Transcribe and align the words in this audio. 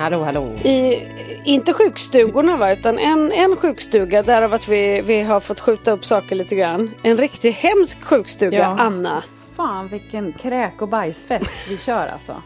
Hallå, 0.00 0.24
hallå. 0.24 0.52
I, 0.64 1.06
inte 1.44 1.72
sjukstugorna 1.72 2.56
va, 2.56 2.72
utan 2.72 2.98
en, 2.98 3.32
en 3.32 3.56
sjukstuga 3.56 4.22
därav 4.22 4.54
att 4.54 4.68
vi, 4.68 5.00
vi 5.00 5.20
har 5.20 5.40
fått 5.40 5.60
skjuta 5.60 5.90
upp 5.90 6.04
saker 6.04 6.36
lite 6.36 6.54
grann. 6.54 6.90
En 7.02 7.16
riktigt 7.16 7.54
hemsk 7.56 8.04
sjukstuga, 8.04 8.58
Ja. 8.58 8.64
Anna. 8.64 9.22
Fan 9.56 9.88
vilken 9.88 10.32
kräk 10.32 10.82
och 10.82 10.88
bajsfest 10.88 11.56
vi 11.68 11.78
kör 11.78 12.06
alltså. 12.06 12.42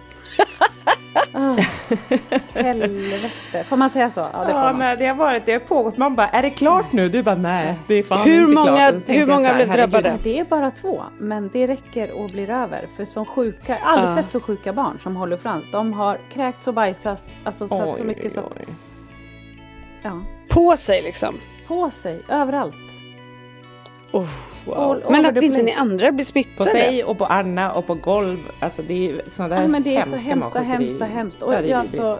Ah, 1.32 1.56
helvete. 2.54 3.64
Får 3.68 3.76
man 3.76 3.90
säga 3.90 4.10
så? 4.10 4.20
Ja 4.32 4.44
det 4.44 4.50
Ja, 4.50 4.62
man. 4.62 4.78
nej, 4.78 4.96
det 4.96 5.06
har 5.06 5.14
varit, 5.14 5.46
det 5.46 5.52
har 5.52 5.58
pågått. 5.60 5.96
Man 5.96 6.14
bara, 6.14 6.28
är 6.28 6.42
det 6.42 6.50
klart 6.50 6.92
nu? 6.92 7.08
Du 7.08 7.22
bara, 7.22 7.34
nej, 7.34 7.74
det 7.88 7.94
är 7.94 8.02
fan 8.02 8.20
Hur 8.28 8.40
inte 8.40 8.52
många- 8.52 8.90
klart. 8.90 9.02
Hur 9.06 9.26
många 9.26 9.48
här, 9.48 9.54
blev 9.54 9.68
herregud, 9.68 9.90
drabbade? 9.90 10.18
Det 10.22 10.38
är 10.38 10.44
bara 10.44 10.70
två, 10.70 11.02
men 11.18 11.50
det 11.52 11.66
räcker 11.66 12.10
och 12.12 12.28
blir 12.30 12.50
över. 12.50 12.88
För 12.96 13.04
som 13.04 13.26
sjuka, 13.26 13.78
jag 13.78 13.86
har 13.86 13.92
aldrig 13.98 14.24
sett 14.24 14.30
så 14.32 14.40
sjuka 14.40 14.72
barn 14.72 14.98
som 15.02 15.16
och 15.16 15.40
Frans. 15.40 15.64
De 15.72 15.92
har 15.92 16.20
kräkts 16.32 16.68
och 16.68 16.74
bajsats, 16.74 17.30
alltså 17.44 17.68
så, 17.68 17.84
Oj, 17.92 17.98
så 17.98 18.04
mycket 18.04 18.32
så 18.32 18.40
att, 18.40 18.46
oj, 18.56 18.64
oj. 18.68 18.74
ja, 20.02 20.22
På 20.48 20.76
sig 20.76 21.02
liksom. 21.02 21.34
på 21.66 21.90
sig, 21.90 22.22
överallt. 22.28 22.74
Oh, 24.12 24.28
wow. 24.66 24.74
All 24.78 25.02
Men 25.10 25.20
over 25.26 25.38
att 25.38 25.42
inte 25.44 25.62
ni 25.62 25.72
andra 25.72 26.12
blir 26.12 26.24
På 26.24 26.30
smittade. 26.30 26.70
sig 26.70 27.04
och 27.04 27.18
på 27.18 27.26
Anna 27.26 27.72
och 27.72 27.86
på 27.86 27.94
golv. 27.94 28.38
Alltså 28.60 28.82
det 28.82 29.10
är 29.10 29.20
sådana 29.30 29.54
där 29.54 29.62
Ja, 29.62 29.68
men 29.68 29.82
det 29.82 29.96
är 29.96 30.02
så 30.04 30.16
hemskt, 30.16 30.52
så 30.52 30.58
hemskt, 30.58 30.98
så 30.98 31.04
hemskt. 31.04 31.42
Och 31.42 31.54
Ja, 31.54 31.60
det 31.60 31.66
är 31.66 31.70
jag 31.70 31.86
så, 31.86 32.18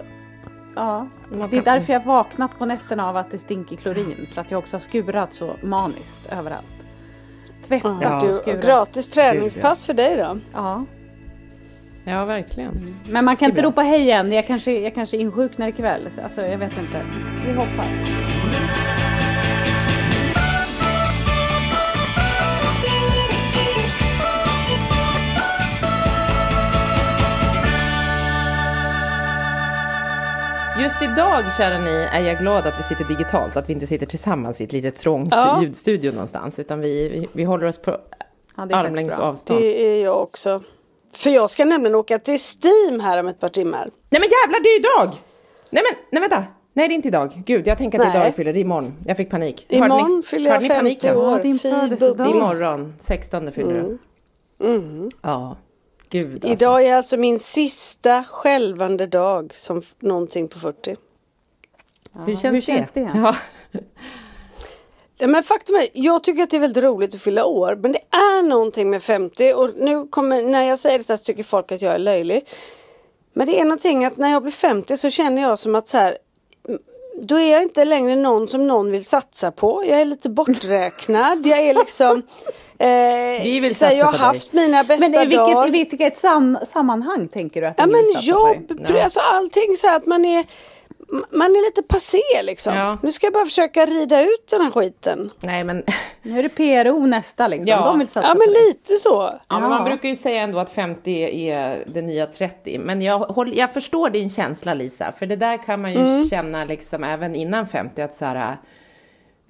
ja. 0.77 1.07
Det 1.51 1.57
är 1.57 1.63
därför 1.63 1.93
jag 1.93 2.05
vaknat 2.05 2.59
på 2.59 2.67
nätterna 2.67 3.09
av 3.09 3.17
att 3.17 3.31
det 3.31 3.39
stinker 3.39 3.77
klorin. 3.77 4.29
För 4.35 4.41
att 4.41 4.51
jag 4.51 4.59
också 4.59 4.75
har 4.77 4.81
skurat 4.81 5.33
så 5.33 5.51
maniskt 5.63 6.33
överallt. 6.33 6.67
Tvättat 7.69 7.97
Ja. 8.03 8.21
och 8.21 8.27
Du, 8.27 8.35
skurat. 8.35 8.61
gratis 8.65 9.09
träningspass 9.09 9.87
för 9.87 9.95
dig 9.95 10.17
då. 10.17 10.39
Ja. 10.53 10.85
Ja, 12.07 12.25
verkligen. 12.25 12.97
Men 13.09 13.25
man 13.25 13.37
kan 13.37 13.51
inte 13.51 13.63
ropa 13.63 13.81
hej 13.83 14.11
än. 14.11 14.33
Jag 14.33 14.47
kanske, 14.47 14.73
jag 14.81 14.95
kanske 14.95 15.17
insjuknar 15.17 15.69
ikväll. 15.69 16.09
Alltså 16.23 16.41
jag 16.43 16.59
vet 16.59 16.79
inte. 16.79 17.03
Vi 17.47 17.53
hoppas. 17.53 17.87
Just 30.79 31.03
idag, 31.03 31.43
kära 31.59 31.79
ni, 31.79 32.09
är 32.13 32.21
jag 32.21 32.39
glad 32.39 32.67
att 32.67 32.79
vi 32.79 32.83
sitter 32.83 33.05
digitalt. 33.05 33.57
Att 33.57 33.69
vi 33.69 33.73
inte 33.73 33.87
sitter 33.87 34.07
tillsammans 34.07 34.61
i 34.61 34.65
ett 34.65 34.73
litet 34.73 34.97
trångt 34.97 35.29
Ja. 35.31 35.63
ljudstudio 35.63 36.13
någonstans. 36.13 36.59
Utan 36.59 36.81
vi, 36.81 37.09
vi, 37.09 37.29
vi 37.33 37.45
håller 37.45 37.67
oss 37.67 37.79
på 37.79 37.91
Ja, 37.91 37.97
det 38.57 38.63
är 38.63 38.63
faktiskt 38.63 38.75
armlängds 38.75 39.19
avstånd. 39.19 39.61
Det 39.61 39.83
är 39.87 40.05
jag 40.05 40.23
också. 40.23 40.63
För 41.17 41.31
jag 41.31 41.51
ska 41.51 41.65
nämligen 41.65 41.95
åka 41.95 42.19
till 42.19 42.39
Steam 42.41 43.01
här 43.01 43.19
om 43.21 43.29
ett 43.29 43.41
par 43.41 43.49
timmar. 43.49 43.91
Nej 44.11 44.21
men 44.21 44.29
jävlar, 44.31 44.63
det 44.63 44.69
är 44.69 44.79
idag! 44.79 45.17
Nej 45.71 45.83
men, 45.93 46.01
nej 46.11 46.21
vänta. 46.21 46.45
Nej 46.73 46.89
det 46.89 46.95
är 46.95 46.97
inte 46.97 47.09
idag. 47.09 47.43
Gud, 47.47 47.67
jag 47.67 47.79
tänker 47.79 47.99
att 47.99 48.05
det 48.05 48.09
är 48.09 48.13
Nej. 48.13 48.17
idag 48.19 48.27
jag 48.29 48.35
fyller. 48.35 48.53
Det 48.53 48.59
är 48.59 48.61
imorgon. 48.61 48.95
Jag 49.07 49.17
fick 49.17 49.31
panik. 49.31 49.67
Imorgon 49.69 50.17
ni, 50.17 50.23
fyller 50.23 50.51
hörde 50.51 50.67
jag 50.67 50.85
ni 50.85 50.91
50 50.91 51.01
paniken? 51.09 51.17
år. 51.17 51.33
Ja, 51.37 51.43
din 51.43 51.59
födelsedag. 51.59 52.31
Imorgon, 52.31 52.95
16 53.01 53.53
fyller 53.53 53.75
du. 53.75 53.99
Mm. 54.67 55.09
Ja. 55.23 55.57
Gud 56.11 56.35
alltså. 56.35 56.49
Idag 56.49 56.87
är 56.87 56.95
alltså 56.95 57.17
min 57.17 57.39
sista 57.39 58.25
skälvande 58.25 59.07
dag 59.07 59.55
som 59.55 59.83
någonting 59.99 60.49
på 60.49 60.59
40. 60.59 60.97
Hur 62.27 62.37
känns, 62.37 62.55
hur 62.55 62.61
känns 62.61 62.91
det? 62.91 63.01
Ja. 63.15 63.37
Ja, 65.17 65.27
men 65.27 65.43
faktum 65.43 65.77
är, 65.77 65.89
jag 65.93 66.25
tycker 66.25 66.43
att 66.43 66.51
det 66.51 66.57
är 66.57 66.61
väldigt 66.61 66.85
roligt 66.85 67.15
att 67.15 67.21
fylla 67.21 67.45
år. 67.45 67.79
Men 67.83 67.93
det 67.93 68.01
är 68.11 68.43
någonting 68.43 68.91
med 68.91 69.03
50 69.03 69.53
och 69.53 69.71
nu 69.77 70.07
kommer, 70.07 70.43
när 70.43 70.63
jag 70.63 70.79
säger 70.79 70.99
detta 70.99 71.17
så 71.17 71.25
tycker 71.25 71.43
folk 71.43 71.73
att 71.73 71.83
jag 71.83 71.95
är 71.95 71.99
löjlig. 71.99 72.49
Men 73.33 73.47
det 73.47 73.61
är 73.61 73.65
någonting 73.65 74.05
att 74.05 74.17
när 74.17 74.31
jag 74.31 74.43
blir 74.43 74.53
50 74.53 74.97
så 74.97 75.11
känner 75.11 75.43
jag 75.43 75.59
som 75.59 75.75
att 75.75 75.89
så 75.89 75.99
här. 75.99 76.19
Då 77.23 77.37
är 77.37 77.53
jag 77.53 77.63
inte 77.63 77.85
längre 77.85 78.17
någon 78.17 78.49
som 78.49 78.67
någon 78.67 78.91
vill 78.91 79.05
satsa 79.05 79.51
på. 79.51 79.85
Jag 79.87 80.01
är 80.01 80.05
lite 80.05 80.29
borträknad. 80.29 81.47
Jag 81.47 81.59
är 81.59 81.75
liksom 81.75 82.23
Vi 83.43 83.61
vill 83.61 83.75
satsa 83.75 83.93
Jag 83.95 84.05
har 84.05 84.13
på 84.13 84.19
dig. 84.19 84.27
haft 84.27 84.53
mina 84.53 84.85
bästa 84.85 85.09
Men 85.09 85.15
i 85.15 85.19
vilket, 85.27 85.37
dagar. 85.47 85.69
i 85.69 85.71
vilket 85.71 86.17
sam, 86.17 86.59
sammanhang 86.67 87.29
tänker 87.29 87.61
du 87.61 87.67
att 87.67 87.75
Ja 87.79 87.87
du 87.87 87.93
men 87.93 88.01
vill 88.05 88.15
satsa 88.15 88.33
på 88.33 88.49
jobb, 88.69 88.69
dig? 88.87 88.97
Ja. 88.97 89.05
alltså 89.05 89.21
allting 89.21 89.77
så 89.81 89.87
här 89.87 89.97
att 89.97 90.07
man 90.07 90.25
är 90.25 90.45
man 91.31 91.51
är 91.57 91.67
lite 91.67 91.83
passé 91.83 92.43
liksom. 92.43 92.75
Ja. 92.77 92.99
Nu 93.03 93.13
ska 93.13 93.27
jag 93.27 93.33
bara 93.35 93.45
försöka 93.45 93.87
rida 93.87 94.21
ut 94.23 94.49
den 94.51 94.61
här 94.61 94.71
skiten. 94.71 95.31
Nej 95.43 95.65
men, 95.65 95.83
Nu 96.23 96.39
är 96.39 96.43
det 96.43 96.49
PRO 96.49 97.07
nästa 97.07 97.49
liksom. 97.49 97.69
Ja. 97.71 97.85
De 97.85 97.99
vill 97.99 98.09
satsa 98.09 98.29
Ja 98.29 98.33
på 98.35 98.39
men 98.39 98.49
lite 98.67 98.97
så. 98.97 99.39
ja, 99.49 99.61
men 99.61 99.69
man 99.71 99.79
Ja. 99.83 99.85
brukar 99.89 100.09
ju 100.09 100.17
säga 100.17 100.43
ändå 100.43 100.59
att 100.59 100.71
50 100.71 101.49
är 101.51 101.85
det 101.87 102.03
nya 102.03 102.27
30. 102.27 102.79
Men 102.79 103.03
jag, 103.03 103.19
håll, 103.19 103.57
jag 103.57 103.73
förstår 103.75 104.11
din 104.11 104.31
känsla 104.31 104.75
Lisa. 104.75 105.13
För 105.19 105.27
det 105.27 105.37
där 105.37 105.57
kan 105.57 105.83
man 105.83 105.93
ju 105.93 105.99
Mm. 106.01 106.25
känna 106.25 106.65
liksom 106.65 107.05
även 107.05 107.35
innan 107.35 107.67
50 107.67 108.03
att 108.03 108.15
så 108.15 108.25
här. 108.25 108.57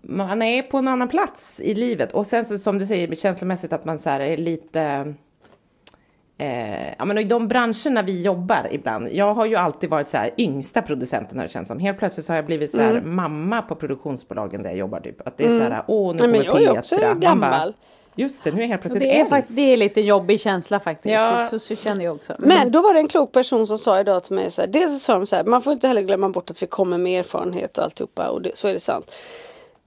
Man 0.07 0.43
är 0.43 0.63
på 0.63 0.79
en 0.79 0.89
annan 0.89 1.09
plats 1.09 1.61
i 1.61 1.75
livet. 1.75 2.13
Och 2.13 2.27
sen 2.27 2.45
så, 2.45 2.59
som 2.59 2.79
du 2.79 2.87
säger 2.87 3.15
känslomässigt 3.15 3.73
att 3.73 3.85
man 3.85 3.99
så 3.99 4.11
här 4.11 4.21
är 4.21 4.37
lite 4.37 5.15
Eh, 6.39 6.95
ja 6.99 7.05
men 7.05 7.19
i 7.19 7.25
de 7.25 7.49
branscherna 7.49 8.03
vi 8.03 8.23
jobbar 8.23 8.69
ibland. 8.71 9.09
Jag 9.13 9.35
har 9.35 9.47
ju 9.47 9.57
alltid 9.57 9.91
varit 9.91 10.09
så 10.09 10.17
här 10.17 10.31
yngsta 10.39 10.83
producenten 10.83 11.39
har 11.39 11.45
det 11.45 11.53
känts 11.53 11.69
som. 11.69 11.79
Helt 11.79 11.99
plötsligt 11.99 12.27
så 12.27 12.33
har 12.33 12.37
jag 12.37 12.47
blivit 12.47 12.71
så 12.71 12.81
här 12.81 13.01
mamma 13.01 13.63
på 13.63 13.75
produktionsbolagen 13.75 14.63
där 14.63 14.71
jag 14.71 14.79
jobbar 14.79 15.01
typ. 15.01 15.27
Att 15.27 15.37
det 15.37 15.45
är 15.45 15.49
så 15.49 15.61
här, 15.61 15.85
åh 15.87 16.13
nu 16.13 16.19
kommer 16.19 16.45
jag 16.45 16.63
är 16.63 16.79
också 16.79 16.97
Petra. 16.97 17.09
Man 17.09 17.21
gammal. 17.21 17.75
Just 18.17 18.45
det, 18.45 18.51
nu 18.51 18.57
är 18.57 18.61
jag 18.61 18.69
helt 18.69 18.83
plötsligt 18.83 19.03
Det 19.03 19.21
är, 19.21 19.25
faktiskt, 19.25 19.57
det 19.57 19.73
är 19.73 19.77
lite 19.77 20.01
jobbig 20.01 20.41
känsla 20.41 20.81
faktiskt. 20.81 21.13
Ja. 21.13 21.49
Så, 21.51 21.59
så 21.59 21.77
känner 21.77 22.05
jag 22.05 22.15
också. 22.15 22.35
Men 22.39 22.71
då 22.71 22.83
var 22.83 22.95
det 22.95 23.01
en 23.01 23.09
klok 23.09 23.33
person 23.33 23.67
som 23.67 23.79
sa 23.79 24.01
idag 24.01 24.25
till 24.25 24.35
mig 24.35 24.51
så 24.51 24.63
här, 24.63 24.69
dels 24.69 24.93
så 24.93 24.99
sa 24.99 25.15
de 25.15 25.27
så 25.27 25.37
här, 25.37 25.45
man 25.45 25.63
får 25.63 25.73
inte 25.73 25.89
heller 25.89 26.03
glömma 26.03 26.29
bort 26.29 26.51
att 26.51 26.63
vi 26.63 26.67
kommer 26.67 26.99
med 26.99 27.21
erfarenhet 27.21 27.79
och 27.79 27.85
alltihopa 27.85 28.29
och 28.29 28.43
det, 28.43 28.57
så 28.57 28.69
är 28.69 28.73
det 28.73 28.81
sant. 28.81 29.11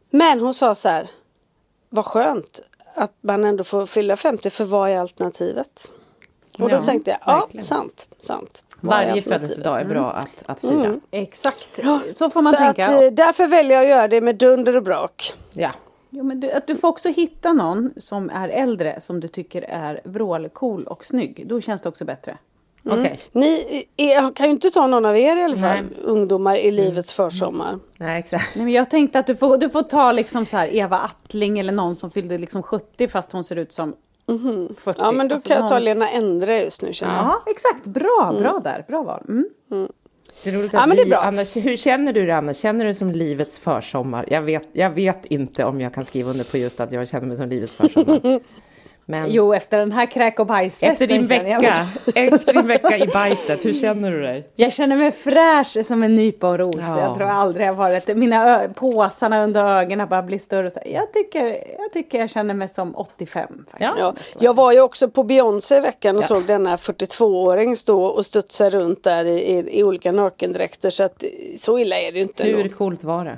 Men 0.10 0.40
hon 0.40 0.54
sa 0.54 0.76
så 0.76 0.90
här, 0.90 1.10
vad 1.90 2.06
skönt 2.06 2.60
att 2.96 3.14
man 3.22 3.44
ändå 3.46 3.64
får 3.64 3.86
fylla 3.86 4.16
50 4.16 4.50
för 4.50 4.66
vad 4.66 4.90
är 4.90 5.00
alternativet? 5.00 5.92
Och 6.60 6.70
då 6.70 6.76
Ja, 6.76 6.84
tänkte 6.84 7.12
jag, 7.12 7.20
ja 7.26 7.40
verkligen. 7.40 7.66
sant, 7.66 8.08
sant. 8.20 8.64
Vad 8.82 8.96
Varje 9.08 9.22
födelsedag 9.22 9.82
är 9.82 9.86
bra 9.86 10.12
att, 10.12 10.44
att 10.46 10.62
fira. 10.62 10.72
Mm. 10.86 11.02
Exakt, 11.12 11.80
så 12.16 12.30
får 12.30 12.42
man 12.42 12.52
Så 12.54 12.58
tänka. 12.58 12.86
att, 12.88 13.02
eh, 13.04 13.12
därför 13.12 13.48
väljer 13.48 13.78
jag 13.78 13.84
att 13.84 13.90
göra 13.90 14.08
det 14.08 14.22
med 14.22 14.36
dunder 14.36 14.76
och 14.76 14.84
brak. 14.84 15.34
Ja. 15.54 15.72
Jo, 16.10 16.24
men 16.24 16.40
du, 16.40 16.52
att 16.52 16.68
du 16.68 16.76
får 16.76 16.88
också 16.88 17.10
hitta 17.10 17.54
någon 17.54 17.94
som 17.98 18.30
är 18.30 18.50
äldre 18.50 19.02
som 19.02 19.20
du 19.20 19.28
tycker 19.28 19.62
är 19.62 20.02
vrålcool 20.04 20.84
och 20.88 21.06
snygg. 21.06 21.44
Då 21.48 21.62
känns 21.62 21.82
det 21.82 21.90
också 21.90 22.06
bättre. 22.06 22.38
Okej. 22.92 23.20
Ni 23.32 23.86
är, 23.98 24.36
kan 24.36 24.46
ju 24.46 24.52
inte 24.52 24.70
ta 24.70 24.88
någon 24.88 25.06
av 25.06 25.18
er 25.18 25.38
i 25.38 25.44
alla 25.44 25.56
fall, 25.58 25.64
Nej. 25.76 25.84
ungdomar 26.04 26.56
i 26.56 26.72
livets 26.72 27.14
försommar. 27.14 27.80
Nej, 28.00 28.20
exakt. 28.20 28.56
Nej, 28.56 28.66
men 28.66 28.74
jag 28.74 28.90
tänkte 28.90 29.20
att 29.20 29.28
du 29.28 29.36
får, 29.36 29.58
du 29.58 29.70
får 29.70 29.82
ta 29.84 30.12
liksom 30.12 30.46
så 30.46 30.58
här 30.58 30.76
Eva 30.76 30.98
Attling 30.98 31.60
eller 31.60 31.74
någon 31.74 31.96
som 31.96 32.12
fyllde 32.12 32.38
liksom 32.38 32.64
70 32.64 33.08
fast 33.08 33.32
hon 33.32 33.44
ser 33.44 33.56
ut 33.56 33.72
som 33.72 33.96
40. 34.78 35.00
Ja 35.00 35.12
men 35.12 35.28
då 35.28 35.36
Alltså 35.36 35.48
kan 35.50 35.58
jag 35.58 35.68
ta 35.70 35.74
någon- 35.76 35.84
Lena 35.84 36.10
Endre 36.10 36.64
just 36.64 36.82
nu 36.82 36.94
känner 36.94 37.16
jag. 37.16 37.26
Ja 37.26 37.44
exakt, 37.52 37.86
bra, 37.86 38.36
bra 38.40 38.62
där, 38.64 38.86
bra 38.88 39.04
val. 39.04 39.24
Mm. 39.30 39.48
Det 40.44 40.50
är 40.50 40.54
roligt 40.54 40.74
Ja, 40.74 40.82
att 40.82 40.88
men 40.88 40.98
det 40.98 41.02
är 41.02 41.06
vi, 41.06 41.10
bra. 41.12 41.20
Anna, 41.20 41.44
hur 41.56 41.76
känner 41.78 42.14
du 42.14 42.26
det 42.26 42.36
Anna? 42.38 42.54
Känner 42.54 42.80
du 42.80 42.86
dig 42.86 42.94
som 42.94 43.12
livets 43.12 43.60
försommar? 43.60 44.26
Jag 44.28 44.42
vet, 44.42 44.68
jag 44.72 44.90
vet 44.90 45.26
inte 45.26 45.66
om 45.66 45.82
jag 45.82 45.94
kan 45.94 46.06
skriva 46.06 46.30
under 46.30 46.46
på 46.46 46.58
just 46.58 46.80
att 46.80 46.92
jag 46.92 47.08
känner 47.08 47.28
mig 47.28 47.38
som 47.38 47.50
livets 47.50 47.76
försommar. 47.76 48.40
Men 49.10 49.32
Jo 49.32 49.54
efter 49.54 49.78
den 49.80 49.92
här 49.92 50.06
kräk 50.06 50.40
och 50.40 50.46
bajsfesten 50.48 50.92
efter 50.92 51.08
din 51.08 51.22
jag, 51.52 51.62
vecka, 51.62 51.74
efter 52.16 52.54
din 52.54 52.68
vecka 52.68 52.98
i 52.98 53.08
bajset, 53.08 53.66
hur 53.66 53.74
känner 53.74 54.12
du 54.12 54.22
dig? 54.22 54.48
jag 54.56 54.74
känner 54.74 54.96
mig 54.96 55.12
fräsch 55.12 55.86
som 55.86 56.04
en 56.04 56.16
nypa 56.16 56.50
och 56.50 56.60
ros. 56.60 56.76
Ja. 56.80 57.00
Jag 57.02 57.16
tror 57.18 57.28
aldrig 57.28 57.68
jag 57.68 57.74
varit, 57.74 58.18
mina 58.18 58.62
ö- 58.64 58.70
påsarna 58.76 59.44
under 59.44 59.66
ögonen 59.80 60.08
bara 60.10 60.22
blir 60.22 60.40
större. 60.40 60.66
och 60.66 60.72
Så. 60.72 60.80
Jag, 60.86 61.14
tycker, 61.14 61.46
jag 61.80 61.92
tycker 61.94 62.20
jag 62.20 62.30
känner 62.30 62.54
mig 62.54 62.68
som 62.70 62.96
85. 62.96 63.48
Faktiskt. 63.72 63.82
Ja. 63.82 63.94
Ja, 64.00 64.14
jag 64.40 64.56
var 64.56 64.72
ju 64.72 64.82
också 64.82 65.10
på 65.10 65.24
Beyoncé 65.24 65.78
i 65.78 65.80
veckan 65.80 66.18
och 66.18 66.24
Ja. 66.24 66.28
såg 66.28 66.44
denna 66.46 66.76
42-åring 66.76 67.76
stå 67.78 68.06
och 68.06 68.26
studsa 68.26 68.70
runt 68.70 69.04
där 69.04 69.26
i, 69.26 69.40
i, 69.40 69.80
i 69.80 69.84
olika 69.84 70.12
nakendräkter 70.12 70.90
så 70.90 71.04
att 71.04 71.24
så 71.60 71.80
illa 71.80 72.00
är 72.00 72.12
det 72.12 72.18
ju 72.18 72.24
inte. 72.24 72.44
Hur 72.44 72.60
ändå. 72.66 72.76
coolt 72.76 73.04
var 73.04 73.26
det? 73.26 73.38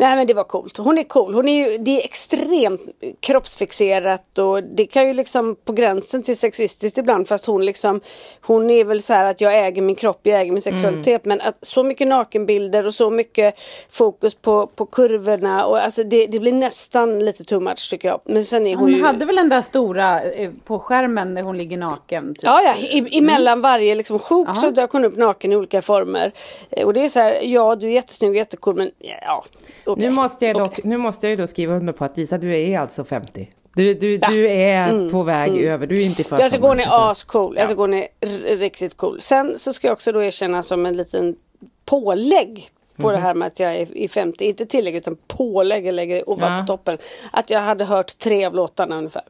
Nej 0.00 0.16
men 0.16 0.26
det 0.26 0.34
var 0.34 0.44
coolt. 0.44 0.76
Hon 0.76 0.98
är 0.98 1.04
cool. 1.04 1.34
Hon 1.34 1.48
är 1.48 1.70
ju, 1.70 1.78
det 1.78 2.00
är 2.00 2.04
extremt 2.04 2.80
kroppsfixerat 3.20 4.38
och 4.38 4.62
det 4.62 4.86
kan 4.86 5.06
ju 5.06 5.14
liksom 5.14 5.56
på 5.64 5.72
gränsen 5.72 6.22
till 6.22 6.36
sexistiskt 6.36 6.98
ibland 6.98 7.28
fast 7.28 7.46
hon 7.46 7.64
liksom 7.64 8.00
Hon 8.40 8.70
är 8.70 8.84
väl 8.84 9.02
så 9.02 9.14
här 9.14 9.30
att 9.30 9.40
jag 9.40 9.66
äger 9.66 9.82
min 9.82 9.96
kropp, 9.96 10.20
jag 10.22 10.40
äger 10.40 10.52
min 10.52 10.62
sexualitet 10.62 11.24
men 11.24 11.40
att 11.40 11.56
så 11.62 11.82
mycket 11.82 12.08
nakenbilder 12.08 12.86
och 12.86 12.94
så 12.94 13.10
mycket 13.10 13.54
fokus 13.90 14.34
på, 14.34 14.66
på 14.66 14.86
kurvorna 14.86 15.66
och 15.66 15.78
alltså 15.82 16.04
det, 16.04 16.26
det 16.26 16.40
blir 16.40 16.52
nästan 16.52 17.24
lite 17.24 17.44
too 17.44 17.60
much 17.60 17.90
tycker 17.90 18.08
jag. 18.08 18.20
Men 18.24 18.44
sen 18.44 18.66
är 18.66 18.76
hon, 18.76 18.84
Hon 18.84 18.92
ju 18.92 19.02
hade 19.02 19.24
väl 19.24 19.36
den 19.36 19.48
där 19.48 19.62
stora 19.62 20.22
eh, 20.22 20.50
på 20.64 20.78
skärmen 20.78 21.34
när 21.34 21.42
hon 21.42 21.58
ligger 21.58 21.76
naken. 21.76 22.34
Typ. 22.34 22.42
Ja, 22.44 22.62
ja, 22.62 22.76
i, 22.76 23.18
emellan 23.18 23.60
varje 23.60 23.94
liksom 23.94 24.18
sjok 24.18 24.56
så 24.56 24.70
dök 24.70 24.90
hon 24.92 25.04
upp 25.04 25.16
naken 25.16 25.52
i 25.52 25.56
olika 25.56 25.82
former. 25.82 26.32
Eh, 26.70 26.86
Och 26.86 26.92
det 26.94 27.04
är 27.04 27.08
så 27.08 27.20
här, 27.20 27.42
ja 27.42 27.74
du 27.76 27.86
är 27.86 27.90
jättesnygg 27.90 28.30
och 28.30 28.36
jättecool 28.36 28.74
men 28.74 28.90
ja, 28.98 29.44
okej. 29.88 30.04
Nu 30.08 30.10
måste 30.14 30.46
jag 30.46 30.56
dock, 30.56 30.72
Okej. 30.72 30.84
nu 30.84 30.96
måste 30.96 31.26
jag 31.26 31.30
ju 31.30 31.36
då 31.36 31.46
skriva 31.46 31.74
under 31.74 31.92
på 31.92 32.04
att 32.04 32.16
Lisa, 32.16 32.38
du 32.38 32.56
är 32.56 32.78
alltså 32.78 33.04
50. 33.04 33.50
Du, 33.74 33.94
du, 33.94 34.18
du 34.18 34.48
är 34.50 35.10
på 35.10 35.22
väg 35.22 35.56
över, 35.58 35.86
du 35.86 36.02
är 36.02 36.06
inte 36.06 36.20
i 36.20 36.24
försommar. 36.24 36.42
Jag 36.42 36.52
tycker 36.52 36.68
hon 36.68 36.80
är 36.80 37.10
ascool, 37.10 37.56
jag 37.56 37.64
Ja. 37.64 37.68
tycker 37.68 37.80
hon 37.80 37.94
är 37.94 38.56
riktigt 38.56 38.96
cool. 38.96 39.20
Sen 39.20 39.58
så 39.58 39.72
ska 39.72 39.86
jag 39.88 39.92
också 39.92 40.12
då 40.12 40.22
erkänna 40.22 40.62
som 40.62 40.86
en 40.86 40.96
liten 40.96 41.36
pålägg 41.84 42.70
på 42.96 43.02
Mhm. 43.02 43.12
det 43.12 43.18
här 43.18 43.34
med 43.34 43.46
att 43.46 43.60
jag 43.60 43.74
är 43.76 43.96
i 43.96 44.08
50, 44.08 44.44
inte 44.44 44.66
tillägg 44.66 44.94
utan 44.96 45.16
pålägg 45.26 45.86
jag 45.86 45.94
lägger 45.94 46.30
ovanpå 46.30 46.62
Ja. 46.62 46.66
toppen. 46.66 46.98
Att 47.32 47.50
jag 47.50 47.60
hade 47.60 47.84
hört 47.84 48.18
tre 48.18 48.44
av 48.44 48.54
låtarna 48.54 48.96
ungefär. 48.98 49.22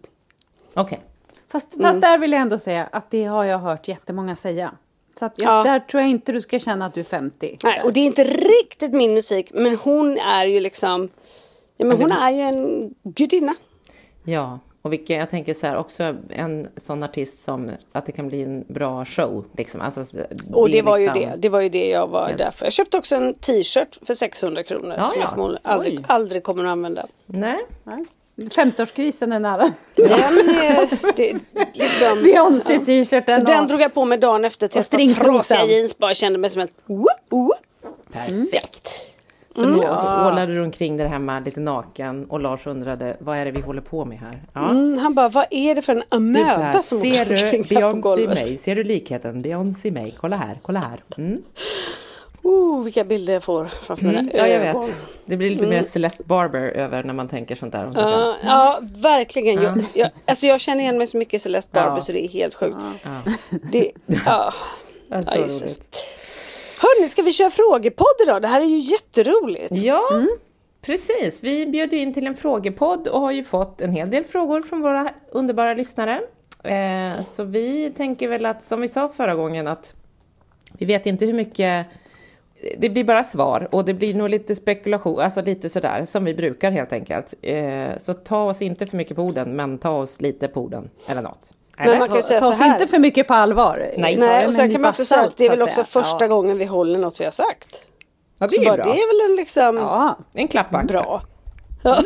Okej. 0.74 0.98
Fast, 1.48 1.74
Mm. 1.74 1.86
fast 1.86 2.00
där 2.00 2.18
vill 2.18 2.32
jag 2.32 2.40
ändå 2.40 2.58
säga 2.58 2.88
att 2.92 3.10
det 3.10 3.24
har 3.24 3.44
jag 3.44 3.58
hört 3.58 3.88
jättemånga 3.88 4.36
säga. 4.36 4.72
Så 5.18 5.24
att 5.26 5.38
jag, 5.38 5.48
Ja. 5.58 5.62
där 5.62 5.80
tror 5.80 6.00
jag 6.00 6.10
inte 6.10 6.32
du 6.32 6.40
ska 6.40 6.58
känna 6.58 6.86
att 6.86 6.94
du 6.94 7.00
är 7.00 7.04
50. 7.04 7.58
Nej, 7.64 7.82
och 7.84 7.92
det 7.92 8.00
är 8.00 8.06
inte 8.06 8.24
riktigt 8.24 8.92
min 8.92 9.14
musik 9.14 9.50
men 9.54 9.76
hon 9.76 10.18
är 10.18 10.44
ju 10.46 10.60
liksom 10.60 11.08
Ja, 11.76 11.86
men 11.86 11.96
hon 12.00 12.08
det- 12.10 12.14
är 12.16 12.30
ju 12.30 12.40
en 12.40 12.94
gudinna. 13.02 13.54
Ja, 14.24 14.58
och 14.82 14.92
vilken, 14.92 15.18
jag 15.18 15.30
tänker 15.30 15.54
så 15.54 15.66
här 15.66 15.76
också 15.76 16.14
en 16.30 16.68
sån 16.76 17.02
artist 17.02 17.44
som 17.44 17.70
att 17.92 18.06
det 18.06 18.12
kan 18.12 18.28
bli 18.28 18.42
en 18.42 18.64
bra 18.68 19.04
show. 19.04 19.44
Liksom. 19.56 19.80
Alltså, 19.80 20.00
Och 20.52 20.70
det, 20.70 20.82
var 20.82 20.98
ju 20.98 21.04
liksom- 21.04 21.22
det. 21.22 21.36
Det 21.38 21.48
var 21.48 21.60
ju 21.60 21.68
det 21.68 21.88
jag 21.88 22.06
var 22.06 22.30
Ja. 22.30 22.36
där 22.36 22.50
för. 22.50 22.66
Jag 22.66 22.72
köpte 22.72 22.98
också 22.98 23.16
en 23.16 23.34
t-shirt 23.34 23.98
för 24.06 24.14
600 24.14 24.62
kronor. 24.62 24.94
Ja, 24.98 25.04
som 25.04 25.14
ja. 25.18 25.20
jag 25.22 25.30
förmodligen 25.30 25.60
aldrig, 25.66 26.04
aldrig 26.08 26.42
kommer 26.42 26.64
att 26.64 26.70
använda. 26.70 27.06
Nej, 27.26 27.58
50-årskrisen 28.38 29.34
är 29.34 29.40
nära. 29.40 29.70
Den 29.94 30.12
är, 30.12 31.12
det, 31.16 31.32
liksom, 31.74 32.22
Beyoncé 32.22 33.04
Så 33.04 33.20
den 33.40 33.66
drog 33.68 33.80
jag 33.80 33.94
på 33.94 34.04
mig 34.04 34.18
dagen 34.18 34.44
efter. 34.44 34.68
Testade 34.68 34.82
stringtrosan. 34.82 35.56
trasiga 35.56 35.76
jeans. 35.76 35.98
Bara 35.98 36.14
kände 36.14 36.38
mig 36.38 36.50
som 36.50 36.60
ett 36.62 36.70
perfekt. 38.12 38.88
Så 39.54 39.64
Mm. 39.64 39.76
då 39.76 39.96
så 39.96 40.26
ålade 40.28 40.54
du 40.54 40.62
omkring 40.62 40.96
där 40.96 41.06
hemma 41.06 41.40
lite 41.40 41.60
naken 41.60 42.24
och 42.24 42.40
Lars 42.40 42.66
undrade 42.66 43.16
vad 43.20 43.36
är 43.38 43.44
det 43.44 43.50
vi 43.50 43.60
håller 43.60 43.80
på 43.80 44.04
med 44.04 44.18
här? 44.18 44.42
Ja. 44.52 44.70
Mm, 44.70 44.98
han 44.98 45.14
bara, 45.14 45.28
vad 45.28 45.46
är 45.50 45.74
det 45.74 45.82
för 45.82 45.92
en 45.92 45.98
Du 45.98 46.04
amöba 46.16 46.78
som 46.82 47.00
ser 47.00 47.10
åker 47.22 47.24
du 47.24 47.44
omkring 47.44 47.64
på 47.64 47.74
Beyoncé 47.74 48.00
golvet? 48.00 48.34
mig? 48.34 48.56
Ser 48.56 48.74
du 48.74 48.84
likheten? 48.84 49.42
Beyoncé 49.42 49.90
mig? 49.90 50.16
Kolla 50.20 50.36
här, 50.36 50.58
kolla 50.62 50.80
här. 50.80 51.00
Mm. 51.18 51.42
Oh, 52.48 52.82
vilka 52.84 53.04
bilder 53.04 53.32
jag 53.32 53.42
får 53.44 53.64
framför 53.86 54.04
Mm. 54.08 54.16
mina 54.26 54.38
Ja, 54.38 54.46
jag 54.46 54.60
vet. 54.60 54.94
Det 55.24 55.36
blir 55.36 55.50
lite 55.50 55.66
mer 55.66 55.82
Celeste 55.82 56.22
Barber 56.24 56.60
över 56.60 57.02
när 57.04 57.14
man 57.14 57.28
tänker 57.28 57.54
sånt 57.54 57.72
där 57.72 57.86
om 57.86 57.94
själv. 57.94 58.08
Ja, 58.10 58.36
ja, 58.44 58.80
verkligen. 58.96 59.62
Jag, 59.62 59.78
jag, 59.94 60.10
alltså 60.24 60.46
jag 60.46 60.60
känner 60.60 60.80
igen 60.82 60.98
mig 60.98 61.06
så 61.06 61.16
mycket 61.16 61.42
Celeste 61.42 61.70
Barber 61.74 61.96
Ja. 61.96 62.00
så 62.00 62.12
det 62.12 62.24
är 62.24 62.28
helt 62.28 62.54
sjukt. 62.54 62.76
Ja. 63.02 63.32
Det, 63.72 63.92
ja. 64.26 64.54
Alltså, 65.10 65.34
Ja, 65.34 65.40
Jesus. 65.42 65.62
roligt. 65.62 65.96
Hörni, 66.82 67.08
ska 67.08 67.22
vi 67.22 67.32
köra 67.32 67.50
frågepodd 67.50 68.06
idag? 68.22 68.42
Det 68.42 68.48
här 68.48 68.60
är 68.60 68.64
ju 68.64 68.78
jätteroligt. 68.78 69.68
Ja, 69.76 70.08
Mm. 70.12 70.28
precis. 70.82 71.38
Vi 71.42 71.66
bjöd 71.66 71.92
in 71.92 72.14
till 72.14 72.26
en 72.26 72.36
frågepodd 72.36 73.08
och 73.08 73.20
har 73.20 73.30
ju 73.32 73.44
fått 73.44 73.80
en 73.80 73.92
hel 73.92 74.10
del 74.10 74.24
frågor 74.24 74.62
från 74.62 74.82
våra 74.82 75.08
underbara 75.30 75.74
lyssnare. 75.74 76.20
Eh, 76.62 77.22
så 77.22 77.44
vi 77.44 77.90
tänker 77.96 78.28
väl 78.28 78.46
att, 78.46 78.62
som 78.62 78.80
vi 78.80 78.88
sa 78.88 79.08
förra 79.08 79.34
gången, 79.34 79.66
att 79.68 79.94
vi 80.78 80.86
vet 80.86 81.06
inte 81.06 81.26
hur 81.26 81.32
mycket 81.32 81.86
det 82.78 82.88
blir 82.88 83.04
bara 83.04 83.24
svar 83.24 83.68
och 83.72 83.84
det 83.84 83.94
blir 83.94 84.14
nog 84.14 84.28
lite 84.28 84.54
spekulation, 84.54 85.20
alltså 85.20 85.42
lite 85.42 85.68
sådär 85.68 86.04
som 86.04 86.24
vi 86.24 86.34
brukar 86.34 86.70
helt 86.70 86.92
enkelt. 86.92 87.34
Eh, 87.42 87.96
så 87.98 88.14
ta 88.14 88.42
oss 88.44 88.62
inte 88.62 88.86
för 88.86 88.96
mycket 88.96 89.16
på 89.16 89.22
orden, 89.22 89.56
men 89.56 89.78
ta 89.78 89.90
oss 89.90 90.20
lite 90.20 90.48
på 90.48 90.60
orden 90.60 90.90
eller 91.06 91.22
något. 91.22 91.52
Men 91.76 91.88
Eller? 91.88 91.98
man 91.98 92.08
kan 92.08 92.22
Ta 92.22 92.38
så 92.40 92.50
oss 92.50 92.60
inte 92.60 92.86
för 92.86 92.98
mycket 92.98 93.28
på 93.28 93.34
allvar. 93.34 93.76
Nej. 93.96 94.14
Ta 94.16 94.20
Nej, 94.20 94.40
det 94.42 94.46
och 94.48 94.54
sen 94.54 94.64
en 94.64 94.72
kan 94.72 94.80
man 94.80 94.88
också 94.90 95.04
säga 95.04 95.20
att 95.22 95.36
det 95.36 95.46
är 95.46 95.50
väl 95.50 95.58
så 95.58 95.64
också 95.64 95.84
första 95.84 96.24
ja. 96.24 96.26
gången 96.28 96.58
vi 96.58 96.64
håller 96.64 96.98
något 96.98 97.20
vi 97.20 97.24
har 97.24 97.30
sagt. 97.30 97.68
Ja, 98.38 98.46
det 98.46 98.54
Så 98.54 98.60
är 98.60 98.64
ju 98.64 98.66
bara, 98.70 98.76
bra. 98.76 98.84
det 98.84 99.00
är 99.02 99.24
väl 99.24 99.30
en 99.30 99.36
liksom 99.36 99.76
Ja, 99.76 100.18
En 100.34 100.48
klapp 100.48 100.70
på 100.70 100.76
axeln. 100.76 101.02
bra. 101.02 101.22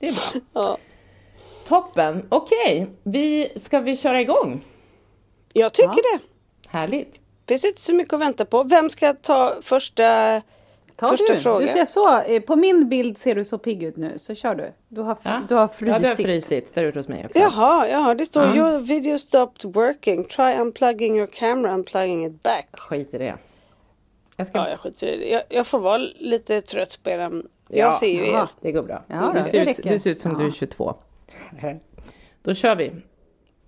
Det 0.00 0.08
är 0.08 0.12
bra. 0.12 0.40
Ja. 0.52 0.76
Toppen, 1.68 2.26
okej. 2.28 2.86
Vi, 3.02 3.52
ska 3.56 3.80
vi 3.80 3.96
köra 3.96 4.20
igång? 4.20 4.64
Jag 5.52 5.72
tycker 5.72 6.18
det. 6.18 6.24
Härligt. 6.68 7.14
Finns 7.52 7.64
inte 7.64 7.80
så 7.80 7.94
mycket 7.94 8.14
att 8.14 8.20
vänta 8.20 8.44
på. 8.44 8.62
Vem 8.64 8.90
ska 8.90 9.14
ta 9.14 9.54
första? 9.62 10.42
ta 10.96 11.08
Första 11.10 11.34
du. 11.34 11.40
fråga. 11.40 11.60
Du 11.60 11.68
ser 11.68 11.84
så, 11.84 12.20
eh, 12.20 12.40
på 12.42 12.56
min 12.56 12.88
bild 12.88 13.18
ser 13.18 13.34
du 13.34 13.44
så 13.44 13.58
pigg 13.58 13.82
ut 13.82 13.96
nu, 13.96 14.18
så 14.18 14.34
kör 14.34 14.54
du. 14.54 14.72
Du 14.88 15.00
har, 15.00 15.18
Ja. 15.24 15.40
du 15.48 15.54
har 15.54 15.62
Ja, 15.62 15.68
frusit. 15.68 16.02
du 16.02 16.08
har 16.08 16.14
frusit 16.14 16.74
där 16.74 16.84
ute 16.84 16.98
hos 16.98 17.08
mig 17.08 17.26
också. 17.26 17.38
Jaha, 17.38 17.88
jaha, 17.88 18.14
det 18.14 18.26
står 18.26 18.42
Ja. 18.44 18.56
your 18.56 18.78
video 18.78 19.18
stopped 19.18 19.74
working. 19.74 20.24
Try 20.24 20.54
unplugging 20.54 21.16
your 21.16 21.26
camera, 21.26 21.74
unplugging 21.74 22.26
it 22.26 22.42
back. 22.42 22.68
Skit 22.72 23.14
i 23.14 23.18
det. 23.18 23.34
Jag 24.36 24.46
ska... 24.46 24.58
Ja, 24.58 24.68
jag 24.70 24.80
skiter 24.80 25.06
i 25.06 25.16
det. 25.16 25.28
Jag, 25.28 25.42
jag 25.48 25.66
får 25.66 25.78
vara 25.78 25.98
lite 26.18 26.60
trött 26.62 26.98
på 27.02 27.10
era... 27.10 27.22
Jag 27.22 27.42
Ja, 27.68 27.92
ser 27.92 28.06
ju 28.06 28.26
jaha. 28.26 28.42
er. 28.42 28.48
Det 28.60 28.72
går 28.72 28.82
bra. 28.82 29.02
Ja, 29.06 29.32
du, 29.34 29.44
ser 29.44 29.68
ut, 29.70 29.80
du 29.84 29.98
ser 29.98 30.10
ut 30.10 30.20
som 30.20 30.34
du 30.36 30.42
är 30.42 30.46
Ja. 30.46 30.50
22. 30.52 30.94
Då 32.42 32.54
kör 32.54 32.74
vi. 32.76 32.92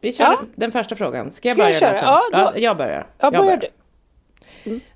Vi 0.04 0.12
kör 0.12 0.24
Ja. 0.24 0.40
den 0.54 0.72
första 0.72 0.96
frågan. 0.96 1.32
Ska 1.32 1.48
jag 1.48 1.54
Ska 1.56 1.62
jag 1.64 1.80
börja 1.80 1.92
läsa? 1.92 2.04
Ja, 2.32 2.50
då- 2.52 2.60
jag 2.60 2.76
börjar. 2.76 3.06
Ja, 3.18 3.30
Jag 3.32 3.44
börjar 3.44 3.56
du. 3.56 3.68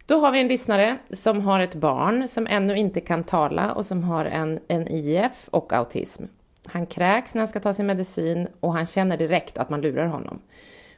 Då 0.07 0.19
har 0.19 0.31
vi 0.33 0.41
en 0.41 0.49
lyssnare 0.49 0.97
som 1.11 1.41
har 1.41 1.61
ett 1.61 1.75
barn 1.75 2.29
som 2.29 2.47
ännu 2.47 2.77
inte 2.77 3.00
kan 3.00 3.25
tala 3.25 3.73
och 3.73 3.87
som 3.87 4.05
har 4.05 4.25
en, 4.25 4.61
en 4.69 4.88
IF 4.88 5.49
och 5.50 5.73
autism. 5.73 6.23
Han 6.67 6.87
kräks 6.87 7.35
när 7.35 7.41
han 7.41 7.49
ska 7.49 7.61
ta 7.61 7.73
sin 7.73 7.87
medicin 7.87 8.49
och 8.61 8.73
han 8.73 8.87
känner 8.87 9.17
direkt 9.17 9.59
att 9.59 9.71
man 9.71 9.81
lurar 9.81 10.07
honom. 10.07 10.38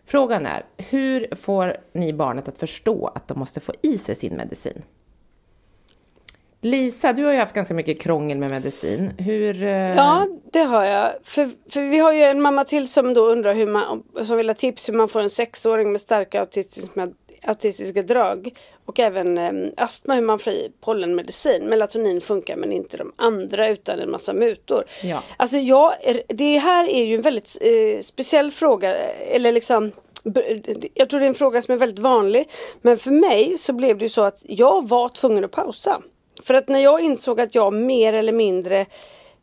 Frågan 0.04 0.46
är, 0.46 0.62
hur 0.76 1.34
får 1.34 1.76
ni 1.92 2.12
barnet 2.12 2.48
att 2.48 2.58
förstå 2.58 3.06
att 3.14 3.28
de 3.28 3.38
måste 3.38 3.60
få 3.60 3.72
i 3.82 3.98
sig 3.98 4.14
sin 4.14 4.36
medicin? 4.36 4.82
Lisa, 6.62 7.12
du 7.12 7.24
har 7.24 7.32
ju 7.32 7.38
haft 7.38 7.54
ganska 7.54 7.74
mycket 7.74 8.00
krångel 8.00 8.38
med 8.38 8.50
medicin. 8.50 9.12
Hur... 9.18 9.62
eh, 9.62 9.96
Ja, 9.96 10.26
det 10.52 10.60
har 10.62 10.84
jag. 10.84 11.10
För, 11.24 11.50
för 11.70 11.80
vi 11.80 11.98
har 11.98 12.12
ju 12.12 12.22
en 12.22 12.42
mamma 12.42 12.64
till 12.64 12.88
som 12.88 13.14
då 13.14 13.26
undrar 13.26 13.54
hur 13.54 13.66
man, 13.66 14.02
som 14.24 14.36
vill 14.36 14.48
ha 14.48 14.54
tips 14.54 14.88
hur 14.88 14.94
man 14.94 15.08
får 15.08 15.20
en 15.20 15.30
sexåring 15.30 15.92
med 15.92 16.00
starka 16.00 16.40
autistiska, 16.40 17.06
autistiska 17.42 18.02
drag. 18.02 18.50
Och 18.84 19.00
även 19.00 19.38
eh, 19.38 19.52
astma, 19.76 20.14
hur 20.14 20.22
man 20.22 20.38
får 20.38 20.52
i 20.52 20.72
pollenmedicin. 20.80 21.64
Melatonin 21.64 22.20
funkar 22.20 22.56
men 22.56 22.72
inte 22.72 22.96
de 22.96 23.12
andra 23.16 23.68
utan 23.68 24.00
en 24.00 24.10
massa 24.10 24.32
mutor. 24.32 24.84
Ja. 25.02 25.22
Alltså 25.36 25.58
jag, 25.58 25.94
det 26.28 26.58
här 26.58 26.88
är 26.88 27.04
ju 27.04 27.14
en 27.14 27.22
väldigt 27.22 27.56
eh, 27.60 28.00
speciell 28.00 28.50
fråga. 28.50 28.94
Eller 29.08 29.52
liksom 29.52 29.92
jag 30.94 31.10
tror 31.10 31.20
det 31.20 31.26
är 31.26 31.28
en 31.28 31.34
fråga 31.34 31.62
som 31.62 31.74
är 31.74 31.78
väldigt 31.78 31.98
vanlig. 31.98 32.48
Men 32.82 32.96
för 32.96 33.10
mig 33.10 33.58
så 33.58 33.72
blev 33.72 33.98
det 33.98 34.04
ju 34.04 34.08
så 34.08 34.22
att 34.22 34.38
jag 34.42 34.88
var 34.88 35.08
tvungen 35.08 35.44
att 35.44 35.50
pausa. 35.50 36.02
För 36.42 36.54
att 36.54 36.68
när 36.68 36.78
jag 36.78 37.00
insåg 37.00 37.40
att 37.40 37.54
jag 37.54 37.72
mer 37.72 38.12
eller 38.12 38.32
mindre 38.32 38.86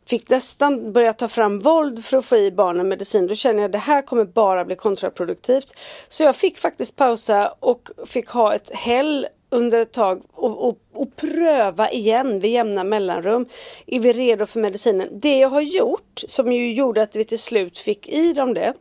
fick 0.06 0.28
nästan 0.28 0.92
börja 0.92 1.12
ta 1.12 1.28
fram 1.28 1.58
våld 1.58 2.04
för 2.04 2.16
att 2.16 2.24
få 2.24 2.36
i 2.36 2.52
barnen 2.52 2.88
medicin. 2.88 3.26
Då 3.26 3.34
känner 3.34 3.58
jag 3.58 3.68
att 3.68 3.72
det 3.72 3.78
här 3.78 4.02
kommer 4.02 4.24
bara 4.24 4.64
bli 4.64 4.76
kontraproduktivt. 4.76 5.74
Så 6.08 6.22
jag 6.22 6.36
fick 6.36 6.58
faktiskt 6.58 6.96
pausa 6.96 7.54
och 7.60 7.88
fick 8.06 8.28
ha 8.28 8.54
ett 8.54 8.70
häll 8.70 9.26
under 9.50 9.80
ett 9.80 9.92
tag 9.92 10.22
och, 10.32 10.68
och, 10.68 10.78
och 10.92 11.16
pröva 11.16 11.90
igen 11.90 12.40
vid 12.40 12.50
jämna 12.50 12.84
mellanrum. 12.84 13.46
Är 13.86 14.00
vi 14.00 14.12
redo 14.12 14.46
för 14.46 14.60
medicinen? 14.60 15.08
Det 15.12 15.38
jag 15.38 15.48
har 15.48 15.60
gjort 15.60 16.24
som 16.28 16.52
ju 16.52 16.72
gjorde 16.72 17.02
att 17.02 17.16
vi 17.16 17.24
till 17.24 17.38
slut 17.38 17.78
fick 17.78 18.08
i 18.08 18.32
dem 18.32 18.54
det. 18.54 18.74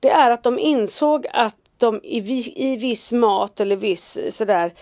Det 0.00 0.10
är 0.10 0.30
att 0.30 0.42
de 0.42 0.58
insåg 0.58 1.26
att 1.32 1.56
de 1.78 2.00
i, 2.04 2.52
i 2.72 2.76
viss 2.76 3.12
mat 3.12 3.60
eller 3.60 3.76
viss 3.76 4.18
sådär 4.30 4.72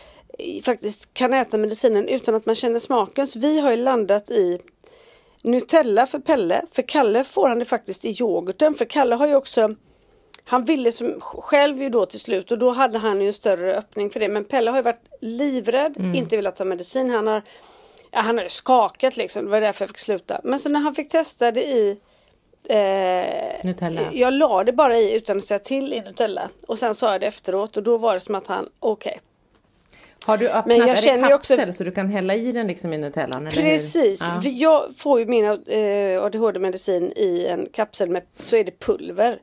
faktiskt 0.64 1.14
kan 1.14 1.34
äta 1.34 1.58
medicinen 1.58 2.08
utan 2.08 2.34
att 2.34 2.46
man 2.46 2.54
känner 2.54 2.78
smaken. 2.78 3.26
Så 3.26 3.38
vi 3.38 3.60
har 3.60 3.70
ju 3.70 3.76
landat 3.76 4.30
i 4.30 4.58
Nutella 5.42 6.06
för 6.06 6.18
Pelle. 6.18 6.64
För 6.72 6.82
Kalle 6.82 7.24
får 7.24 7.48
han 7.48 7.58
det 7.58 7.64
faktiskt 7.64 8.04
i 8.04 8.16
yoghurten. 8.20 8.74
För 8.74 8.84
Kalle 8.84 9.14
har 9.14 9.26
ju 9.26 9.34
också 9.34 9.74
han 10.44 10.64
ville 10.64 10.92
som 10.92 11.20
själv 11.20 11.82
ju 11.82 11.88
då 11.88 12.06
till 12.06 12.20
slut 12.20 12.52
och 12.52 12.58
då 12.58 12.70
hade 12.70 12.98
han 12.98 13.20
ju 13.20 13.26
en 13.26 13.32
större 13.32 13.74
öppning 13.74 14.10
för 14.10 14.20
det. 14.20 14.28
Men 14.28 14.44
Pelle 14.44 14.70
har 14.70 14.78
ju 14.78 14.82
varit 14.82 15.08
livrädd, 15.20 15.96
inte 16.16 16.36
velat 16.36 16.56
ta 16.56 16.64
medicin. 16.64 17.10
Han 17.10 17.26
har, 17.26 17.42
ja, 18.10 18.20
han 18.20 18.38
har 18.38 18.48
skakat 18.48 19.16
liksom. 19.16 19.44
Det 19.44 19.50
var 19.50 19.60
därför 19.60 19.82
jag 19.82 19.90
fick 19.90 19.98
sluta. 19.98 20.40
Men 20.44 20.58
så 20.58 20.68
när 20.68 20.80
han 20.80 20.94
fick 20.94 21.08
testa 21.08 21.50
det 21.50 21.64
i 21.64 21.90
eh, 22.64 23.64
Nutella. 23.64 24.12
Jag 24.12 24.32
la 24.32 24.64
det 24.64 24.72
bara 24.72 24.98
i 24.98 25.12
utan 25.12 25.38
att 25.38 25.44
säga 25.44 25.58
till 25.58 25.92
i 25.92 26.00
Nutella. 26.00 26.50
Och 26.66 26.78
sen 26.78 26.94
sa 26.94 27.12
jag 27.12 27.20
det 27.20 27.26
efteråt 27.26 27.76
och 27.76 27.82
då 27.82 27.96
var 27.96 28.14
det 28.14 28.20
som 28.20 28.34
att 28.34 28.46
han, 28.46 28.68
okej. 28.80 29.20
Har 30.26 30.36
du 30.36 30.48
öppnat, 30.48 30.66
Men 30.66 30.76
jag 30.78 30.88
är 30.88 30.92
det 30.96 31.02
känner 31.02 31.34
också- 31.34 31.56
kapsel 31.56 31.72
så 31.72 31.84
du 31.84 31.90
kan 31.90 32.08
hälla 32.08 32.34
i 32.34 32.52
den 32.52 32.66
liksom 32.66 32.92
i 32.92 32.98
Nutellan? 32.98 33.46
Eller? 33.46 33.62
Precis, 33.62 34.20
Ja. 34.20 34.42
Jag 34.50 34.96
får 34.96 35.20
ju 35.20 35.26
min 35.26 35.44
eh, 35.44 36.22
ADHD-medicin 36.24 37.12
i 37.16 37.46
en 37.46 37.66
kapsel 37.72 38.10
med, 38.10 38.22
så 38.38 38.56
är 38.56 38.64
det 38.64 38.78
pulver. 38.80 39.40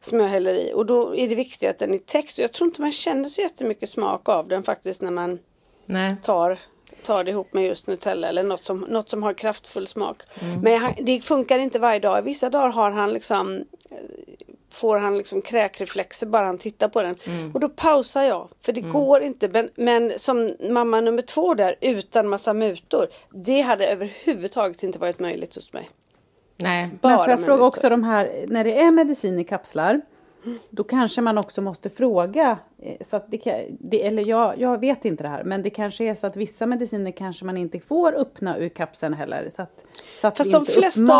Som 0.00 0.20
jag 0.20 0.28
häller 0.28 0.54
i 0.54 0.72
och 0.74 0.86
då 0.86 1.16
är 1.16 1.28
det 1.28 1.34
viktigt 1.34 1.70
att 1.70 1.78
den 1.78 1.94
är 1.94 1.98
text. 1.98 2.38
Och 2.38 2.42
jag 2.44 2.52
tror 2.52 2.68
inte 2.68 2.80
man 2.80 2.92
känner 2.92 3.28
så 3.28 3.40
jättemycket 3.40 3.88
smak 3.90 4.28
av 4.28 4.48
den 4.48 4.62
faktiskt 4.62 5.02
när 5.02 5.10
man 5.10 5.38
Nej. 5.86 6.16
tar, 6.22 6.58
tar 7.06 7.24
det 7.24 7.30
ihop 7.30 7.52
med 7.52 7.66
just 7.66 7.86
Nutella 7.86 8.28
eller 8.28 8.42
något 8.42 8.64
som, 8.64 8.80
något 8.80 9.08
som 9.10 9.22
har 9.22 9.34
kraftfull 9.34 9.86
smak. 9.86 10.22
Men 10.62 10.78
han, 10.80 10.94
det 11.00 11.20
funkar 11.20 11.58
inte 11.58 11.78
varje 11.78 11.98
dag. 12.00 12.22
Vissa 12.22 12.50
dagar 12.50 12.68
har 12.68 12.90
han 12.90 13.12
liksom 13.12 13.56
eh, 13.90 13.96
Får 14.72 14.96
han 14.96 15.18
liksom 15.18 15.42
kräkreflexer 15.42 16.26
bara 16.26 16.46
han 16.46 16.58
tittar 16.58 16.88
på 16.88 17.02
den. 17.02 17.16
Och 17.54 17.60
då 17.60 17.68
pausar 17.68 18.22
jag. 18.22 18.48
För 18.62 18.72
det 18.72 18.80
går 18.80 19.22
inte. 19.22 19.48
Men, 19.48 19.70
men 19.74 20.18
som 20.18 20.56
mamma 20.60 21.00
nummer 21.00 21.22
två 21.22 21.54
där 21.54 21.76
utan 21.80 22.28
massa 22.28 22.52
mutor. 22.52 23.08
Det 23.30 23.60
hade 23.60 23.86
överhuvudtaget 23.86 24.82
inte 24.82 24.98
varit 24.98 25.18
möjligt 25.18 25.54
hos 25.54 25.72
mig. 25.72 25.90
Nej. 26.56 26.90
Bara 27.00 27.16
Men 27.16 27.24
får 27.24 27.30
jag 27.30 27.38
fråga 27.40 27.52
mutor. 27.52 27.66
också 27.66 27.88
de 27.88 28.04
här, 28.04 28.44
när 28.48 28.64
det 28.64 28.80
är 28.80 28.90
medicin 28.90 29.38
i 29.38 29.44
kapslar. 29.44 30.00
Då 30.70 30.84
kanske 30.84 31.20
man 31.20 31.38
också 31.38 31.62
måste 31.62 31.90
fråga. 31.90 32.58
eh, 32.82 32.96
Så 33.10 33.16
att 33.16 33.30
det, 33.30 33.38
kan- 33.38 33.64
det, 33.80 34.06
eller 34.06 34.26
jag, 34.26 34.60
jag 34.60 34.80
vet 34.80 35.04
inte 35.04 35.22
det 35.22 35.28
här. 35.28 35.44
Men 35.44 35.62
det 35.62 35.70
kanske 35.70 36.04
är 36.04 36.14
så 36.14 36.26
att 36.26 36.36
vissa 36.36 36.66
mediciner 36.66 37.10
kanske 37.10 37.44
man 37.44 37.56
inte 37.56 37.80
får 37.80 38.14
öppna 38.14 38.58
ur 38.58 38.68
kapseln 38.68 39.14
heller. 39.14 39.48
Så 39.50 39.62
att, 39.62 39.84
så 40.20 40.28
att 40.28 40.36
Fast 40.36 40.52
de 40.52 40.66
flesta 40.66 41.18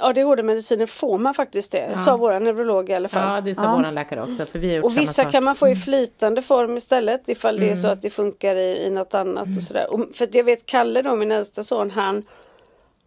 ADHD-mediciner 0.00 0.86
får 0.86 1.18
man 1.18 1.34
faktiskt 1.34 1.72
det. 1.72 1.96
Sa 2.04 2.16
våra 2.16 2.38
neurolog 2.38 2.90
i 2.90 2.94
alla 2.94 3.08
fall. 3.08 3.34
Ja, 3.34 3.40
det 3.40 3.54
sa 3.54 3.64
Ja. 3.64 3.76
våran 3.76 3.94
läkare 3.94 4.22
också. 4.22 4.46
För 4.46 4.58
vi 4.58 4.80
Och 4.80 4.96
vissa 4.96 5.12
sak. 5.12 5.22
Mm. 5.24 5.32
kan 5.32 5.44
man 5.44 5.54
få 5.56 5.68
i 5.68 5.76
flytande 5.76 6.42
form 6.42 6.76
istället 6.76 7.28
ifall 7.28 7.60
det 7.60 7.70
är 7.70 7.74
så 7.74 7.88
att 7.88 8.02
det 8.02 8.10
funkar 8.10 8.56
i, 8.56 8.76
i 8.86 8.90
något 8.90 9.14
annat 9.14 9.48
och 9.56 9.62
sådär. 9.62 9.92
Och 9.92 10.00
för 10.14 10.28
jag 10.32 10.44
vet 10.44 10.66
Kalle 10.66 11.02
då, 11.02 11.16
min 11.16 11.32
äldsta 11.32 11.62
son, 11.62 11.90
han 11.90 12.22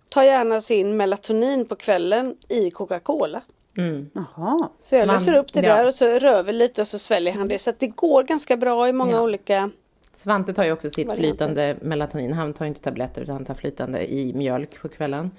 tar 0.10 0.24
gärna 0.24 0.62
sin 0.62 0.98
melatonin 0.98 1.66
på 1.66 1.76
kvällen 1.76 2.36
i 2.48 2.72
Coca-Cola. 2.72 3.42
Mm. 3.78 4.10
Jaha. 4.14 4.70
Så 4.82 4.96
jag 4.96 5.08
löser 5.08 5.34
upp 5.34 5.54
det 5.54 5.62
ja. 5.62 5.76
där 5.76 5.86
och 5.86 5.94
så 5.94 6.06
rör 6.06 6.44
vi 6.44 6.54
lite 6.54 6.82
och 6.82 6.88
så 6.88 7.00
sväljer 7.00 7.34
han 7.34 7.48
det. 7.48 7.60
Så 7.60 7.70
att 7.70 7.80
det 7.80 7.88
går 7.88 8.24
ganska 8.24 8.58
bra 8.58 8.90
i 8.90 8.94
många 8.94 9.12
Ja. 9.12 9.22
olika 9.22 9.70
Svante 10.16 10.54
tar 10.54 10.64
ju 10.64 10.72
också 10.72 10.90
sitt 10.90 11.08
Varianter. 11.08 11.16
flytande 11.30 11.76
melatonin. 11.82 12.34
Han 12.34 12.54
tar 12.54 12.66
inte 12.66 12.82
tabletter 12.82 13.22
utan 13.22 13.36
han 13.36 13.46
tar 13.46 13.54
flytande 13.54 14.14
i 14.14 14.34
mjölk 14.34 14.82
på 14.82 14.90
kvällen. 14.90 15.32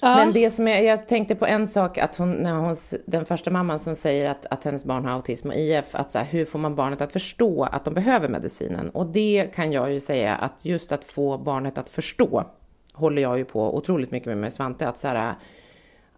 Ja. 0.00 0.16
Men 0.16 0.32
det 0.32 0.50
som 0.50 0.68
jag, 0.68 0.84
jag 0.84 1.08
tänkte 1.08 1.34
på 1.34 1.46
en 1.46 1.68
sak 1.68 1.98
att 1.98 2.16
hon, 2.16 2.32
när 2.32 2.52
hon, 2.52 2.76
den 3.06 3.24
första 3.24 3.50
mamman 3.50 3.78
som 3.78 3.96
säger 3.96 4.30
att, 4.30 4.46
att 4.50 4.64
hennes 4.64 4.84
barn 4.84 5.04
har 5.04 5.12
autism 5.12 5.48
och 5.48 5.54
IF, 5.54 5.94
att 5.94 6.12
så 6.12 6.18
här, 6.18 6.24
hur 6.24 6.44
får 6.44 6.58
man 6.58 6.74
barnet 6.74 7.00
att 7.00 7.12
förstå 7.12 7.64
att 7.64 7.84
de 7.84 7.94
behöver 7.94 8.28
medicinen? 8.28 8.90
Och 8.90 9.06
det 9.06 9.50
kan 9.54 9.72
jag 9.72 9.92
ju 9.92 10.00
säga 10.00 10.36
att 10.36 10.64
just 10.64 10.92
att 10.92 11.04
få 11.04 11.38
barnet 11.38 11.78
att 11.78 11.88
förstå 11.88 12.44
håller 12.92 13.22
jag 13.22 13.38
ju 13.38 13.44
på 13.44 13.76
otroligt 13.76 14.10
mycket 14.10 14.26
med 14.28 14.38
med 14.38 14.52
Svante. 14.52 14.88
Att 14.88 14.98
så 14.98 15.08
här, 15.08 15.34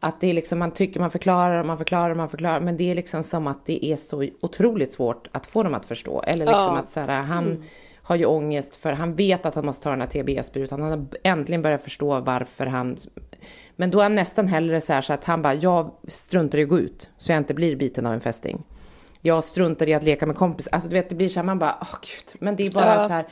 att 0.04 0.20
det 0.20 0.30
är 0.30 0.34
liksom, 0.34 0.58
man 0.58 0.70
tycker 0.70 1.00
man 1.00 1.10
förklarar 1.10 1.60
och 1.60 1.66
man 1.66 1.78
förklarar 1.78 2.10
och 2.10 2.16
man 2.16 2.28
förklarar, 2.28 2.60
men 2.60 2.76
det 2.76 2.90
är 2.90 2.94
liksom 2.94 3.22
som 3.22 3.46
att 3.46 3.66
det 3.66 3.84
är 3.84 3.96
så 3.96 4.24
otroligt 4.40 4.92
svårt 4.92 5.28
att 5.32 5.46
få 5.46 5.62
dem 5.62 5.74
att 5.74 5.86
förstå. 5.86 6.22
Eller 6.22 6.46
liksom 6.46 6.60
Ja. 6.62 6.68
Mm. 6.70 6.80
att 6.80 6.88
så 6.88 7.00
här, 7.00 7.08
han 7.22 7.64
har 8.02 8.16
ju 8.16 8.24
ångest 8.24 8.76
för 8.76 8.92
han 8.92 9.14
vet 9.14 9.46
att 9.46 9.54
han 9.54 9.66
måste 9.66 9.82
ta 9.82 9.90
den 9.90 10.00
här 10.00 10.08
TB-sprutan. 10.08 10.82
Han 10.82 10.90
har 10.90 11.06
äntligen 11.24 11.62
börjat 11.62 11.82
förstå 11.82 12.20
varför 12.20 12.66
han... 12.66 12.96
Men 13.76 13.90
då 13.90 13.98
är 13.98 14.02
han 14.02 14.14
nästan 14.14 14.48
hellre 14.48 14.80
så 14.80 14.92
här 14.92 15.00
så 15.00 15.12
att 15.12 15.24
han 15.24 15.42
bara, 15.42 15.54
jag 15.54 15.90
struntar 16.08 16.58
i 16.58 16.62
att 16.62 16.68
gå 16.68 16.78
ut 16.78 17.10
så 17.18 17.32
jag 17.32 17.38
inte 17.38 17.54
blir 17.54 17.76
biten 17.76 18.06
av 18.06 18.12
en 18.12 18.20
fästing. 18.20 18.62
Jag 19.20 19.44
struntar 19.44 19.88
i 19.88 19.94
att 19.94 20.02
leka 20.02 20.26
med 20.26 20.36
kompis. 20.36 20.68
Alltså 20.72 20.88
du 20.88 20.94
vet, 20.94 21.08
det 21.08 21.14
blir 21.14 21.28
så 21.28 21.38
här, 21.40 21.44
man 21.44 21.58
bara, 21.58 21.78
åh 21.80 21.94
gud. 22.00 22.40
Men 22.40 22.56
det 22.56 22.66
är 22.66 22.70
bara 22.70 22.94
Ja. 22.94 23.00
så 23.08 23.12
här. 23.14 23.26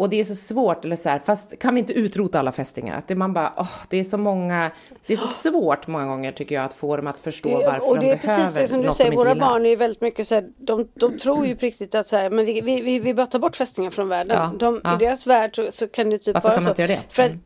Och 0.00 0.10
det 0.10 0.20
är 0.20 0.24
så 0.24 0.34
svårt, 0.34 0.84
eller 0.84 0.96
så 0.96 1.08
här, 1.08 1.18
fast 1.24 1.58
kan 1.58 1.74
vi 1.74 1.80
inte 1.80 1.92
utrota 1.92 2.38
alla 2.38 2.52
fästingar? 2.52 2.98
Att 2.98 3.08
det, 3.08 3.14
man 3.14 3.32
bara, 3.32 3.52
åh, 3.56 3.70
det 3.88 3.96
är 3.96 4.04
så 4.04 4.16
många, 4.18 4.70
det 5.06 5.12
är 5.12 5.16
så 5.16 5.26
svårt 5.26 5.86
många 5.86 6.06
gånger 6.06 6.32
tycker 6.32 6.54
jag 6.54 6.64
att 6.64 6.74
få 6.74 6.96
dem 6.96 7.06
att 7.06 7.20
förstå 7.20 7.58
Det- 7.58 7.66
varför 7.66 7.88
och 7.90 7.94
det 7.94 8.00
de 8.00 8.12
är 8.12 8.16
behöver 8.16 8.42
precis 8.44 8.58
det 8.58 8.68
som 8.68 8.80
du 8.80 8.86
något 8.86 8.96
säger, 8.96 9.10
de 9.10 9.14
inte 9.14 9.24
våra 9.24 9.34
gillar. 9.34 9.46
barn 9.50 9.66
är 9.66 9.70
ju 9.70 9.76
väldigt 9.76 10.00
mycket 10.00 10.28
så 10.28 10.34
här, 10.34 10.48
de, 10.56 10.88
de 10.94 11.18
tror 11.18 11.46
ju 11.46 11.56
på 11.56 11.60
riktigt 11.66 11.94
att 11.94 12.08
så 12.08 12.16
här, 12.16 12.30
men 12.30 12.44
vi, 12.44 12.60
vi, 12.60 12.80
vi, 12.80 12.98
vi 12.98 13.14
bara 13.14 13.26
tar 13.26 13.38
bort 13.38 13.56
fästingar 13.56 13.90
från 13.90 14.08
världen. 14.08 14.36
Ja, 14.38 14.52
De, 14.58 14.80
ja. 14.84 14.94
I 14.94 14.98
deras 15.04 15.26
värld 15.26 15.56
så, 15.56 15.68
så 15.72 15.88
kan 15.88 16.10
det 16.10 16.18
typ 16.18 16.34
Varför 16.34 16.48
vara 16.48 16.56
kan 16.56 16.64
man 16.64 16.74
så. 16.74 16.82
inte 16.82 16.92
göra 16.92 17.02
det? 17.08 17.14
För, 17.14 17.22
att, 17.22 17.30
Mm. 17.30 17.42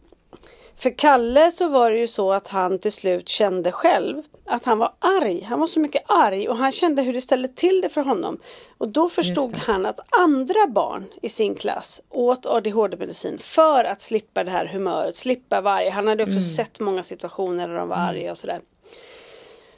För 0.76 0.90
Kalle 0.90 1.50
så 1.50 1.68
var 1.68 1.90
det 1.90 1.98
ju 1.98 2.06
så 2.06 2.32
att 2.32 2.48
han 2.48 2.78
till 2.78 2.92
slut 2.92 3.28
kände 3.28 3.72
själv 3.72 4.22
att 4.46 4.64
han 4.64 4.78
var 4.78 4.92
arg. 4.98 5.42
Han 5.42 5.60
var 5.60 5.66
så 5.66 5.80
mycket 5.80 6.02
arg 6.06 6.48
och 6.48 6.56
han 6.56 6.72
kände 6.72 7.02
hur 7.02 7.12
det 7.12 7.20
ställde 7.20 7.48
till 7.48 7.80
det 7.80 7.88
för 7.88 8.00
honom. 8.02 8.38
Och 8.78 8.88
då 8.88 9.08
förstod 9.08 9.54
han 9.54 9.86
att 9.86 10.00
andra 10.10 10.66
barn 10.66 11.04
i 11.22 11.28
sin 11.28 11.54
klass 11.54 12.00
åt 12.10 12.46
ADHD-medicin 12.46 13.38
för 13.38 13.84
att 13.84 14.02
slippa 14.02 14.44
det 14.44 14.50
här 14.50 14.66
humöret, 14.66 15.16
slippa 15.16 15.60
varje. 15.60 15.90
Han 15.90 16.06
hade 16.08 16.22
också 16.22 16.32
Mm. 16.32 16.42
sett 16.42 16.80
många 16.80 17.02
situationer 17.02 17.68
där 17.68 17.74
de 17.74 17.88
var 17.88 17.96
arga 17.96 18.30
och 18.30 18.38
sådär. 18.38 18.60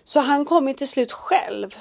Så 0.05 0.21
han 0.21 0.45
kom 0.45 0.69
ju 0.69 0.75
till 0.75 0.89
slut 0.89 1.13
själv 1.13 1.75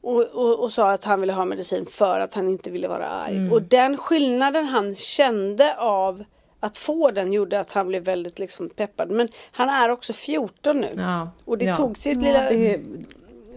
och, 0.00 0.22
och, 0.22 0.58
och 0.58 0.72
sa 0.72 0.90
att 0.90 1.04
han 1.04 1.20
ville 1.20 1.32
ha 1.32 1.44
medicin 1.44 1.86
för 1.86 2.20
att 2.20 2.34
han 2.34 2.48
inte 2.48 2.70
ville 2.70 2.88
vara 2.88 3.08
arg. 3.08 3.36
Mm. 3.36 3.52
Och 3.52 3.62
den 3.62 3.96
skillnaden 3.96 4.66
han 4.66 4.94
kände 4.96 5.76
av 5.76 6.24
att 6.64 6.78
få 6.78 7.10
den 7.10 7.32
gjorde 7.32 7.60
att 7.60 7.72
han 7.72 7.88
blev 7.88 8.02
väldigt 8.02 8.38
liksom 8.38 8.68
peppad. 8.68 9.10
Men 9.10 9.28
han 9.52 9.68
är 9.68 9.88
också 9.88 10.12
14 10.12 10.80
nu. 10.80 10.90
Ja, 10.96 11.30
Och 11.44 11.58
det 11.58 11.64
ja. 11.64 11.74
tog 11.74 11.98
sitt 11.98 12.16
Ja, 12.16 12.22
lilla, 12.22 12.40
det, 12.42 12.80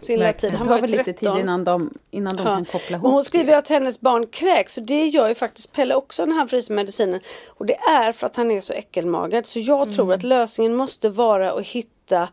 sin 0.02 0.20
lilla 0.20 0.34
tid. 0.34 0.52
det 0.52 0.58
Han 0.58 0.68
tar 0.68 0.74
var 0.74 0.82
väl 0.82 0.92
lite 0.92 1.04
tid 1.04 1.16
13. 1.18 1.40
innan 1.40 1.64
de, 1.64 1.94
innan 2.12 2.36
de 2.36 2.44
Ja. 2.48 2.54
kan 2.56 2.66
koppla 2.66 2.98
ihop 2.98 3.06
Och 3.06 3.12
hon 3.12 3.24
skriver 3.24 3.52
det. 3.52 3.58
att 3.58 3.68
hennes 3.68 4.00
barn 4.00 4.28
kräks 4.28 4.78
och 4.78 4.84
det 4.84 5.06
gör 5.06 5.28
ju 5.30 5.36
faktiskt 5.36 5.72
Pelle 5.74 5.96
också 5.96 6.26
när 6.26 6.36
han 6.36 6.48
fryser 6.50 6.74
medicinen. 6.74 7.20
Och 7.48 7.66
det 7.66 7.76
är 7.76 8.12
för 8.12 8.28
att 8.28 8.36
han 8.36 8.52
är 8.52 8.62
så 8.62 8.74
äckelmagad. 8.74 9.46
Så 9.46 9.60
jag 9.60 9.82
Mm. 9.82 9.96
tror 9.96 10.14
att 10.14 10.24
lösningen 10.24 10.76
måste 10.76 11.10
vara 11.10 11.52
att 11.52 11.66
hitta 11.66 12.30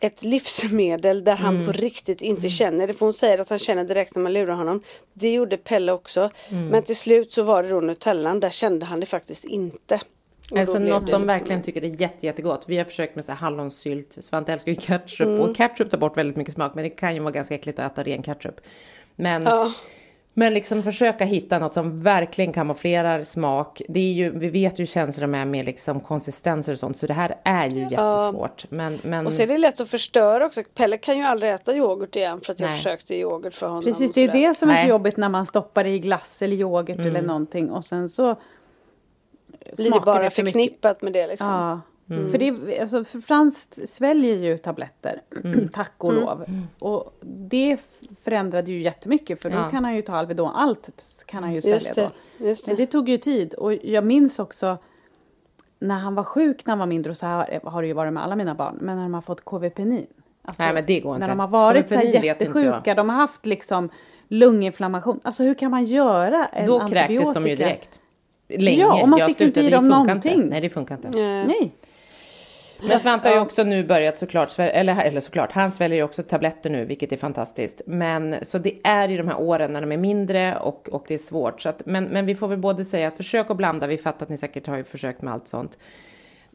ett 0.00 0.22
livsmedel 0.22 1.24
där 1.24 1.34
han 1.36 1.54
Mm. 1.54 1.66
på 1.66 1.72
riktigt 1.72 2.22
inte 2.22 2.48
känner 2.48 2.86
det. 2.86 2.94
För 2.94 3.06
hon 3.06 3.12
säger 3.12 3.38
att 3.38 3.48
han 3.50 3.58
känner 3.58 3.84
direkt 3.84 4.14
när 4.14 4.22
man 4.22 4.32
lurar 4.32 4.54
honom. 4.54 4.82
Det 5.12 5.30
gjorde 5.32 5.56
Pelle 5.56 5.92
också. 5.92 6.30
Mm. 6.48 6.66
Men 6.68 6.82
till 6.82 6.96
slut 6.96 7.32
så 7.32 7.42
var 7.42 7.62
det 7.62 7.68
då 7.68 7.80
Nutellan. 7.80 8.40
Där 8.40 8.50
kände 8.50 8.86
han 8.86 9.00
det 9.00 9.06
faktiskt 9.06 9.44
inte. 9.44 10.00
Och 10.50 10.58
Alltså 10.58 10.78
något 10.78 11.00
de 11.00 11.06
liksom- 11.06 11.26
verkligen 11.26 11.62
tycker 11.62 11.84
är 11.84 12.00
jätte, 12.00 12.26
jättegott. 12.26 12.64
Vi 12.66 12.76
har 12.78 12.84
försökt 12.84 13.14
med 13.14 13.24
så 13.24 13.32
här 13.32 13.38
hallonsylt. 13.38 14.16
Svante 14.24 14.52
älskar 14.52 14.72
ju 14.72 14.78
ketchup 14.80 15.26
Mm. 15.26 15.40
och 15.40 15.56
ketchup 15.56 15.90
tar 15.90 15.98
bort 15.98 16.16
väldigt 16.16 16.36
mycket 16.36 16.54
smak. 16.54 16.74
Men 16.74 16.84
det 16.84 16.90
kan 16.90 17.14
ju 17.14 17.20
vara 17.20 17.30
ganska 17.32 17.54
äckligt 17.54 17.78
att 17.78 17.92
äta 17.92 18.02
ren 18.02 18.22
ketchup. 18.22 18.60
Men, 19.16 19.42
Ja. 19.42 19.72
Men 20.38 20.54
liksom 20.54 20.82
försöka 20.82 21.24
hitta 21.24 21.58
något 21.58 21.74
som 21.74 22.02
verkligen 22.02 22.52
kamouflerar 22.52 23.22
smak. 23.22 23.82
Det 23.88 24.00
är 24.00 24.12
ju, 24.12 24.38
vi 24.38 24.48
vet 24.48 24.78
ju 24.78 24.82
hur 24.82 24.86
känsliga 24.86 25.26
de 25.26 25.34
är 25.34 25.44
med 25.44 25.64
liksom 25.64 26.00
konsistenser 26.00 26.72
och 26.72 26.78
sånt 26.78 26.98
så 26.98 27.06
det 27.06 27.12
här 27.14 27.34
är 27.44 27.66
ju 27.70 27.80
jättesvårt. 27.82 28.64
Men, 28.70 28.98
men... 29.02 29.26
Och 29.26 29.32
så 29.32 29.42
är 29.42 29.46
det 29.46 29.58
lätt 29.58 29.80
att 29.80 29.88
förstöra 29.90 30.46
också. 30.46 30.62
Pelle 30.74 30.98
kan 30.98 31.18
ju 31.18 31.24
aldrig 31.24 31.52
äta 31.52 31.76
yoghurt 31.76 32.16
igen 32.16 32.40
för 32.40 32.52
att 32.52 32.60
jag 32.60 32.68
Nej. 32.68 32.76
försökte 32.76 33.14
yoghurt 33.14 33.54
för 33.54 33.66
honom. 33.66 33.82
Precis, 33.84 34.12
det 34.12 34.20
är 34.20 34.26
sådär. 34.26 34.48
det 34.48 34.54
som 34.54 34.70
är 34.70 34.74
så 34.76 34.80
Nej. 34.82 34.90
jobbigt 34.90 35.16
när 35.16 35.28
man 35.28 35.46
stoppar 35.46 35.84
i 35.86 35.98
glass 35.98 36.42
eller 36.42 36.56
yoghurt 36.56 36.98
eller 36.98 37.10
Mm. 37.10 37.24
någonting 37.26 37.70
och 37.70 37.84
sen 37.84 38.08
så 38.08 38.36
Blir 39.76 39.90
det 39.90 40.00
bara 40.00 40.22
det 40.22 40.30
för 40.30 40.42
mycket. 40.42 40.52
förknippat 40.60 41.02
med 41.02 41.12
det 41.12 41.26
liksom. 41.26 41.46
Ja. 41.48 41.80
Mm. 42.10 42.30
För, 42.30 42.38
det, 42.38 42.80
alltså, 42.80 43.04
för 43.04 43.20
Frans 43.20 43.90
sväljer 43.94 44.34
ju 44.36 44.58
tabletter, 44.58 45.22
Mm. 45.44 45.68
tack 45.72 45.92
och 46.04 46.12
lov. 46.12 46.44
Och 46.78 47.18
det 47.22 47.78
förändrade 48.24 48.70
ju 48.72 48.80
jättemycket 48.82 49.42
för 49.42 49.50
då 49.50 49.56
Ja. 49.56 49.70
kan 49.70 49.84
han 49.84 49.96
ju 49.96 50.02
ta 50.02 50.16
Alvedon, 50.16 50.50
allt 50.54 50.90
kan 51.26 51.42
han 51.42 51.54
ju 51.54 51.60
svälja 51.62 51.78
Just 51.78 51.94
då. 51.94 52.10
det, 52.38 52.44
just 52.48 52.64
det. 52.64 52.70
Men 52.70 52.76
det 52.76 52.86
tog 52.86 53.08
ju 53.08 53.18
tid 53.18 53.54
och 53.54 53.74
jag 53.74 54.04
minns 54.04 54.38
också 54.38 54.78
när 55.78 55.94
han 55.94 56.14
var 56.14 56.22
sjuk 56.24 56.66
när 56.66 56.72
han 56.72 56.78
var 56.78 56.86
mindre 56.86 57.10
och 57.10 57.16
så 57.16 57.26
här 57.26 57.60
har 57.64 57.82
det 57.82 57.88
ju 57.88 57.94
varit 57.94 58.12
med 58.12 58.22
alla 58.24 58.36
mina 58.36 58.54
barn. 58.54 58.78
Men 58.80 58.96
när 58.96 59.02
de 59.02 59.14
har 59.14 59.20
fått 59.20 59.44
KVPNin. 59.44 60.06
Alltså, 60.42 60.62
Nej, 60.62 60.72
men 60.74 60.86
det 60.86 61.00
går 61.00 61.10
När 61.10 61.16
inte. 61.16 61.26
de 61.28 61.40
har 61.40 61.48
varit 61.48 61.88
så 61.88 61.94
här 61.94 62.02
jättesjuka, 62.24 62.94
de 62.94 63.08
har 63.08 63.16
haft 63.16 63.46
liksom 63.46 63.88
lunginflammation. 64.28 65.20
Alltså 65.22 65.42
hur 65.42 65.54
kan 65.54 65.70
man 65.70 65.84
göra 65.84 66.44
en 66.46 66.66
Då 66.66 66.78
antibiotika? 66.78 67.06
kräktes 67.08 67.34
de 67.34 67.46
ju 67.50 67.56
direkt. 67.56 68.00
Länge. 68.48 68.80
Ja, 68.80 69.02
och 69.02 69.08
man 69.08 69.18
Jag 69.18 69.28
fick 69.28 69.40
inte 69.40 69.60
i 69.60 69.62
det 69.62 69.70
dem 69.70 69.84
funkar 69.84 69.98
någonting. 69.98 70.34
Inte. 70.34 70.48
Nej, 70.48 70.60
det 70.60 70.68
funkar 70.70 70.94
inte. 70.94 71.08
Eh, 71.08 71.24
Nej. 71.24 71.72
Men 72.80 73.00
Svante 73.00 73.28
har 73.28 73.36
ju 73.36 73.40
också 73.40 73.64
nu 73.64 73.84
börjat 73.84 74.18
såklart, 74.18 74.58
eller, 74.58 75.00
eller 75.00 75.20
såklart, 75.20 75.52
han 75.52 75.72
sväljer 75.72 75.98
ju 75.98 76.02
också 76.02 76.22
tabletter 76.22 76.70
nu, 76.70 76.84
vilket 76.84 77.12
är 77.12 77.16
fantastiskt. 77.16 77.82
Men 77.86 78.36
så 78.42 78.58
det 78.58 78.78
är 78.84 79.08
i 79.10 79.16
de 79.16 79.28
här 79.28 79.40
åren 79.40 79.72
när 79.72 79.80
de 79.80 79.92
är 79.92 79.96
mindre 79.96 80.56
och, 80.58 80.88
och 80.88 81.04
det 81.08 81.14
är 81.14 81.18
svårt. 81.18 81.60
Så 81.60 81.68
att, 81.68 81.86
men, 81.86 82.04
men 82.04 82.26
vi 82.26 82.34
får 82.34 82.48
väl 82.48 82.58
både 82.58 82.84
säga 82.84 83.08
att 83.08 83.16
försök 83.16 83.50
att 83.50 83.56
blanda, 83.56 83.86
vi 83.86 83.98
fattar 83.98 84.26
att 84.26 84.30
ni 84.30 84.36
säkert 84.36 84.66
har 84.66 84.76
ju 84.76 84.84
försökt 84.84 85.22
med 85.22 85.34
allt 85.34 85.48
sånt. 85.48 85.78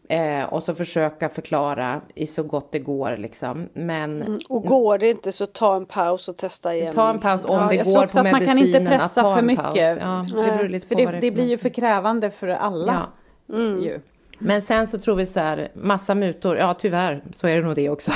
Eh, 0.10 0.44
och 0.44 0.64
så 0.64 0.76
försöka 0.76 1.30
förklara 1.30 2.02
i 2.16 2.28
så 2.28 2.44
gott 2.44 2.72
det 2.72 2.80
går 2.80 3.18
liksom. 3.18 3.70
Men 3.74 4.42
Och 4.50 4.64
går 4.64 4.98
det 4.98 5.10
inte 5.10 5.32
så 5.32 5.46
ta 5.46 5.76
en 5.76 5.86
paus 5.86 6.28
och 6.28 6.38
testa 6.38 6.76
igen. 6.76 6.94
ta 6.94 7.10
en 7.10 7.20
paus 7.20 7.46
om 7.46 7.56
Ja, 7.56 7.68
det 7.68 7.76
jag 7.76 7.84
tror 7.84 7.96
går 7.96 8.04
också 8.04 8.20
på 8.20 8.26
att 8.26 8.32
man 8.32 8.46
kan 8.46 8.58
inte 8.58 8.86
pressa 8.86 9.36
för 9.36 9.42
mycket. 9.42 9.98
Ja, 10.02 10.26
det 10.28 10.80
För 10.80 10.96
det, 10.96 11.06
det 11.06 11.22
för 11.22 11.32
blir 11.32 11.50
ju 11.50 11.58
för 11.58 11.70
krävande 11.70 12.32
för 12.32 12.48
alla. 12.48 13.08
Ja. 13.48 13.56
Ju. 13.58 14.00
Men 14.42 14.62
sen 14.62 14.88
så 14.88 15.00
tror 15.00 15.16
vi 15.16 15.26
så 15.26 15.40
här, 15.40 15.72
massa 15.74 16.16
mutor, 16.16 16.58
ja 16.58 16.74
tyvär 16.74 17.24
så 17.34 17.48
är 17.48 17.56
det 17.56 17.62
nog 17.68 17.76
det 17.76 17.90
också. 17.90 18.12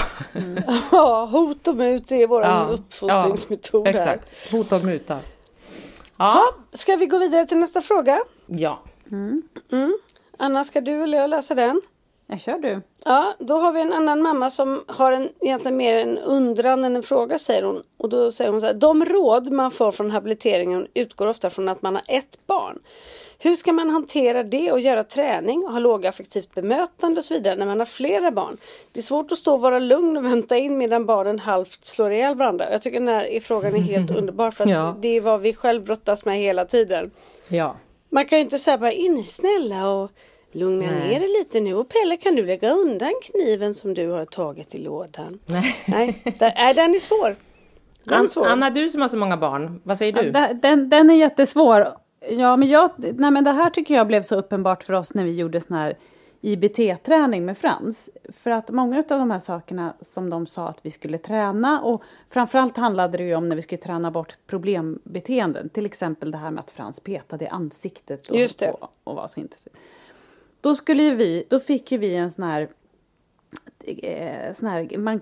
Ja, 0.91 1.25
hot 1.25 1.67
och 1.67 1.75
mut 1.75 2.12
är 2.12 2.27
vår 2.27 2.41
Ja, 2.41 2.67
uppfostringsmetod 2.72 3.88
ja, 3.88 3.91
här. 3.91 4.00
Exakt, 4.00 4.51
hot 4.51 4.72
och 4.72 4.84
muta. 4.84 5.13
Ja, 5.13 5.22
Ja, 6.17 6.55
ska 6.77 6.96
vi 6.96 7.05
gå 7.05 7.17
vidare 7.17 7.46
till 7.48 7.58
nästa 7.58 7.82
fråga? 7.82 8.20
ja. 8.46 8.79
Anna, 10.38 10.63
ska 10.63 10.82
du 10.82 11.03
eller 11.03 11.17
jag 11.17 11.29
läsa 11.29 11.55
den? 11.55 11.82
Jag 12.27 12.41
kör 12.41 12.58
du. 12.58 12.82
Ja, 13.05 13.34
då 13.39 13.58
har 13.60 13.72
vi 13.72 13.82
en 13.82 13.94
annan 13.94 14.22
mamma 14.22 14.50
som 14.50 14.84
har 14.88 15.12
en, 15.12 15.29
egentligen 15.39 15.77
mer 15.77 15.96
en 15.96 16.17
undran 16.17 16.84
än 16.84 16.96
en 16.96 17.03
fråga 17.03 17.39
säger 17.39 17.63
hon. 17.63 17.84
Och 17.98 18.10
då 18.10 18.32
säger 18.32 18.51
hon 18.51 18.62
så 18.62 18.67
här, 18.67 18.74
de 18.74 19.05
råd 19.05 19.51
man 19.51 19.72
får 19.72 19.91
från 19.91 20.12
habiliteringen 20.12 20.88
utgår 20.94 21.27
ofta 21.27 21.50
från 21.50 21.70
att 21.70 21.82
man 21.82 21.96
har 21.96 22.03
ett 22.08 22.38
barn. 22.48 22.79
Hur 23.39 23.56
ska 23.56 23.74
man 23.74 23.89
hantera 23.89 24.44
det 24.44 24.72
och 24.72 24.80
göra 24.80 25.04
träning 25.04 25.63
och 25.65 25.72
ha 25.72 25.80
lågaffektivt 25.80 26.56
bemötande 26.56 27.20
och 27.20 27.25
så 27.25 27.34
vidare 27.34 27.56
när 27.56 27.65
man 27.65 27.80
har 27.80 27.86
flera 27.86 28.32
barn? 28.32 28.58
Det 28.92 29.00
är 29.00 29.04
svårt 29.04 29.32
att 29.32 29.38
stå 29.38 29.54
och 29.54 29.62
vara 29.62 29.80
lugn 29.80 30.18
och 30.18 30.25
vänta 30.25 30.58
in 30.58 30.77
medan 30.77 31.06
barnen 31.06 31.39
halvt 31.39 31.86
slår 31.86 32.12
ihjäl 32.12 32.36
varandra. 32.36 32.72
Jag 32.72 32.82
tycker 32.82 33.00
den 33.00 33.08
här 33.08 33.39
frågan 33.39 33.75
är 33.75 33.80
helt 33.80 34.12
underbar 34.18 34.51
för 34.51 34.63
att 34.63 34.70
Ja. 34.70 34.96
det 35.00 35.08
är 35.18 35.22
vad 35.22 35.42
vi 35.42 35.54
själv 35.54 35.84
brottas 35.84 36.25
med 36.25 36.38
hela 36.39 36.65
tiden. 36.65 37.12
Ja. 37.48 37.75
Man 38.10 38.25
kan 38.25 38.38
ju 38.38 38.44
inte 38.44 38.60
säga 38.60 38.77
bara 38.77 38.92
in 38.92 39.24
snälla 39.24 39.89
och 39.89 40.12
lugna 40.51 40.92
Nej. 40.92 41.08
ner 41.10 41.20
dig 41.20 41.30
lite 41.39 41.60
nu 41.60 41.75
och 41.75 41.89
Pelle 41.89 42.18
kan 42.18 42.36
du 42.36 42.46
lägga 42.46 42.70
undan 42.72 43.13
kniven 43.24 43.74
som 43.74 43.94
du 43.94 44.08
har 44.10 44.25
tagit 44.25 44.75
i 44.75 44.77
lådan? 44.77 45.39
Nej. 45.46 45.75
Nej, 45.88 46.36
där, 46.39 46.54
är 46.56 46.74
den 46.74 46.96
är 46.96 47.00
svår. 47.00 47.36
Den 48.04 48.13
är 48.13 48.18
An- 48.20 48.30
svår. 48.30 48.46
Anna, 48.48 48.70
du 48.70 48.89
som 48.89 49.01
har 49.01 49.08
så 49.08 49.18
många 49.18 49.38
barn, 49.38 49.82
vad 49.84 49.98
säger 49.98 50.13
du? 50.13 50.32
Ja, 50.34 50.54
den, 50.54 50.89
den 50.89 51.10
är 51.10 51.15
jättesvår. 51.15 51.88
Ja, 52.29 52.55
men, 52.55 52.70
jag, 52.70 52.91
nej, 52.98 53.32
men 53.32 53.44
det 53.44 53.51
här 53.51 53.70
tycker 53.70 53.94
jag 53.96 54.08
blev 54.08 54.22
så 54.22 54.36
uppenbart 54.36 54.84
för 54.84 54.94
oss 54.94 55.13
när 55.13 55.24
vi 55.24 55.36
gjorde 55.36 55.62
sån 55.62 55.77
här 55.77 55.98
IBT-träning 56.41 57.45
med 57.45 57.58
Frans. 57.58 58.10
För 58.30 58.52
att 58.52 58.69
många 58.69 58.97
av 58.97 59.04
de 59.08 59.32
här 59.32 59.39
sakerna 59.39 59.93
som 60.02 60.30
de 60.30 60.47
sa 60.47 60.67
att 60.67 60.86
vi 60.86 60.91
skulle 60.91 61.17
träna 61.17 61.82
och 61.82 62.04
framförallt 62.30 62.78
handlade 62.78 63.17
det 63.17 63.23
ju 63.23 63.36
om 63.36 63.50
när 63.50 63.56
vi 63.56 63.62
skulle 63.62 63.82
träna 63.82 64.12
bort 64.12 64.38
problembeteenden. 64.47 65.69
Till 65.69 65.86
exempel 65.86 66.32
det 66.32 66.38
här 66.38 66.52
med 66.52 66.60
att 66.60 66.71
Frans 66.71 67.00
petade 67.00 67.45
i 67.45 67.47
ansiktet 67.47 68.28
och, 68.28 68.38
och, 68.82 68.91
och 69.04 69.15
var 69.15 69.28
så 69.28 69.39
intensiv. 69.39 69.73
Då 70.62 70.76
skulle 70.76 71.15
vi, 71.15 71.45
då 71.50 71.60
fick 71.60 71.91
ju 71.91 71.97
vi 71.97 72.15
en 72.15 72.32
sån 72.32 72.43
här 72.43 72.69
sån 74.54 74.70
här 74.70 74.98
man 74.98 75.22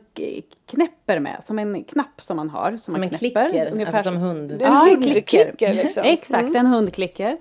knäpper 0.69 1.19
med, 1.19 1.43
som 1.43 1.59
en 1.59 1.83
knapp 1.83 2.21
som 2.21 2.37
man 2.37 2.49
har. 2.49 2.71
Som, 2.71 2.77
Som 2.77 2.93
man 2.93 3.03
en 3.03 3.09
knäpper, 3.09 3.49
klicker, 3.49 3.71
ungefär 3.71 3.97
alltså 3.97 4.11
som 4.11 4.21
hund. 4.21 4.51
En 4.51 4.61
en 4.61 4.73
hundklicker 4.73 5.73
liksom. 5.73 6.03
Exakt, 6.05 6.55
en 6.55 6.65
hundklicker. 6.65 7.37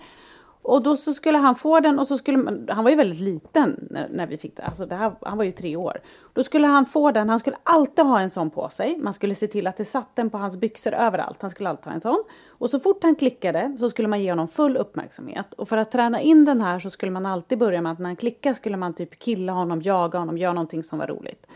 Och 0.62 0.83
då 0.83 0.96
så 0.96 1.14
skulle 1.14 1.38
han 1.38 1.55
få 1.55 1.81
den 1.81 1.98
och 1.98 2.09
så 2.09 2.18
skulle 2.18 2.38
man, 2.38 2.68
han 2.70 2.85
var 2.85 2.90
ju 2.90 2.96
väldigt 2.96 3.20
liten 3.20 3.88
när, 3.90 4.09
när 4.09 4.27
vi 4.27 4.38
fick 4.38 4.57
det, 4.57 4.62
alltså 4.62 4.87
det 4.87 4.94
här, 4.94 5.12
han 5.20 5.38
var 5.38 5.44
ju 5.44 5.53
tre 5.53 5.77
år. 5.77 6.01
Då 6.33 6.42
skulle 6.42 6.66
han 6.66 6.87
få 6.87 7.11
den, 7.11 7.29
han 7.29 7.38
skulle 7.38 7.57
alltid 7.62 8.05
ha 8.05 8.20
en 8.20 8.31
sån 8.31 8.51
på 8.51 8.68
sig. 8.68 8.98
Man 8.98 9.12
skulle 9.12 9.35
se 9.35 9.46
till 9.46 9.66
att 9.66 9.77
det 9.77 9.85
satt 9.85 10.16
den 10.16 10.31
på 10.31 10.38
hans 10.38 10.57
byxor 10.57 10.92
överallt. 10.92 11.42
Han 11.42 11.51
skulle 11.51 11.68
alltid 11.68 11.87
ha 11.87 11.92
en 11.92 12.01
sån. 12.01 12.25
Och 12.48 12.70
så 12.70 12.81
fort 12.81 13.03
han 13.03 13.14
klickade 13.14 13.77
så 13.79 13.90
skulle 13.90 14.09
man 14.09 14.22
ge 14.22 14.33
honom 14.33 14.48
full 14.48 14.77
uppmärksamhet. 14.77 15.55
Och 15.55 15.68
för 15.68 15.77
att 15.77 15.90
träna 15.90 16.20
in 16.20 16.44
den 16.44 16.61
här 16.61 16.79
så 16.79 16.90
skulle 16.90 17.12
man 17.12 17.27
alltid 17.27 17.59
börja 17.59 17.83
med 17.83 17.92
att 17.92 17.98
när 17.98 18.07
han 18.07 18.16
klickade 18.16 18.55
skulle 18.55 18.77
man 18.77 18.94
typ 18.94 19.18
killa 19.18 19.53
honom, 19.53 19.83
jaga 19.83 20.18
honom, 20.18 20.38
göra 20.38 20.53
någonting 20.53 20.83
som 20.83 20.98
var 20.98 21.07
roligt. 21.07 21.46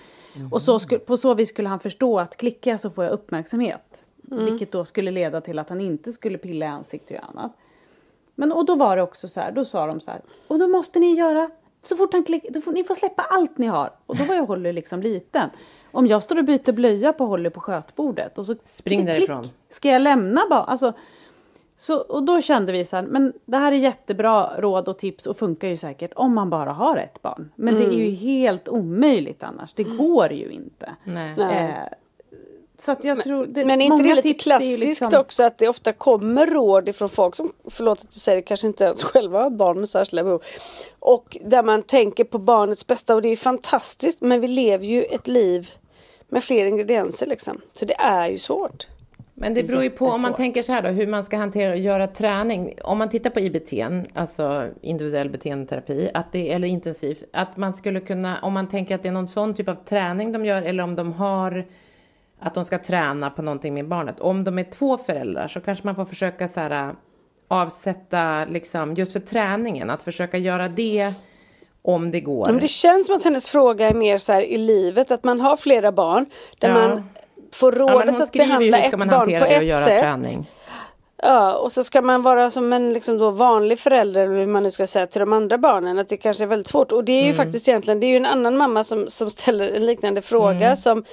Och 0.50 0.62
så 0.62 0.78
skulle, 0.78 1.00
på 1.00 1.16
så 1.16 1.34
vis 1.34 1.48
skulle 1.48 1.68
han 1.68 1.80
förstå 1.80 2.18
att 2.18 2.36
klickar 2.36 2.70
jag 2.70 2.80
så 2.80 2.90
får 2.90 3.04
jag 3.04 3.12
uppmärksamhet. 3.12 4.04
Vilket 4.44 4.72
då 4.72 4.84
skulle 4.84 5.10
leda 5.10 5.40
till 5.40 5.58
att 5.58 5.68
han 5.68 5.80
inte 5.80 6.12
skulle 6.12 6.38
pilla 6.38 6.66
i 6.66 6.68
ansiktet 6.68 7.20
och 7.22 7.28
annat. 7.28 7.52
Men 8.38 8.52
och 8.52 8.66
då 8.66 8.74
var 8.74 8.96
det 8.96 9.02
också 9.02 9.28
så 9.28 9.40
här, 9.40 9.52
då 9.52 9.64
sa 9.64 9.86
de 9.86 10.00
så 10.00 10.10
här, 10.10 10.20
och 10.48 10.58
då 10.58 10.68
måste 10.68 10.98
ni 10.98 11.14
göra, 11.14 11.50
så 11.82 11.96
fort 11.96 12.12
han 12.12 12.24
klickar, 12.24 12.52
då 12.52 12.60
får, 12.60 12.72
ni 12.72 12.84
får 12.84 12.94
släppa 12.94 13.22
allt 13.22 13.58
ni 13.58 13.66
har. 13.66 13.90
Och 14.06 14.16
då 14.16 14.24
var 14.24 14.34
jag 14.34 14.46
Holly 14.46 14.72
liksom 14.72 15.02
liten. 15.02 15.50
Om 15.92 16.06
jag 16.06 16.22
står 16.22 16.38
och 16.38 16.44
byter 16.44 16.72
blöja 16.72 17.12
på 17.12 17.26
Holly 17.26 17.50
på 17.50 17.60
skötbordet 17.60 18.38
och 18.38 18.46
så 18.46 18.54
Spring 18.64 18.98
klick, 18.98 19.16
därifrån. 19.16 19.48
Ska 19.70 19.88
jag 19.90 20.02
lämna 20.02 20.42
bara? 20.50 20.64
Alltså, 20.64 20.92
så, 21.76 21.98
och 21.98 22.22
då 22.22 22.40
kände 22.40 22.72
vi 22.72 22.84
så 22.84 22.96
här, 22.96 23.02
men 23.02 23.32
det 23.44 23.56
här 23.56 23.72
är 23.72 23.76
jättebra 23.76 24.60
råd 24.60 24.88
och 24.88 24.98
tips 24.98 25.26
och 25.26 25.36
funkar 25.36 25.68
ju 25.68 25.76
säkert 25.76 26.12
om 26.16 26.34
man 26.34 26.50
bara 26.50 26.72
har 26.72 26.96
ett 26.96 27.22
barn. 27.22 27.52
Men 27.54 27.76
det 27.76 27.84
är 27.84 27.92
ju 27.92 28.10
helt 28.10 28.68
omöjligt 28.68 29.42
annars, 29.42 29.72
det 29.74 29.84
går 29.84 30.32
ju 30.32 30.50
inte. 30.50 30.96
Nej. 31.04 31.40
Eh, 31.40 31.92
så 32.78 32.92
att 32.92 33.04
jag 33.04 33.24
tror, 33.24 33.46
det, 33.46 33.64
Men 33.64 33.80
är 33.80 33.84
inte 33.84 33.96
många 33.96 34.14
det 34.14 34.22
lite 34.22 34.42
klassiskt 34.42 34.84
liksom- 34.84 35.14
också 35.14 35.42
att 35.42 35.58
det 35.58 35.68
ofta 35.68 35.92
kommer 35.92 36.46
råd 36.46 36.88
ifrån 36.88 37.08
folk 37.08 37.34
som, 37.34 37.52
förlåt 37.70 37.98
att 37.98 38.08
jag 38.10 38.20
säger 38.20 38.36
det, 38.36 38.42
kanske 38.42 38.66
inte 38.66 38.84
ens 38.84 39.02
själva 39.02 39.42
har 39.42 39.50
barn 39.50 39.80
med 39.80 39.88
särskilda 39.88 40.24
behov. 40.24 40.42
Och 40.98 41.36
där 41.44 41.62
man 41.62 41.82
tänker 41.82 42.24
på 42.24 42.38
barnets 42.38 42.86
bästa 42.86 43.14
och 43.14 43.22
det 43.22 43.28
är 43.28 43.36
fantastiskt 43.36 44.20
men 44.20 44.40
vi 44.40 44.48
lever 44.48 44.84
ju 44.86 45.02
ett 45.02 45.26
liv 45.26 45.70
med 46.28 46.44
fler 46.44 46.66
ingredienser 46.66 47.26
liksom. 47.26 47.60
Så 47.74 47.84
det 47.84 47.94
är 47.94 48.28
ju 48.28 48.38
svårt. 48.38 48.86
Men 49.38 49.54
det 49.54 49.62
beror 49.62 49.82
ju 49.82 49.90
på 49.90 50.06
om 50.06 50.22
man 50.22 50.34
tänker 50.34 50.62
så 50.62 50.72
här 50.72 50.82
då, 50.82 50.88
hur 50.88 51.06
man 51.06 51.24
ska 51.24 51.36
hantera 51.36 51.70
och 51.72 51.78
göra 51.78 52.06
träning. 52.06 52.74
Om 52.84 52.98
man 52.98 53.10
tittar 53.10 53.30
på 53.30 53.40
IBT, 53.40 53.72
alltså 54.14 54.68
individuell 54.80 55.30
beteendeterapi, 55.30 56.10
att 56.14 56.32
det, 56.32 56.52
eller 56.52 56.68
intensiv, 56.68 57.24
att 57.32 57.56
man 57.56 57.74
skulle 57.74 58.00
kunna, 58.00 58.38
om 58.42 58.52
man 58.52 58.68
tänker 58.68 58.94
att 58.94 59.02
det 59.02 59.08
är 59.08 59.12
någon 59.12 59.28
sån 59.28 59.54
typ 59.54 59.68
av 59.68 59.74
träning 59.74 60.32
de 60.32 60.44
gör, 60.44 60.62
eller 60.62 60.84
om 60.84 60.96
de 60.96 61.12
har 61.12 61.64
att 62.40 62.54
de 62.54 62.64
ska 62.64 62.78
träna 62.78 63.30
på 63.30 63.42
någonting 63.42 63.74
med 63.74 63.88
barnet. 63.88 64.20
Om 64.20 64.44
de 64.44 64.58
är 64.58 64.64
två 64.64 64.98
föräldrar 64.98 65.48
så 65.48 65.60
kanske 65.60 65.86
man 65.86 65.94
får 65.94 66.04
försöka 66.04 66.48
så 66.48 66.60
här 66.60 66.94
avsätta 67.48 68.44
liksom 68.44 68.94
just 68.94 69.12
för 69.12 69.20
träningen, 69.20 69.90
att 69.90 70.02
försöka 70.02 70.38
göra 70.38 70.68
det 70.68 71.14
om 71.82 72.10
det 72.10 72.20
går. 72.20 72.46
Men 72.46 72.58
det 72.60 72.68
känns 72.68 73.06
som 73.06 73.16
att 73.16 73.24
hennes 73.24 73.48
fråga 73.48 73.88
är 73.88 73.94
mer 73.94 74.18
så 74.18 74.32
här 74.32 74.42
i 74.42 74.58
livet 74.58 75.10
att 75.10 75.24
man 75.24 75.40
har 75.40 75.56
flera 75.56 75.92
barn 75.92 76.26
där 76.58 76.68
Ja. 76.68 76.74
man 76.74 77.08
får 77.52 77.74
ja, 77.74 77.80
rådet 77.80 78.10
hon 78.10 78.22
att 78.22 78.32
behandla 78.32 78.78
ett 78.78 78.90
barn 78.98 79.08
på 79.38 79.44
ett 79.46 79.64
göra 79.66 79.84
sätt. 79.84 80.00
träning. 80.00 80.46
Ja 81.22 81.54
och 81.56 81.72
så 81.72 81.84
ska 81.84 82.02
man 82.02 82.22
vara 82.22 82.50
som 82.50 82.72
en 82.72 82.92
liksom 82.92 83.18
då 83.18 83.30
vanlig 83.30 83.78
förälder 83.78 84.24
eller 84.24 84.34
hur 84.36 84.46
man 84.46 84.62
nu 84.62 84.70
ska 84.70 84.86
säga 84.86 85.06
till 85.06 85.20
de 85.20 85.32
andra 85.32 85.58
barnen 85.58 85.98
att 85.98 86.08
det 86.08 86.16
kanske 86.16 86.44
är 86.44 86.48
väldigt 86.48 86.66
svårt 86.68 86.92
och 86.92 87.04
det 87.04 87.12
är 87.12 87.22
ju 87.22 87.32
Mm. 87.32 87.36
faktiskt 87.36 87.68
egentligen 87.68 88.00
det 88.00 88.06
är 88.06 88.08
ju 88.08 88.16
en 88.16 88.26
annan 88.26 88.56
mamma 88.56 88.84
som, 88.84 89.08
som 89.08 89.30
ställer 89.30 89.72
en 89.72 89.86
liknande 89.86 90.22
fråga 90.22 90.66
Mm. 90.66 90.76
som, 90.76 91.04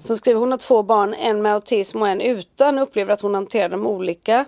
som 0.00 0.16
skriver 0.16 0.40
hon 0.40 0.50
har 0.50 0.58
två 0.58 0.82
barn 0.82 1.14
en 1.14 1.42
med 1.42 1.54
autism 1.54 2.02
och 2.02 2.08
en 2.08 2.20
utan 2.20 2.78
och 2.78 2.82
upplever 2.82 3.12
att 3.12 3.20
hon 3.20 3.34
hanterar 3.34 3.68
dem 3.68 3.86
olika. 3.86 4.44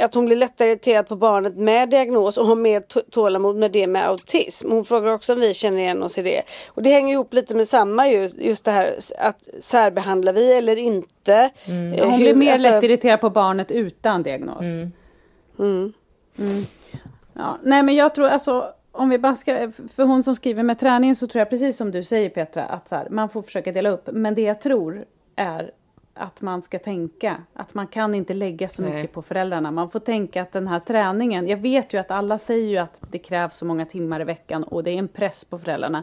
Att 0.00 0.14
hon 0.14 0.24
blir 0.26 0.36
lättare 0.36 0.68
irriterad 0.68 1.08
på 1.08 1.16
barnet 1.16 1.56
med 1.56 1.90
diagnos 1.90 2.36
och 2.36 2.46
har 2.46 2.54
mer 2.54 2.80
tålamod 3.10 3.56
med 3.56 3.72
det 3.72 3.86
med 3.86 4.08
autism. 4.08 4.70
Hon 4.70 4.84
frågar 4.84 5.12
också 5.12 5.32
om 5.32 5.40
vi 5.40 5.54
känner 5.54 5.78
igen 5.78 6.02
oss 6.02 6.18
i 6.18 6.22
det. 6.22 6.42
Och 6.68 6.82
det 6.82 6.90
hänger 6.90 7.12
ihop 7.14 7.34
lite 7.34 7.54
med 7.54 7.68
samma 7.68 8.08
just, 8.08 8.38
just 8.38 8.64
det 8.64 8.70
här 8.70 8.98
att 9.18 9.38
särbehandlar 9.60 10.32
vi 10.32 10.52
eller 10.52 10.76
inte. 10.76 11.34
Eh, 11.34 11.50
Hon 11.66 12.10
hur- 12.12 12.18
blir 12.18 12.34
mer 12.34 12.52
alltså- 12.52 12.70
lätt 12.70 12.82
irriterad 12.82 13.20
på 13.20 13.30
barnet 13.30 13.70
utan 13.70 14.22
diagnos. 14.22 14.64
Mm. 15.58 15.92
Ja, 17.32 17.58
nej 17.62 17.82
men 17.82 17.94
jag 17.94 18.14
tror 18.14 18.26
alltså 18.28 18.68
om 18.92 19.08
vi 19.08 19.18
bara 19.18 19.34
ska, 19.34 19.70
för 19.94 20.02
hon 20.04 20.22
som 20.22 20.36
skriver 20.36 20.62
med 20.62 20.78
träningen 20.78 21.16
så 21.16 21.26
tror 21.26 21.40
jag 21.40 21.50
precis 21.50 21.76
som 21.76 21.90
du 21.90 22.02
säger 22.02 22.30
Petra 22.30 22.62
att 22.64 22.88
så 22.88 22.94
här, 22.94 23.06
man 23.10 23.28
får 23.28 23.42
försöka 23.42 23.72
dela 23.72 23.90
upp. 23.90 24.08
Men 24.12 24.34
det 24.34 24.42
jag 24.42 24.60
tror 24.60 25.04
är 25.36 25.70
att 26.14 26.42
man 26.42 26.62
ska 26.62 26.78
tänka 26.78 27.36
att 27.54 27.74
man 27.74 27.86
kan 27.86 28.14
inte 28.14 28.34
lägga 28.34 28.68
så 28.68 28.82
Nej. 28.82 28.94
mycket 28.94 29.12
på 29.12 29.22
föräldrarna. 29.22 29.70
Man 29.70 29.90
får 29.90 30.00
tänka 30.00 30.42
att 30.42 30.52
den 30.52 30.68
här 30.68 30.78
träningen, 30.78 31.48
jag 31.48 31.56
vet 31.56 31.92
ju 31.94 31.98
att 31.98 32.10
alla 32.10 32.38
säger 32.38 32.68
ju 32.68 32.78
att 32.78 33.00
det 33.10 33.18
krävs 33.18 33.56
så 33.56 33.64
många 33.64 33.86
timmar 33.86 34.20
i 34.20 34.24
veckan 34.24 34.64
och 34.64 34.84
det 34.84 34.90
är 34.90 34.98
en 34.98 35.08
press 35.08 35.44
på 35.44 35.58
föräldrarna. 35.58 36.02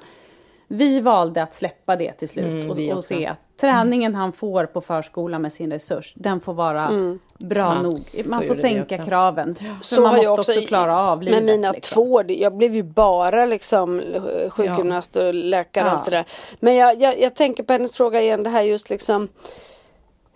Vi 0.68 1.00
valde 1.02 1.44
att 1.44 1.54
släppa 1.54 1.96
det 1.96 2.12
till 2.12 2.30
slut 2.30 2.46
Mm, 2.46 2.70
och, 2.72 2.78
och 2.78 2.98
också. 2.98 3.02
se 3.02 3.26
att 3.28 3.38
träningen 3.62 4.16
han 4.16 4.32
får 4.32 4.66
på 4.66 4.82
förskolan 4.82 5.42
med 5.42 5.54
sin 5.54 5.72
resurs, 5.72 6.14
den 6.16 6.40
får 6.40 6.54
vara 6.54 7.18
bra 7.38 7.60
Ja, 7.76 7.82
nog. 7.82 8.02
Man 8.26 8.48
får 8.48 8.56
sänka 8.56 8.96
också. 8.96 9.08
kraven. 9.08 9.56
För 9.56 9.66
Så 9.86 10.02
man 10.02 10.16
måste 10.16 10.30
också 10.42 10.54
i- 10.54 10.66
klara 10.66 10.98
av 11.00 11.22
livet. 11.24 11.44
Med 11.44 11.56
mina 11.56 11.72
liksom. 11.72 11.94
två, 11.96 12.24
jag 12.28 12.56
blev 12.58 12.76
ju 12.76 12.84
bara 12.84 13.46
liksom 13.46 14.02
sjukgymnast 14.50 15.16
och 15.16 15.34
läkare 15.34 15.86
och 15.86 15.92
Ja. 15.92 15.96
allt 15.96 16.06
det 16.06 16.12
där. 16.12 16.26
Men 16.60 16.76
jag, 16.76 17.02
jag, 17.02 17.20
jag 17.20 17.36
tänker 17.36 17.64
på 17.64 17.74
hennes 17.74 17.96
fråga 17.96 18.22
igen 18.22 18.44
det 18.44 18.50
här 18.50 18.62
just 18.62 18.90
liksom 18.90 19.28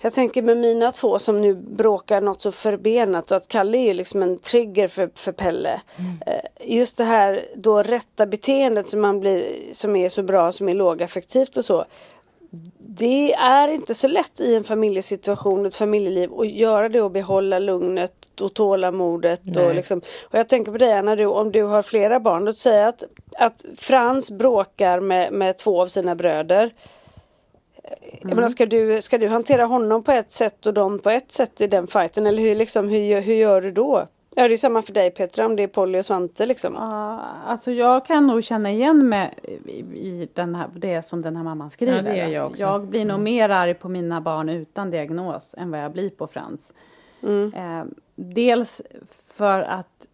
jag 0.06 0.14
tänker 0.14 0.42
med 0.42 0.58
mina 0.58 0.92
två 0.92 1.20
som 1.20 1.42
nu 1.42 1.56
bråkar 1.56 2.22
något 2.22 2.42
så 2.42 2.52
förbenat 2.52 3.32
och 3.32 3.38
att 3.38 3.48
Kalle 3.48 3.78
är 3.78 3.82
ju 3.82 3.94
liksom 3.94 4.22
en 4.22 4.40
trigger 4.40 4.88
för, 4.88 5.10
för 5.16 5.32
Pelle. 5.32 5.82
Eh, 6.26 6.74
Just 6.76 6.98
det 6.98 7.04
här 7.04 7.46
då 7.56 7.84
rätta 7.84 8.26
beteendet 8.26 8.90
som 8.90 9.02
man 9.02 9.20
blir, 9.20 9.46
som 9.72 9.96
är 9.96 10.10
så 10.10 10.24
bra, 10.24 10.52
som 10.52 10.70
är 10.70 10.74
lågaffektivt 10.74 11.58
och 11.58 11.66
så. 11.66 11.86
Det 12.78 13.34
är 13.34 13.68
inte 13.68 13.94
så 13.94 14.08
lätt 14.08 14.40
i 14.40 14.56
en 14.56 14.64
familjesituation, 14.64 15.66
ett 15.66 15.76
familjeliv 15.76 16.34
att 16.34 16.50
göra 16.50 16.90
det 16.90 17.02
och 17.02 17.12
behålla 17.12 17.60
lugnet 17.60 18.42
och 18.42 18.54
tålamodet. 18.54 19.42
Nej. 19.44 19.66
Och, 19.66 19.76
liksom. 19.76 20.02
och 20.24 20.40
jag 20.40 20.50
tänker 20.50 20.72
på 20.72 20.78
dig 20.78 20.94
Anna, 20.94 21.16
du, 21.16 21.26
om 21.26 21.52
du 21.52 21.64
har 21.64 21.82
flera 21.82 22.20
barn. 22.20 22.46
Låt 22.46 22.58
säga 22.58 22.88
att, 22.88 23.04
att 23.38 23.66
Frans 23.78 24.32
bråkar 24.32 25.00
med, 25.00 25.34
med 25.34 25.58
två 25.58 25.82
av 25.82 25.88
sina 25.88 26.16
bröder. 26.16 26.72
Jag 28.22 28.36
menar, 28.36 28.48
ska, 28.48 28.66
du, 28.66 29.02
ska 29.02 29.18
du 29.18 29.28
hantera 29.28 29.66
honom 29.66 30.04
på 30.04 30.12
ett 30.12 30.32
sätt 30.32 30.66
och 30.66 30.74
dem 30.74 31.00
på 31.00 31.10
ett 31.10 31.32
sätt 31.32 31.62
i 31.62 31.68
den 31.68 31.88
fighten? 31.88 32.28
Eller 32.28 32.42
hur, 32.42 32.56
liksom, 32.56 32.90
hur, 32.90 33.00
gör- 33.00 33.22
hur 33.22 33.36
gör 33.36 33.62
du 33.62 33.72
då? 33.72 34.08
Ja 34.38 34.48
det 34.48 34.54
är 34.54 34.58
samma 34.58 34.82
för 34.82 34.94
dig 34.94 35.12
Petra 35.12 35.46
om 35.46 35.56
det 35.56 35.64
är 35.64 35.68
Polly 35.68 36.00
och 36.00 36.06
Svante 36.06 36.46
liksom. 36.46 36.74
Ja, 36.74 37.20
alltså 37.46 37.72
jag 37.72 38.06
kan 38.06 38.28
nog 38.28 38.44
känna 38.44 38.72
igen 38.72 39.10
mig 39.10 39.34
i, 39.66 39.80
i 40.00 40.30
den 40.34 40.56
här, 40.56 40.68
det 40.76 41.02
som 41.02 41.22
den 41.22 41.36
här 41.36 41.44
mamman 41.44 41.70
skriver. 41.70 42.16
Ja, 42.16 42.28
jag. 42.28 42.46
Mm. 42.48 42.60
jag 42.60 42.86
blir 42.86 43.06
nog 43.06 43.20
mer 43.20 43.50
arg 43.50 43.74
på 43.74 43.90
mina 43.90 44.22
barn 44.22 44.50
utan 44.50 44.90
diagnos 44.92 45.56
än 45.58 45.72
vad 45.72 45.80
jag 45.80 45.92
blir 45.92 46.10
på 46.10 46.28
Frans. 46.28 46.74
Mm. 47.24 47.54
Eh, 47.54 47.86
dels 48.16 48.82
för 49.28 49.62
att, 49.62 50.08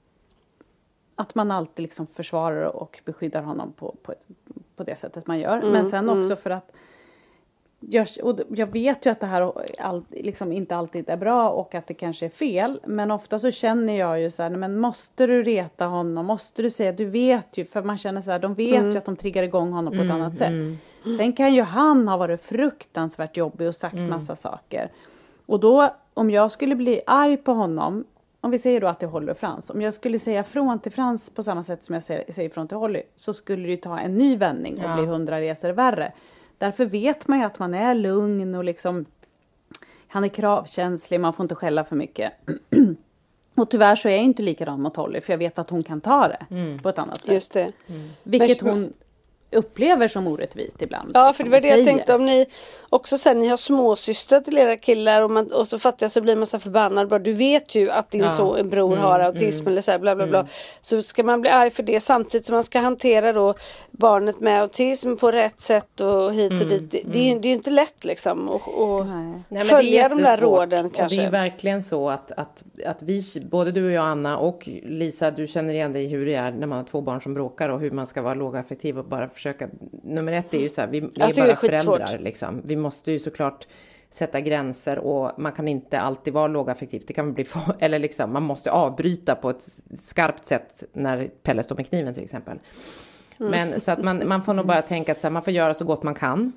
att 1.16 1.36
man 1.36 1.52
alltid 1.52 1.84
liksom 1.84 2.08
försvarar 2.08 2.64
och 2.76 3.00
beskyddar 3.06 3.42
honom 3.42 3.74
på, 3.74 3.96
på, 4.04 4.12
ett, 4.12 4.26
på 4.76 4.84
det 4.84 4.96
sättet 4.96 5.28
man 5.28 5.40
gör. 5.40 5.58
Mm, 5.58 5.70
Men 5.72 5.86
sen 5.88 6.10
också 6.10 6.36
för 6.36 6.50
att 6.50 6.72
jag, 7.90 8.08
och 8.24 8.40
jag 8.50 8.68
vet 8.68 9.06
ju 9.06 9.10
att 9.10 9.20
det 9.20 9.26
här 9.26 9.52
all, 9.80 10.04
liksom 10.10 10.52
inte 10.52 10.76
alltid 10.76 11.10
är 11.10 11.18
bra 11.18 11.50
och 11.50 11.76
att 11.76 11.88
det 11.88 11.94
kanske 11.94 12.26
är 12.26 12.30
fel. 12.30 12.80
Men 12.86 13.12
ofta 13.12 13.40
så 13.40 13.52
känner 13.52 13.94
jag 13.98 14.22
ju 14.22 14.30
så 14.32 14.44
här, 14.44 14.50
"Nej, 14.50 14.60
men 14.60 14.78
måste 14.80 15.28
du 15.28 15.44
reta 15.44 15.86
honom? 15.86 16.26
Måste 16.26 16.62
du 16.62 16.70
säga, 16.70 16.92
du 16.92 17.06
vet 17.06 17.58
ju, 17.58 17.66
för 17.66 17.84
man 17.84 17.98
känner 17.98 18.22
så 18.22 18.32
här, 18.32 18.40
de 18.40 18.54
vet 18.54 18.80
Mm. 18.80 18.92
ju 18.92 18.98
att 18.98 19.06
de 19.06 19.16
triggar 19.16 19.44
igång 19.44 19.72
honom 19.72 19.98
på 19.98 20.04
ett 20.04 20.12
annat 20.12 20.38
sätt. 20.38 20.54
Sen 21.18 21.34
kan 21.34 21.54
ju 21.54 21.62
han 21.62 22.08
ha 22.08 22.18
varit 22.18 22.42
fruktansvärt 22.42 23.38
jobbig 23.38 23.68
och 23.68 23.76
sagt 23.76 23.96
massa 24.10 24.36
saker. 24.36 24.90
Och 25.46 25.60
då, 25.60 25.90
om 26.14 26.30
jag 26.32 26.52
skulle 26.52 26.76
bli 26.76 27.02
arg 27.06 27.38
på 27.38 27.54
honom, 27.54 28.04
om 28.42 28.52
vi 28.52 28.58
säger 28.60 28.82
då 28.82 28.88
att 28.88 29.00
det 29.00 29.06
är 29.06 29.10
Holly 29.10 29.32
och 29.32 29.38
Frans, 29.38 29.70
om 29.70 29.82
jag 29.82 29.94
skulle 29.94 30.20
säga 30.20 30.44
från 30.44 30.80
till 30.80 30.92
Frans 30.92 31.30
på 31.30 31.44
samma 31.44 31.64
sätt 31.64 31.84
som 31.84 31.94
jag 31.94 32.04
säger, 32.04 32.32
säger 32.34 32.50
från 32.50 32.68
till 32.68 32.78
Holly, 32.78 33.02
så 33.16 33.34
skulle 33.34 33.64
det 33.64 33.70
ju 33.70 33.78
ta 33.78 34.00
en 34.00 34.18
ny 34.18 34.38
vändning 34.38 34.78
och 34.78 34.84
Ja. 34.90 34.96
bli 34.96 35.06
hundra 35.06 35.42
resor 35.42 35.70
värre. 35.70 36.12
Därför 36.62 36.86
vet 36.86 37.28
man 37.28 37.40
ju 37.40 37.46
att 37.46 37.60
man 37.60 37.74
är 37.74 37.96
lugn 37.96 38.56
och 38.56 38.64
liksom 38.64 39.06
han 40.08 40.24
är 40.24 40.28
kravkänslig, 40.28 41.20
man 41.20 41.34
får 41.34 41.44
inte 41.44 41.56
skälla 41.56 41.84
för 41.84 41.96
mycket. 41.96 42.34
och 43.56 43.70
tyvärr 43.70 43.96
så 43.96 44.10
är 44.10 44.14
jag 44.14 44.24
inte 44.24 44.44
likadan 44.44 44.82
mot 44.82 44.96
Holly, 44.96 45.22
för 45.22 45.34
jag 45.34 45.38
vet 45.38 45.60
att 45.60 45.70
hon 45.70 45.84
kan 45.84 46.02
ta 46.02 46.28
det 46.28 46.46
på 46.84 46.90
ett 46.90 47.00
annat 47.00 47.22
sätt. 47.22 47.34
Just 47.34 47.54
det. 47.54 47.72
Vilket 48.24 48.62
Men- 48.62 48.74
hon 48.74 48.94
upplever 49.52 50.08
som 50.08 50.28
orättvist 50.28 50.82
ibland. 50.82 51.12
Ja 51.14 51.28
liksom, 51.28 51.38
för 51.38 51.44
det 51.44 51.50
var 51.50 51.58
och 51.58 51.62
det 51.62 51.68
jag 51.68 51.76
säger. 51.78 51.86
tänkte 51.86 52.16
om 52.16 52.26
ni 52.26 52.46
också 52.90 53.18
sen 53.18 53.40
ni 53.40 53.48
har 53.48 53.58
småsystrar 53.58 54.40
till 54.42 54.58
era 54.58 54.78
killar 54.78 55.22
och, 55.22 55.32
man, 55.32 55.52
och 55.54 55.68
så 55.68 55.80
fattar 55.80 56.04
jag 56.04 56.12
så 56.12 56.22
blir 56.22 56.36
man 56.36 56.48
så 56.48 56.60
förbannad 56.60 57.08
bara 57.08 57.20
du 57.20 57.34
vet 57.34 57.76
ju 57.76 57.90
att 57.92 58.12
din 58.12 58.22
Ja. 58.22 58.30
så, 58.30 58.56
en 58.56 58.70
bror 58.70 58.96
har 58.96 59.20
autism 59.20 59.68
eller 59.68 59.82
så 59.82 59.92
här, 59.92 60.00
bla 60.00 60.16
bla 60.16 60.28
bla. 60.28 60.48
Så 60.82 61.02
ska 61.02 61.24
man 61.24 61.42
bli 61.42 61.50
arg 61.50 61.70
för 61.72 61.84
det 61.84 62.00
samtidigt 62.00 62.46
som 62.48 62.54
man 62.54 62.64
ska 62.64 62.80
hantera 62.80 63.34
då 63.34 63.54
barnet 63.92 64.40
med 64.40 64.62
autism 64.62 65.16
på 65.16 65.32
rätt 65.32 65.62
sätt 65.62 66.00
och 66.00 66.34
hit 66.34 66.52
och 66.62 66.68
dit. 66.68 66.92
Det, 66.92 67.02
det, 67.06 67.20
är 67.20 67.34
ju- 67.34 67.40
det 67.40 67.48
är 67.48 67.50
ju 67.50 67.56
inte 67.56 67.70
lätt 67.72 68.06
liksom 68.06 68.50
och, 68.50 68.84
och 68.84 69.06
Nej. 69.50 69.66
Följa 69.66 70.10
de 70.10 70.22
där 70.22 70.38
råden 70.38 70.86
Och 70.86 70.94
kanske. 70.96 71.18
det 71.22 71.24
är 71.28 71.32
verkligen 71.32 71.84
så 71.84 72.10
att, 72.10 72.32
att, 72.32 72.64
att 72.86 73.02
vi, 73.02 73.24
både 73.52 73.72
du 73.72 73.86
och 73.86 73.92
jag 73.92 74.06
Anna 74.06 74.38
och 74.38 74.70
Lisa, 74.84 75.32
du 75.32 75.48
känner 75.48 75.74
igen 75.74 75.94
dig 75.94 76.04
i 76.04 76.08
hur 76.08 76.26
det 76.26 76.34
är 76.36 76.52
när 76.52 76.68
man 76.68 76.78
har 76.78 76.86
två 76.86 77.02
barn 77.02 77.22
som 77.22 77.34
bråkar 77.34 77.70
och 77.70 77.80
hur 77.80 77.92
man 77.92 78.08
ska 78.08 78.22
vara 78.22 78.34
lågaffektiv 78.34 79.00
och 79.00 79.06
bara 79.06 79.30
försöka. 79.42 79.70
Nummer 80.04 80.32
ett 80.32 80.54
är 80.54 80.60
ju 80.60 80.70
så 80.70 80.82
här, 80.82 80.88
vi, 80.88 81.00
vi 81.00 81.08
är 81.22 81.28
tycker 81.28 81.42
bara 81.42 81.52
är 81.52 81.56
föräldrar 81.56 82.20
liksom. 82.20 82.62
Vi 82.66 82.76
måste 82.76 83.12
ju 83.12 83.20
såklart 83.20 83.68
sätta 84.10 84.42
gränser 84.42 85.00
och 85.00 85.40
man 85.40 85.52
kan 85.52 85.68
inte 85.68 86.00
alltid 86.00 86.34
vara 86.34 86.48
lågaffektiv. 86.48 87.04
Det 87.08 87.14
kan 87.14 87.34
bli, 87.34 87.46
eller 87.80 88.00
liksom, 88.00 88.34
man 88.34 88.44
måste 88.44 88.72
avbryta 88.72 89.36
på 89.36 89.50
ett 89.50 89.68
skarpt 89.98 90.46
sätt 90.46 90.84
när 90.94 91.28
Pelle 91.44 91.64
står 91.64 91.76
med 91.76 91.88
kniven 91.88 92.14
till 92.14 92.24
exempel. 92.24 92.60
Mm. 93.40 93.52
Men 93.52 93.80
så 93.80 93.92
att 93.92 94.04
man, 94.04 94.28
man 94.28 94.44
får 94.44 94.54
nog 94.54 94.66
bara 94.66 94.82
tänka 94.82 95.12
att 95.12 95.24
här, 95.24 95.30
man 95.30 95.44
får 95.44 95.54
göra 95.54 95.74
så 95.74 95.86
gott 95.86 96.04
man 96.04 96.16
kan 96.16 96.52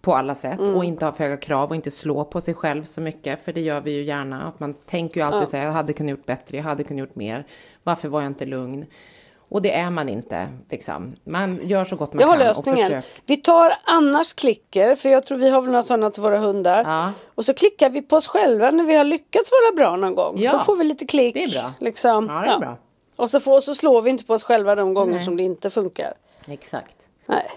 på 0.00 0.14
alla 0.14 0.34
sätt 0.34 0.58
Mm. 0.60 0.74
och 0.74 0.84
inte 0.84 1.04
ha 1.04 1.12
för 1.12 1.24
höga 1.24 1.36
krav 1.36 1.68
och 1.68 1.76
inte 1.76 1.90
slå 1.90 2.24
på 2.24 2.40
sig 2.40 2.54
själv 2.54 2.84
så 2.84 3.00
mycket 3.00 3.44
för 3.44 3.52
det 3.52 3.60
gör 3.60 3.80
vi 3.80 3.90
ju 3.90 4.02
gärna. 4.02 4.42
Att 4.48 4.60
man 4.60 4.74
tänker 4.74 5.20
ju 5.20 5.26
alltid 5.26 5.42
Ja. 5.42 5.46
så 5.46 5.56
här, 5.56 5.64
jag 5.64 5.72
hade 5.72 5.92
kunnat 5.92 6.10
gjort 6.10 6.26
bättre, 6.26 6.56
jag 6.56 6.64
hade 6.64 6.84
kunnat 6.84 7.00
gjort 7.00 7.14
mer. 7.14 7.44
Varför 7.82 8.08
var 8.08 8.22
jag 8.22 8.30
inte 8.30 8.46
lugn? 8.46 8.86
Och 9.48 9.62
det 9.62 9.72
är 9.74 9.90
man 9.90 10.08
inte 10.08 10.48
liksom. 10.70 11.14
Man 11.24 11.60
gör 11.62 11.84
så 11.84 11.96
gott 11.96 12.12
man 12.12 12.20
Jag 12.20 12.28
har 12.28 12.38
kan 12.38 12.48
och 12.50 12.56
lösningen. 12.56 12.86
försök. 12.86 13.04
Vi 13.26 13.36
tar 13.36 13.72
annars 13.84 14.32
klicker 14.32 14.96
för 14.96 15.08
jag 15.08 15.26
tror 15.26 15.38
vi 15.38 15.50
har 15.50 15.60
väl 15.60 15.70
några 15.70 15.82
sådana 15.82 16.10
till 16.10 16.22
våra 16.22 16.38
hundar. 16.38 16.84
Ja. 16.84 17.12
Och 17.34 17.44
så 17.44 17.54
klickar 17.54 17.90
vi 17.90 18.02
på 18.02 18.16
oss 18.16 18.28
själva 18.28 18.70
när 18.70 18.84
vi 18.84 18.96
har 18.96 19.04
lyckats 19.04 19.50
vara 19.50 19.76
bra 19.76 19.96
någon 19.96 20.14
gång. 20.14 20.34
Ja. 20.38 20.50
Så 20.50 20.58
får 20.58 20.76
vi 20.76 20.84
lite 20.84 21.06
klick. 21.06 21.34
Det 21.34 21.44
är 21.44 21.48
bra. 21.62 21.72
Liksom. 21.80 22.26
Ja, 22.26 22.40
det 22.40 22.50
är 22.50 22.58
bra. 22.58 22.76
Och 23.16 23.30
så, 23.30 23.40
får, 23.40 23.60
så 23.60 23.74
slår 23.74 24.02
vi 24.02 24.10
inte 24.10 24.24
på 24.24 24.34
oss 24.34 24.42
själva 24.42 24.74
de 24.74 24.94
gånger 24.94 25.14
Nej. 25.14 25.24
som 25.24 25.36
det 25.36 25.42
inte 25.42 25.70
funkar. 25.70 26.12
Exakt. 26.48 26.94
Nej. 27.26 27.50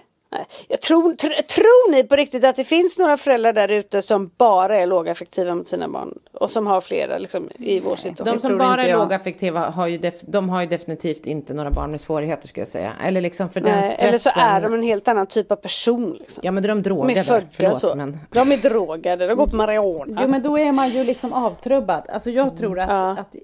Jag 0.68 0.82
tror, 0.82 1.14
tr- 1.14 1.42
tror 1.42 1.92
ni 1.92 2.04
på 2.04 2.16
riktigt 2.16 2.44
att 2.44 2.56
det 2.56 2.64
finns 2.64 2.98
några 2.98 3.18
föräldrar 3.18 3.54
där 3.54 3.68
ute 3.72 4.02
som 4.02 4.32
bara 4.38 4.78
är 4.78 4.86
lågaffektiva 4.86 5.56
mot 5.56 5.68
sina 5.68 5.88
barn? 5.88 6.20
Och 6.34 6.52
som 6.52 6.68
har 6.68 6.82
flera 6.82 7.18
liksom, 7.18 7.50
i 7.58 7.80
vår 7.80 7.96
situation? 7.96 8.36
De 8.36 8.42
som 8.42 8.58
bara 8.58 8.84
är 8.84 8.98
lågaffektiva 8.98 9.60
har 9.70 9.88
ju, 9.88 10.12
de 10.22 10.50
har 10.50 10.62
ju 10.62 10.68
definitivt 10.68 11.26
inte 11.26 11.54
några 11.54 11.72
barn 11.72 11.92
med 11.92 12.02
svårigheter 12.02 12.48
skulle 12.48 12.62
jag 12.62 12.68
säga. 12.68 12.94
Eller 13.04 13.22
liksom 13.22 13.50
för 13.50 13.60
den 13.62 13.84
stressen. 13.84 14.08
eller 14.08 14.18
så 14.18 14.30
är 14.36 14.62
de 14.62 14.74
en 14.74 14.84
helt 14.84 15.08
annan 15.08 15.28
typ 15.28 15.52
av 15.52 15.56
person. 15.56 16.14
Liksom. 16.20 16.42
Ja 16.46 16.52
men 16.52 16.64
de 16.64 16.70
är 16.70 16.76
de 16.76 16.82
drogade. 16.82 17.20
är 17.20 17.24
födda 17.24 17.48
Förlåt 17.52 17.80
så. 17.80 17.96
men. 17.96 18.20
De 18.30 18.52
är 18.52 18.58
drogade, 18.58 19.28
de 19.28 19.36
går 19.38 19.48
på 19.48 19.56
marijuana. 19.56 20.20
Jo 20.24 20.28
men 20.28 20.44
då 20.44 20.58
är 20.60 20.72
man 20.72 20.90
ju 20.90 21.04
liksom 21.04 21.34
avtrubbad. 21.34 22.04
Alltså 22.10 22.30
jag 22.30 22.58
tror 22.58 22.80
att, 22.80 22.90
Ja. 22.90 23.12
att, 23.12 23.36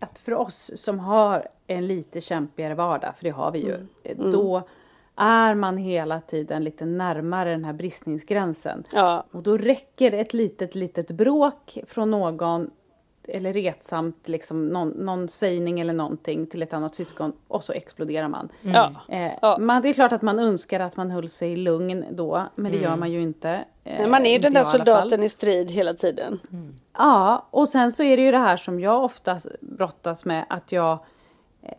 att 0.00 0.18
för 0.18 0.34
oss 0.34 0.70
som 0.74 0.98
har 0.98 1.48
en 1.66 1.86
lite 1.86 2.20
kämpigare 2.20 2.74
vardag, 2.74 3.12
för 3.16 3.24
det 3.24 3.30
har 3.30 3.50
vi 3.50 3.58
ju, 3.58 3.74
Mm. 4.04 4.30
då 4.32 4.62
är 5.20 5.54
man 5.54 5.76
hela 5.76 6.20
tiden 6.20 6.64
lite 6.64 6.84
närmare 6.84 7.50
den 7.50 7.64
här 7.64 7.72
bristningsgränsen. 7.72 8.84
Ja. 8.92 9.24
Och 9.30 9.42
då 9.42 9.56
räcker 9.56 10.12
ett 10.12 10.34
litet, 10.34 10.74
litet 10.74 11.10
bråk 11.10 11.78
från 11.86 12.10
någon 12.10 12.70
eller 13.28 13.52
retsamt, 13.52 14.28
liksom 14.28 14.68
någon, 14.68 14.88
någon 14.88 15.28
sägning 15.28 15.80
eller 15.80 15.92
någonting 15.92 16.46
till 16.46 16.62
ett 16.62 16.72
annat 16.72 16.94
syskon 16.94 17.32
och 17.48 17.64
så 17.64 17.72
exploderar 17.72 18.28
man. 18.28 18.48
Ja. 18.62 18.92
Eh, 19.08 19.32
Ja. 19.42 19.58
man, 19.60 19.82
det 19.82 19.88
är 19.88 19.92
klart 19.94 20.12
att 20.12 20.22
man 20.22 20.38
önskar 20.38 20.80
att 20.80 20.96
man 20.96 21.10
höll 21.10 21.28
sig 21.28 21.56
lugn 21.56 22.04
då, 22.10 22.46
men 22.54 22.72
det 22.72 22.78
gör 22.78 22.96
man 22.96 23.10
ju 23.10 23.22
inte. 23.22 23.64
Eh, 23.84 24.00
Men 24.00 24.10
man 24.10 24.26
är 24.26 24.32
ju 24.32 24.38
den 24.38 24.52
där 24.52 24.60
jag 24.60 24.68
i 24.74 24.78
soldaten 24.78 25.22
i 25.22 25.28
strid 25.28 25.70
hela 25.70 25.94
tiden. 25.94 26.40
Ja, 26.98 27.46
och 27.50 27.68
sen 27.68 27.92
så 27.92 28.02
är 28.02 28.16
det 28.16 28.22
ju 28.22 28.30
det 28.30 28.38
här 28.38 28.56
som 28.56 28.80
jag 28.80 29.04
ofta 29.04 29.38
brottas 29.60 30.24
med 30.24 30.44
att 30.48 30.72
jag... 30.72 30.98
Eh, 31.62 31.72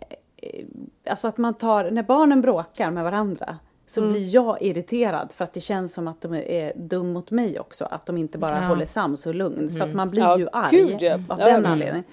alltså 1.09 1.27
att 1.27 1.37
man 1.37 1.53
tar, 1.53 1.91
när 1.91 2.03
barnen 2.03 2.41
bråkar 2.41 2.91
med 2.91 3.03
varandra 3.03 3.57
så 3.85 4.01
blir 4.09 4.35
jag 4.35 4.61
irriterad 4.61 5.31
för 5.33 5.43
att 5.43 5.53
det 5.53 5.59
känns 5.59 5.93
som 5.93 6.07
att 6.07 6.21
de 6.21 6.33
är 6.33 6.73
dum 6.75 7.13
mot 7.13 7.31
mig 7.31 7.59
också. 7.59 7.85
Att 7.85 8.05
de 8.05 8.17
inte 8.17 8.37
bara 8.37 8.55
Ja. 8.61 8.67
håller 8.67 8.85
sams 8.85 9.25
och 9.25 9.35
lugn. 9.35 9.69
Så 9.69 9.83
att 9.83 9.93
man 9.93 10.09
blir 10.09 10.21
Ja, 10.21 10.39
ju 10.39 10.47
arg 10.53 10.77
gud, 10.77 11.01
ja. 11.01 11.13
av 11.29 11.37
den 11.37 11.65
anledningen. 11.65 12.03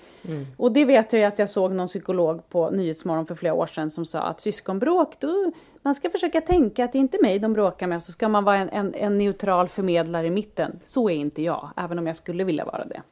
Och 0.56 0.72
det 0.72 0.84
vet 0.84 1.12
jag 1.12 1.20
ju 1.20 1.26
att 1.26 1.38
jag 1.38 1.50
såg 1.50 1.72
någon 1.72 1.86
psykolog 1.86 2.48
på 2.48 2.70
Nyhetsmorgon 2.70 3.26
för 3.26 3.34
flera 3.34 3.54
år 3.54 3.66
sedan 3.66 3.90
som 3.90 4.04
sa 4.04 4.20
att 4.20 4.40
syskonbråk, 4.40 5.20
då, 5.20 5.52
man 5.82 5.94
ska 5.94 6.10
försöka 6.10 6.40
tänka 6.40 6.84
att 6.84 6.92
det 6.92 6.98
är 6.98 7.00
inte 7.00 7.18
mig 7.22 7.38
de 7.38 7.52
bråkar 7.52 7.86
med, 7.86 8.02
så 8.02 8.12
ska 8.12 8.28
man 8.28 8.44
vara 8.44 8.56
en, 8.56 8.68
en, 8.68 8.94
en 8.94 9.18
neutral 9.18 9.68
förmedlare 9.68 10.26
i 10.26 10.30
mitten. 10.30 10.80
Så 10.84 11.10
är 11.10 11.14
inte 11.14 11.42
jag, 11.42 11.68
även 11.76 11.98
om 11.98 12.06
jag 12.06 12.16
skulle 12.16 12.44
vilja 12.44 12.64
vara 12.64 12.84
det. 12.84 13.02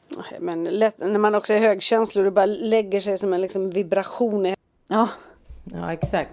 Men 0.40 0.64
lätt, 0.64 0.98
när 0.98 1.18
man 1.18 1.35
också 1.35 1.55
är 1.55 1.59
högkänslig 1.59 2.20
och 2.20 2.24
det 2.24 2.31
bara 2.31 2.46
lägger 2.46 3.00
sig 3.00 3.18
som 3.18 3.33
en 3.33 3.40
liksom 3.40 3.70
vibration 3.70 4.46
i 4.46 4.56
Ja, 4.88 5.09
Ja, 5.72 5.92
exakt. 5.92 6.33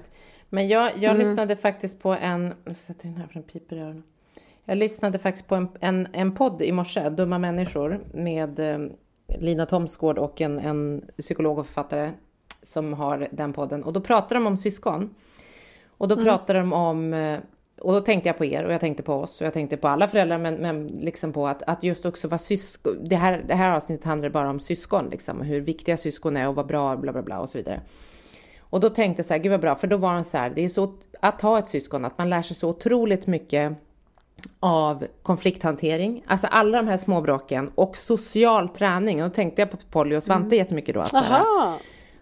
Men 0.49 0.67
jag, 0.67 0.91
jag 0.97 1.15
Mm. 1.15 1.27
lyssnade 1.27 1.55
faktiskt 1.55 1.99
på 2.01 2.13
en, 2.13 2.53
jag 2.65 2.75
sätter 2.75 3.07
den 3.07 3.17
här 3.17 3.27
för 3.27 3.33
den 3.33 3.43
piper 3.43 3.75
i 3.75 3.79
öronen. 3.79 4.03
Jag 4.65 4.77
lyssnade 4.77 5.19
faktiskt 5.19 5.47
på 5.47 5.55
en, 5.55 5.67
en, 5.79 6.07
en 6.13 6.35
podd 6.35 6.61
i 6.61 6.71
morse, 6.71 7.09
Dumma 7.09 7.37
människor, 7.37 7.99
med 8.13 8.59
eh, 8.59 8.79
Lina 9.39 9.65
Thomsgård 9.65 10.17
och 10.17 10.41
en, 10.41 10.59
en 10.59 11.05
psykolog 11.17 11.59
och 11.59 11.65
författare 11.65 12.11
som 12.67 12.93
har 12.93 13.27
den 13.31 13.53
podden. 13.53 13.83
Och 13.83 13.93
då 13.93 14.01
pratar 14.01 14.35
de 14.35 14.47
om 14.47 14.57
syskon. 14.57 15.15
Och 15.87 16.07
då 16.07 16.15
pratar 16.23 16.53
de 16.53 16.73
om, 16.73 17.13
eh, 17.13 17.39
och 17.81 17.93
då 17.93 18.01
tänkte 18.01 18.29
jag 18.29 18.37
på 18.37 18.45
er 18.45 18.63
och 18.63 18.73
jag 18.73 18.81
tänkte 18.81 19.03
på 19.03 19.13
oss 19.13 19.41
och 19.41 19.47
jag 19.47 19.53
tänkte 19.53 19.77
på 19.77 19.87
alla 19.87 20.07
föräldrar 20.07 20.37
men, 20.37 20.55
men 20.55 20.87
liksom 20.87 21.33
på 21.33 21.47
att, 21.47 21.63
att 21.63 21.83
just 21.83 22.05
också 22.05 22.27
vara 22.27 22.37
syskon. 22.37 22.97
Det 23.03 23.15
här, 23.15 23.43
det 23.47 23.55
här 23.55 23.71
avsnittet 23.71 24.05
handlar 24.05 24.29
bara 24.29 24.49
om 24.49 24.59
syskon 24.59 25.09
liksom. 25.11 25.41
Hur 25.41 25.61
viktiga 25.61 25.97
syskon 25.97 26.37
är 26.37 26.47
och 26.47 26.55
vad 26.55 26.67
bra 26.67 26.95
bla 26.95 27.11
bla 27.11 27.21
bla 27.21 27.39
och 27.39 27.49
så 27.49 27.57
vidare. 27.57 27.81
Och 28.73 28.79
då 28.79 28.89
tänkte 28.89 29.19
jag 29.19 29.25
så 29.25 29.33
här, 29.33 29.41
gud 29.41 29.51
vad 29.51 29.61
bra, 29.61 29.75
för 29.75 29.87
då 29.87 29.97
var 29.97 30.13
de 30.13 30.23
så 30.23 30.37
här, 30.37 30.49
det 30.49 30.65
är 30.65 30.69
så 30.69 30.93
att 31.19 31.41
ha 31.41 31.59
ett 31.59 31.67
syskon, 31.67 32.05
att 32.05 32.17
man 32.17 32.29
lär 32.29 32.41
sig 32.41 32.55
så 32.55 32.69
otroligt 32.69 33.27
mycket 33.27 33.73
av 34.59 35.05
konflikthantering, 35.23 36.23
alltså 36.27 36.47
alla 36.47 36.77
de 36.77 36.87
här 36.87 36.97
småbråken 36.97 37.71
och 37.75 37.97
social 37.97 38.69
träning. 38.69 39.23
Och 39.23 39.29
då 39.29 39.33
tänkte 39.33 39.61
jag 39.61 39.71
på 39.71 39.77
Polly 39.91 40.15
och 40.15 40.23
Svante 40.23 40.55
jättemycket 40.55 40.95
då. 40.95 41.01
Att, 41.01 41.11
här, 41.11 41.43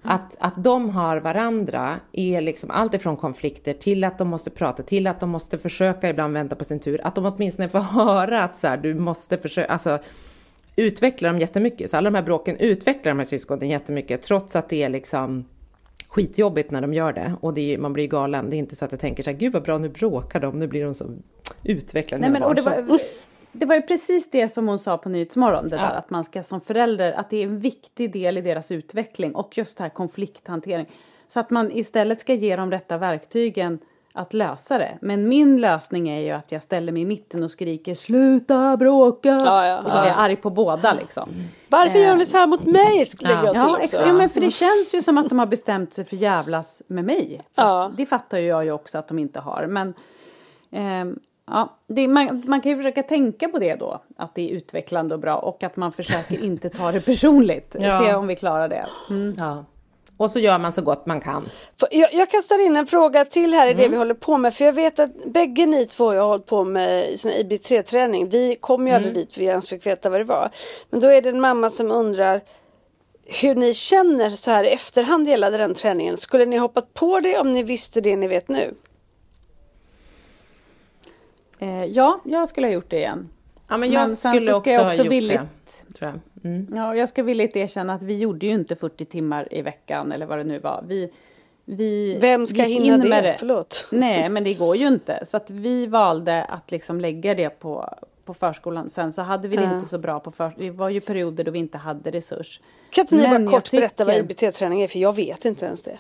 att, 0.02 0.36
att 0.40 0.64
de 0.64 0.90
har 0.90 1.18
varandra 1.18 2.00
är 2.12 2.42
liksom 2.42 2.72
allt 2.72 2.94
ifrån 2.94 3.18
konflikter 3.18 3.74
till 3.74 4.04
att 4.04 4.18
de 4.18 4.28
måste 4.28 4.50
prata, 4.50 4.84
till 4.84 5.08
att 5.08 5.20
de 5.20 5.30
måste 5.30 5.58
försöka 5.58 6.10
ibland 6.10 6.34
vänta 6.34 6.56
på 6.56 6.64
sin 6.64 6.80
tur. 6.80 7.08
Att 7.08 7.16
de 7.16 7.26
åtminstone 7.26 7.70
får 7.70 7.80
höra 8.06 8.44
att 8.44 8.58
så 8.58 8.68
här, 8.68 8.78
du 8.78 8.94
måste 8.94 9.38
försöka, 9.38 9.72
alltså 9.72 10.00
utveckla 10.76 11.30
dem 11.30 11.40
jättemycket. 11.40 11.92
Så 11.92 11.98
alla 11.98 12.10
de 12.10 12.16
här 12.16 12.24
bråken 12.24 12.58
utvecklar 12.58 13.12
de 13.12 13.18
här 13.18 13.26
syskonen 13.26 13.70
jättemycket 13.70 14.24
trots 14.24 14.56
att 14.56 14.70
det 14.70 14.84
är 14.84 14.90
liksom 14.90 15.46
skitjobbigt 16.12 16.72
när 16.72 16.82
de 16.82 16.94
gör 16.94 17.14
det. 17.14 17.34
Och 17.42 17.54
det 17.54 17.74
är, 17.74 17.78
man 17.78 17.94
blir 17.94 18.04
ju 18.04 18.10
galen. 18.10 18.50
Det 18.50 18.56
är 18.56 18.58
inte 18.58 18.76
så 18.76 18.86
att 18.86 18.92
jag 18.92 19.02
tänker 19.02 19.24
så 19.24 19.30
här, 19.30 19.38
gud 19.38 19.54
vad 19.54 19.64
bra 19.64 19.78
nu 19.78 19.90
bråkar 19.90 20.40
de, 20.40 20.60
nu 20.60 20.68
blir 20.68 20.84
de 20.84 20.94
så 20.94 21.06
utvecklade. 21.64 22.22
Nej, 22.22 22.32
men, 22.32 22.44
och 22.44 22.56
det, 22.56 22.62
barn." 22.62 22.88
var, 22.88 23.00
det 23.52 23.66
var 23.66 23.76
ju 23.76 23.82
precis 23.82 24.32
det 24.32 24.50
som 24.50 24.68
hon 24.68 24.80
sa 24.80 24.98
på 24.98 25.10
Nyhetsmorgon, 25.10 25.68
det 25.70 25.76
Ja. 25.76 25.82
där 25.82 25.96
att 25.96 26.10
man 26.10 26.24
ska 26.24 26.44
som 26.44 26.62
förälder, 26.62 27.12
att 27.12 27.30
det 27.30 27.38
är 27.38 27.44
en 27.44 27.60
viktig 27.60 28.14
del 28.14 28.38
i 28.38 28.42
deras 28.42 28.72
utveckling 28.72 29.36
och 29.36 29.58
just 29.58 29.78
det 29.78 29.84
här 29.84 29.90
konflikthantering. 29.90 30.86
Så 31.28 31.40
att 31.40 31.50
man 31.50 31.72
istället 31.72 32.20
ska 32.20 32.34
ge 32.34 32.56
de 32.56 32.72
rätta 32.72 32.98
verktygen 32.98 33.80
att 34.14 34.34
lösa 34.34 34.78
det. 34.78 34.98
Men 35.02 35.28
min 35.30 35.62
lösning 35.62 36.10
är 36.10 36.20
ju 36.22 36.32
att 36.32 36.52
jag 36.52 36.62
ställer 36.62 36.92
mig 36.92 37.02
i 37.02 37.06
mitten 37.06 37.44
och 37.44 37.52
skriker 37.52 37.94
sluta 37.96 38.78
bråka! 38.78 39.30
Ja, 39.30 39.68
ja, 39.68 39.80
och 39.80 39.86
så 39.92 39.92
blir 40.02 40.10
jag 40.10 40.20
arg 40.20 40.36
på 40.36 40.50
båda 40.50 40.94
liksom. 40.94 41.30
Varför 41.70 41.98
Eh. 42.00 42.04
gör 42.06 42.16
ni 42.16 42.26
så 42.26 42.38
här 42.38 42.48
mot 42.48 42.64
mig? 42.66 43.06
Skulle 43.06 43.32
Ja. 43.34 43.44
jag 43.46 43.54
till 43.54 43.62
Ja, 43.62 43.80
också. 43.84 44.02
ja, 44.08 44.14
men 44.14 44.30
för 44.30 44.42
det 44.42 44.52
känns 44.52 44.96
ju 44.96 45.02
som 45.02 45.18
att 45.18 45.30
de 45.30 45.40
har 45.40 45.46
bestämt 45.46 45.94
sig 45.94 46.06
för 46.06 46.16
jävlas 46.16 46.82
med 46.88 47.06
mig. 47.06 47.38
Fast 47.56 47.70
Ja. 47.72 47.92
Det 47.98 48.06
fattar 48.06 48.38
ju 48.38 48.48
jag 48.48 48.66
ju 48.66 48.72
också 48.72 48.98
att 48.98 49.08
de 49.08 49.20
inte 49.20 49.40
har. 49.40 49.66
Men 49.68 49.94
ehm, 50.72 51.20
ja, 51.48 51.78
det, 51.88 52.08
man, 52.08 52.44
man 52.48 52.62
kan 52.62 52.72
ju 52.72 52.78
försöka 52.78 53.04
tänka 53.04 53.48
på 53.48 53.60
det 53.60 53.76
då. 53.76 54.02
Att 54.18 54.36
det 54.36 54.42
är 54.52 54.56
utvecklande 54.56 55.16
och 55.16 55.22
bra 55.22 55.36
och 55.38 55.64
att 55.64 55.76
man 55.76 55.92
försöker 55.92 56.44
inte 56.44 56.70
ta 56.70 56.92
det 56.92 57.02
personligt. 57.02 57.76
Ja. 57.80 58.00
Se 58.00 58.14
om 58.14 58.28
vi 58.28 58.36
klarar 58.36 58.68
det. 58.70 58.86
Mm. 59.10 59.36
Och 60.22 60.32
så 60.32 60.40
gör 60.40 60.60
man 60.60 60.72
så 60.74 60.82
gott 60.82 61.06
man 61.06 61.22
kan. 61.22 61.50
Jag, 61.92 62.14
jag 62.14 62.30
kastar 62.30 62.66
in 62.66 62.76
en 62.76 62.88
fråga 62.88 63.26
till 63.26 63.54
här 63.54 63.68
i 63.68 63.72
Mm. 63.72 63.82
det 63.84 63.88
vi 63.90 63.98
håller 63.98 64.14
på 64.14 64.38
med. 64.38 64.54
För 64.56 64.66
jag 64.66 64.74
vet 64.74 65.00
att 65.00 65.26
bägge 65.26 65.66
ni 65.66 65.86
två 65.88 66.06
har 66.10 66.16
hållit 66.16 66.46
på 66.46 66.64
med 66.64 67.20
sån 67.20 67.32
här 67.32 67.38
IB3-träning. 67.44 68.30
Vi 68.30 68.56
kom 68.56 68.88
ju 68.88 68.94
Mm. 68.94 68.98
aldrig 68.98 69.16
dit 69.28 69.38
vi 69.38 69.46
ens 69.46 69.70
fick 69.70 69.86
veta 69.86 70.10
vad 70.10 70.20
det 70.20 70.24
var. 70.24 70.50
Men 70.90 71.00
då 71.00 71.08
är 71.08 71.22
det 71.22 71.30
en 71.30 71.42
mamma 71.42 71.70
som 71.70 71.92
undrar 71.92 72.42
hur 73.26 73.56
ni 73.56 73.74
känner 73.74 74.30
så 74.30 74.52
här 74.52 74.64
i 74.64 74.70
efterhand 74.70 75.28
gällande 75.28 75.58
den 75.58 75.76
träningen. 75.76 76.18
Skulle 76.18 76.46
ni 76.46 76.58
hoppat 76.58 76.94
på 76.94 77.20
det 77.20 77.38
om 77.38 77.52
ni 77.54 77.64
visste 77.64 78.02
det 78.02 78.16
ni 78.16 78.28
vet 78.28 78.50
nu? 78.50 78.74
Eh, 81.60 81.84
ja, 81.86 82.20
jag 82.24 82.50
skulle 82.50 82.68
ha 82.68 82.72
gjort 82.74 82.90
det 82.90 82.98
igen. 82.98 83.30
Ja, 83.68 83.78
men 83.78 83.92
jag 83.92 84.08
Men 84.08 84.18
sen 84.18 84.34
skulle 84.34 84.52
ska 84.52 84.58
också, 84.58 84.70
jag 84.70 84.80
ha 84.80 84.88
också 84.88 85.04
gjort 85.04 85.12
villigt- 85.14 85.40
det. 86.00 86.14
Mm. 86.44 86.68
Ja, 86.76 86.96
jag 86.96 87.10
ska 87.10 87.24
villigt 87.24 87.56
erkänna 87.56 87.94
att 87.94 88.04
vi 88.04 88.18
gjorde 88.18 88.46
ju 88.46 88.52
inte 88.54 88.76
40 88.76 89.06
timmar 89.06 89.48
i 89.52 89.62
veckan 89.62 90.12
eller 90.12 90.26
vad 90.26 90.38
det 90.38 90.44
nu 90.44 90.60
var. 90.60 90.84
Vi, 90.88 91.10
vi 91.66 92.18
Vem 92.22 92.46
ska 92.46 92.64
hinna 92.64 92.86
in 92.86 93.00
det? 93.02 93.10
med 93.10 93.24
det. 93.24 93.36
Förlåt. 93.40 93.86
Nej, 93.92 94.30
men 94.30 94.44
det 94.44 94.54
går 94.54 94.76
ju 94.76 94.88
inte. 94.88 95.26
Så 95.26 95.38
att 95.38 95.50
vi 95.50 95.86
valde 95.88 96.44
att 96.44 96.72
liksom 96.72 97.00
lägga 97.02 97.36
det 97.36 97.50
på, 97.50 97.90
på 98.26 98.34
förskolan. 98.34 98.90
Sen 98.90 99.12
så 99.14 99.22
hade 99.22 99.48
vi 99.48 99.56
det 99.58 99.64
Ja. 99.64 99.74
inte 99.76 99.88
så 99.88 99.98
bra 99.98 100.20
på 100.20 100.32
förskolan. 100.32 100.68
Det 100.72 100.78
var 100.78 100.90
ju 100.90 101.02
perioder 101.02 101.44
då 101.44 101.52
vi 101.52 101.60
inte 101.60 101.78
hade 101.78 102.12
resurs. 102.12 102.60
Kan 102.90 103.02
inte 103.04 103.16
ni 103.16 103.28
bara 103.46 103.52
kort 103.52 103.72
berätta 103.72 104.04
vad 104.06 104.16
tycker- 104.16 104.46
IBT-träning 104.48 104.82
är? 104.82 104.88
För 104.88 105.00
jag 105.00 105.16
vet 105.16 105.46
inte 105.46 105.66
ens 105.66 105.82
det. 105.84 105.98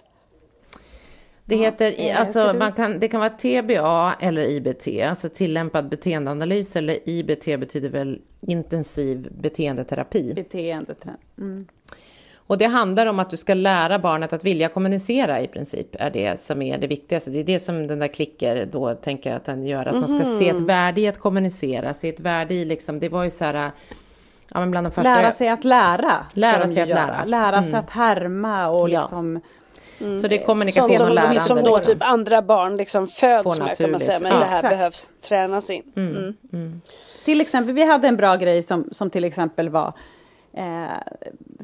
Det 1.51 1.57
heter, 1.57 1.95
eh, 1.97 2.19
alltså 2.19 2.53
man 2.53 2.71
kan, 2.71 2.99
det 2.99 3.07
kan 3.07 3.19
vara 3.19 3.29
TBA 3.29 4.15
eller 4.19 4.43
IBT, 4.43 5.01
alltså 5.09 5.29
tillämpad 5.29 5.89
beteendeanalys 5.89 6.75
eller 6.75 7.09
IBT 7.09 7.45
betyder 7.59 7.89
väl 7.89 8.21
intensiv 8.41 9.27
beteendeterapi. 9.31 10.33
Beteendeträning. 10.33 11.19
Mm. 11.37 11.67
Och 12.35 12.57
det 12.57 12.65
handlar 12.65 13.05
om 13.05 13.19
att 13.19 13.29
du 13.29 13.37
ska 13.37 13.53
lära 13.53 13.99
barnet 13.99 14.33
att 14.33 14.43
vilja 14.43 14.69
kommunicera 14.69 15.41
i 15.41 15.47
princip, 15.47 15.95
är 15.99 16.09
det 16.09 16.41
som 16.41 16.61
är 16.61 16.77
det 16.77 16.87
viktigaste. 16.87 17.31
Det 17.31 17.39
är 17.39 17.43
det 17.43 17.59
som 17.59 17.87
den 17.87 17.99
där 17.99 18.07
klicker 18.07 18.65
då 18.71 18.93
tänker 18.95 19.29
jag 19.29 19.37
att 19.37 19.45
den 19.45 19.65
gör, 19.65 19.85
att 19.85 19.95
man 19.95 20.19
ska 20.19 20.37
se 20.39 20.49
ett 20.49 20.61
värde 20.61 21.01
i 21.01 21.07
att 21.07 21.19
kommunicera, 21.19 21.93
se 21.93 22.09
ett 22.09 22.19
värde 22.19 22.53
i 22.53 22.65
liksom, 22.65 22.99
det 22.99 23.09
var 23.09 23.23
ju 23.23 23.29
så 23.29 23.45
här, 23.45 23.71
ja 24.53 24.65
de 24.65 24.91
första... 24.91 25.01
Lära 25.01 25.31
sig 25.31 25.49
att 25.49 25.63
lära. 25.63 26.25
Lära 26.33 26.67
sig 26.67 26.81
att 26.81 26.89
göra. 26.89 27.05
lära. 27.05 27.25
Lära 27.25 27.63
sig 27.63 27.69
Mm. 27.69 27.79
att 27.79 27.89
härma 27.89 28.67
och 28.67 28.89
Ja. 28.89 29.09
Liksom. 30.01 30.21
Så 30.21 30.27
det 30.27 30.41
är 30.41 30.45
kommunikation 30.45 30.91
och 30.95 31.05
som, 31.05 31.15
lärande. 31.15 31.41
som 31.41 31.57
då 31.63 31.75
liksom. 31.75 31.93
typ 31.93 32.03
andra 32.03 32.41
barn 32.41 32.77
liksom 32.77 33.07
föds 33.07 33.59
med 33.59 33.77
kan 33.77 33.91
man 33.91 33.99
säga. 33.99 34.19
Men 34.21 34.31
Ja, 34.31 34.39
det 34.39 34.45
här 34.45 34.57
exakt. 34.57 34.69
behövs 34.75 35.09
tränas 35.21 35.69
in. 35.69 35.91
Mm. 35.95 36.81
Till 37.25 37.41
exempel, 37.41 37.75
vi 37.75 37.83
hade 37.83 38.07
en 38.07 38.17
bra 38.17 38.35
grej 38.35 38.63
som, 38.63 38.89
som 38.91 39.09
till 39.09 39.23
exempel 39.23 39.69
var 39.69 39.93
eh, 40.53 40.85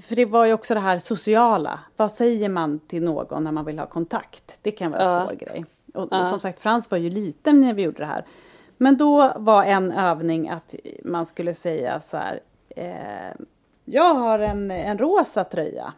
för 0.02 0.16
det 0.16 0.26
var 0.26 0.46
ju 0.46 0.54
också 0.54 0.74
det 0.74 0.80
här 0.80 0.98
sociala. 1.00 1.80
Vad 1.98 2.12
säger 2.12 2.50
man 2.50 2.80
till 2.80 3.04
någon 3.04 3.44
när 3.44 3.52
man 3.52 3.66
vill 3.66 3.80
ha 3.80 3.86
kontakt? 3.86 4.60
Det 4.62 4.72
kan 4.72 4.92
vara 4.92 5.02
en 5.02 5.10
Ja. 5.12 5.26
svår 5.26 5.36
grej. 5.36 5.66
Och, 5.94 6.08
Ja. 6.12 6.22
och 6.22 6.28
som 6.28 6.40
sagt, 6.40 6.60
Frans 6.60 6.92
var 6.92 6.98
ju 6.98 7.10
liten 7.10 7.62
när 7.62 7.74
vi 7.74 7.82
gjorde 7.82 7.98
det 8.00 8.06
här. 8.06 8.26
Men 8.78 8.98
då 8.98 9.34
var 9.36 9.64
en 9.64 9.92
övning 9.92 10.50
att 10.50 10.76
man 11.04 11.26
skulle 11.26 11.54
säga 11.54 12.02
så 12.02 12.18
här. 12.18 12.40
Eh, 12.76 13.46
jag 13.86 14.14
har 14.14 14.40
en, 14.40 14.72
en 14.72 14.98
rosa 14.98 15.44
tröja. 15.44 15.94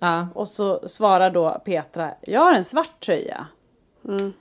Ja. 0.00 0.28
Och 0.34 0.48
så 0.48 0.88
svarar 0.88 1.30
då 1.30 1.62
Petra, 1.64 2.10
jag 2.20 2.40
har 2.40 2.54
en 2.54 2.64
svart 2.64 3.00
tröja. 3.00 3.46
Mm. 4.08 4.32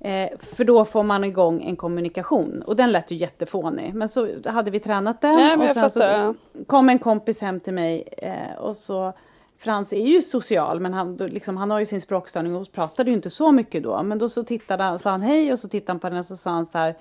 Eh, 0.00 0.38
för 0.38 0.64
då 0.64 0.84
får 0.84 1.02
man 1.02 1.24
igång 1.24 1.62
en 1.62 1.76
kommunikation. 1.76 2.62
Och 2.62 2.76
den 2.76 2.92
lät 2.92 3.10
ju 3.10 3.16
jättefånig. 3.16 3.94
Men 3.94 4.08
så 4.08 4.28
hade 4.46 4.70
vi 4.70 4.80
tränat 4.80 5.20
den. 5.20 5.34
Nej, 5.34 5.56
och 5.56 5.70
sen 5.70 5.90
så 5.90 6.34
kom 6.66 6.88
en 6.88 6.98
kompis 6.98 7.40
hem 7.40 7.60
till 7.60 7.74
mig. 7.74 8.08
Eh, 8.18 8.58
och 8.58 8.76
så 8.76 9.12
Frans 9.58 9.92
är 9.92 10.06
ju 10.06 10.22
social 10.22 10.80
men 10.80 10.94
han, 10.94 11.16
liksom, 11.16 11.56
han 11.56 11.70
har 11.70 11.78
ju 11.78 11.86
sin 11.86 12.00
språkstörning 12.00 12.56
och 12.56 12.72
pratade 12.72 13.10
ju 13.10 13.16
inte 13.16 13.30
så 13.30 13.52
mycket 13.52 13.82
då. 13.82 14.02
Men 14.02 14.18
då 14.18 14.28
så 14.28 14.42
tittade 14.42 14.82
han, 14.82 14.98
sa 14.98 15.10
han 15.10 15.22
hej 15.22 15.52
och 15.52 15.58
så 15.58 15.68
tittade 15.68 15.92
han 15.92 16.00
på 16.00 16.08
den 16.08 16.18
och 16.18 16.26
så 16.26 16.36
sa 16.36 16.50
han 16.50 16.66
så 16.66 16.78
här. 16.78 16.94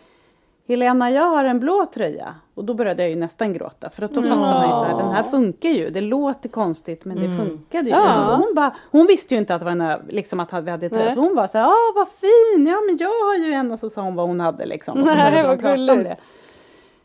Helena, 0.72 1.12
jag 1.12 1.26
har 1.26 1.44
en 1.44 1.60
blå 1.60 1.86
tröja. 1.94 2.36
Och 2.54 2.66
då 2.66 2.74
började 2.74 3.04
jag 3.04 3.10
ju 3.10 3.16
nästan 3.16 3.54
gråta. 3.54 3.90
För 3.90 4.04
att 4.04 4.14
då 4.14 4.22
fattar 4.22 4.38
man 4.38 4.68
ju 4.68 4.74
så 4.74 4.84
här, 4.84 4.98
den 4.98 5.12
här 5.12 5.24
funkar 5.24 5.70
ju. 5.70 5.90
Det 5.90 6.02
låter 6.02 6.50
konstigt 6.50 7.06
men 7.06 7.18
det 7.18 7.38
funkade 7.38 7.90
ju. 7.90 7.96
Ja. 7.96 8.26
Då, 8.28 8.36
hon, 8.36 8.56
bara, 8.56 8.76
hon 8.92 9.08
visste 9.08 9.34
ju 9.34 9.40
inte 9.40 9.56
att 9.56 9.62
det 9.62 9.66
var 9.66 9.72
en, 9.72 10.00
liksom 10.10 10.40
att 10.40 10.54
vi 10.64 10.72
hade 10.72 10.90
tröja. 10.90 11.12
Så 11.12 11.20
hon 11.20 11.36
var 11.36 11.48
så 11.48 11.58
här, 11.58 11.66
ah 11.66 11.94
vad 11.96 12.08
fin, 12.08 12.68
ja 12.68 12.82
men 12.88 12.98
jag 12.98 13.10
har 13.10 13.36
ju 13.36 13.54
en. 13.54 13.72
Och 13.72 13.80
så 13.80 13.90
sa 13.90 14.02
hon 14.02 14.16
vad 14.16 14.28
hon 14.28 14.40
hade 14.40 14.66
liksom. 14.66 15.02
Och 15.02 15.08
så 15.08 15.16
började 15.16 15.48
de 15.48 15.58
prata 15.58 15.94
om 15.94 16.04
det. 16.04 16.18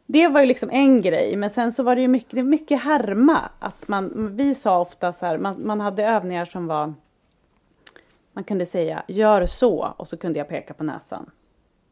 Det 0.07 0.29
var 0.29 0.41
ju 0.41 0.47
liksom 0.47 0.71
en 0.71 1.03
grej, 1.03 1.37
men 1.37 1.51
sen 1.51 1.73
så 1.73 1.83
var 1.83 1.95
det 1.95 2.01
ju 2.01 2.09
mycket, 2.09 2.45
mycket 2.45 2.83
härma. 2.83 3.41
Att 3.59 3.89
man, 3.89 4.37
vi 4.37 4.55
sa 4.55 4.81
ofta 4.81 5.13
så 5.13 5.27
här, 5.27 5.39
man, 5.39 5.67
man 5.67 5.81
hade 5.81 6.05
övningar 6.05 6.45
som 6.45 6.67
var 6.67 6.95
man 8.33 8.45
kunde 8.45 8.67
säga 8.67 9.03
gör 9.09 9.47
så 9.47 9.95
och 9.97 10.09
så 10.09 10.17
kunde 10.17 10.39
jag 10.39 10.49
peka 10.49 10.75
på 10.75 10.85
näsan. 10.85 11.31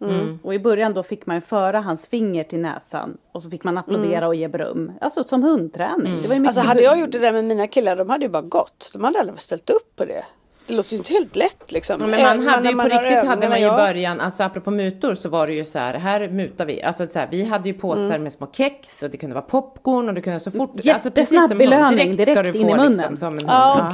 Mm. 0.01 0.39
Och 0.43 0.55
i 0.55 0.59
början 0.59 0.95
då 0.95 1.03
fick 1.03 1.27
man 1.27 1.41
föra 1.41 1.81
hans 1.81 2.09
finger 2.09 2.45
till 2.45 2.59
näsan 2.61 3.17
och 3.33 3.43
så 3.43 3.51
fick 3.51 3.65
man 3.65 3.79
applådera 3.79 4.27
och 4.27 4.35
ge 4.35 4.49
beröm. 4.49 4.93
Alltså 5.01 5.25
som 5.25 5.43
hundträning. 5.43 6.23
Det 6.23 6.29
var 6.29 6.35
ju 6.35 6.41
mycket 6.41 6.57
Alltså 6.57 6.69
hade 6.69 6.83
jag 6.83 6.99
gjort 7.01 7.11
det 7.13 7.19
där 7.19 7.33
med 7.33 7.45
mina 7.45 7.67
killar, 7.67 7.97
de 7.97 8.11
hade 8.11 8.25
ju 8.25 8.29
bara 8.31 8.43
gått. 8.43 8.91
De 8.93 9.05
hade 9.05 9.21
aldrig 9.21 9.41
ställt 9.41 9.71
upp 9.71 9.97
på 9.97 10.05
det. 10.05 10.25
det 10.67 10.75
låter 10.75 10.93
ju 10.93 10.97
inte 10.99 11.13
helt 11.13 11.37
lätt 11.37 11.73
liksom. 11.73 12.01
Ja, 12.01 12.07
men 12.07 12.21
man 12.23 12.31
Även 12.31 12.49
hade 12.49 12.69
ju 12.69 12.77
på 12.77 12.83
riktigt 12.83 13.25
hade 13.25 13.49
man 13.49 13.61
ju 13.61 13.67
i 13.67 13.71
början, 13.71 14.21
alltså 14.21 14.43
apropå 14.43 14.71
mutor 14.71 15.15
så 15.15 15.29
var 15.29 15.47
det 15.47 15.53
ju 15.53 15.65
så 15.65 15.79
här, 15.79 15.95
här 15.95 16.29
mutar 16.29 16.65
vi. 16.65 16.83
Alltså 16.83 17.07
så 17.07 17.19
här, 17.19 17.29
vi 17.31 17.45
hade 17.45 17.69
ju 17.69 17.75
påsar 17.75 18.05
Mm. 18.05 18.23
med 18.23 18.33
små 18.33 18.47
kex 18.53 19.03
och 19.03 19.11
det 19.11 19.17
kunde 19.17 19.35
vara 19.35 19.45
popcorn 19.45 20.09
och 20.09 20.15
det 20.15 20.21
kunde 20.21 20.41
så 20.41 20.51
fort. 20.51 20.71
Jättesnabb 20.75 21.15
precis 21.15 21.49
som 21.49 21.61
en 21.61 21.73
hund, 21.73 21.97
belöning, 21.97 22.15
ska 22.15 22.25
direkt 22.25 22.53
du 22.53 22.59
in 22.59 22.69
i 22.69 22.71
få 22.73 22.77
munnen. 22.77 22.93
Liksom, 22.93 23.17
som 23.17 23.39
en 23.39 23.49
hund. 23.49 23.51
Ja 23.51 23.93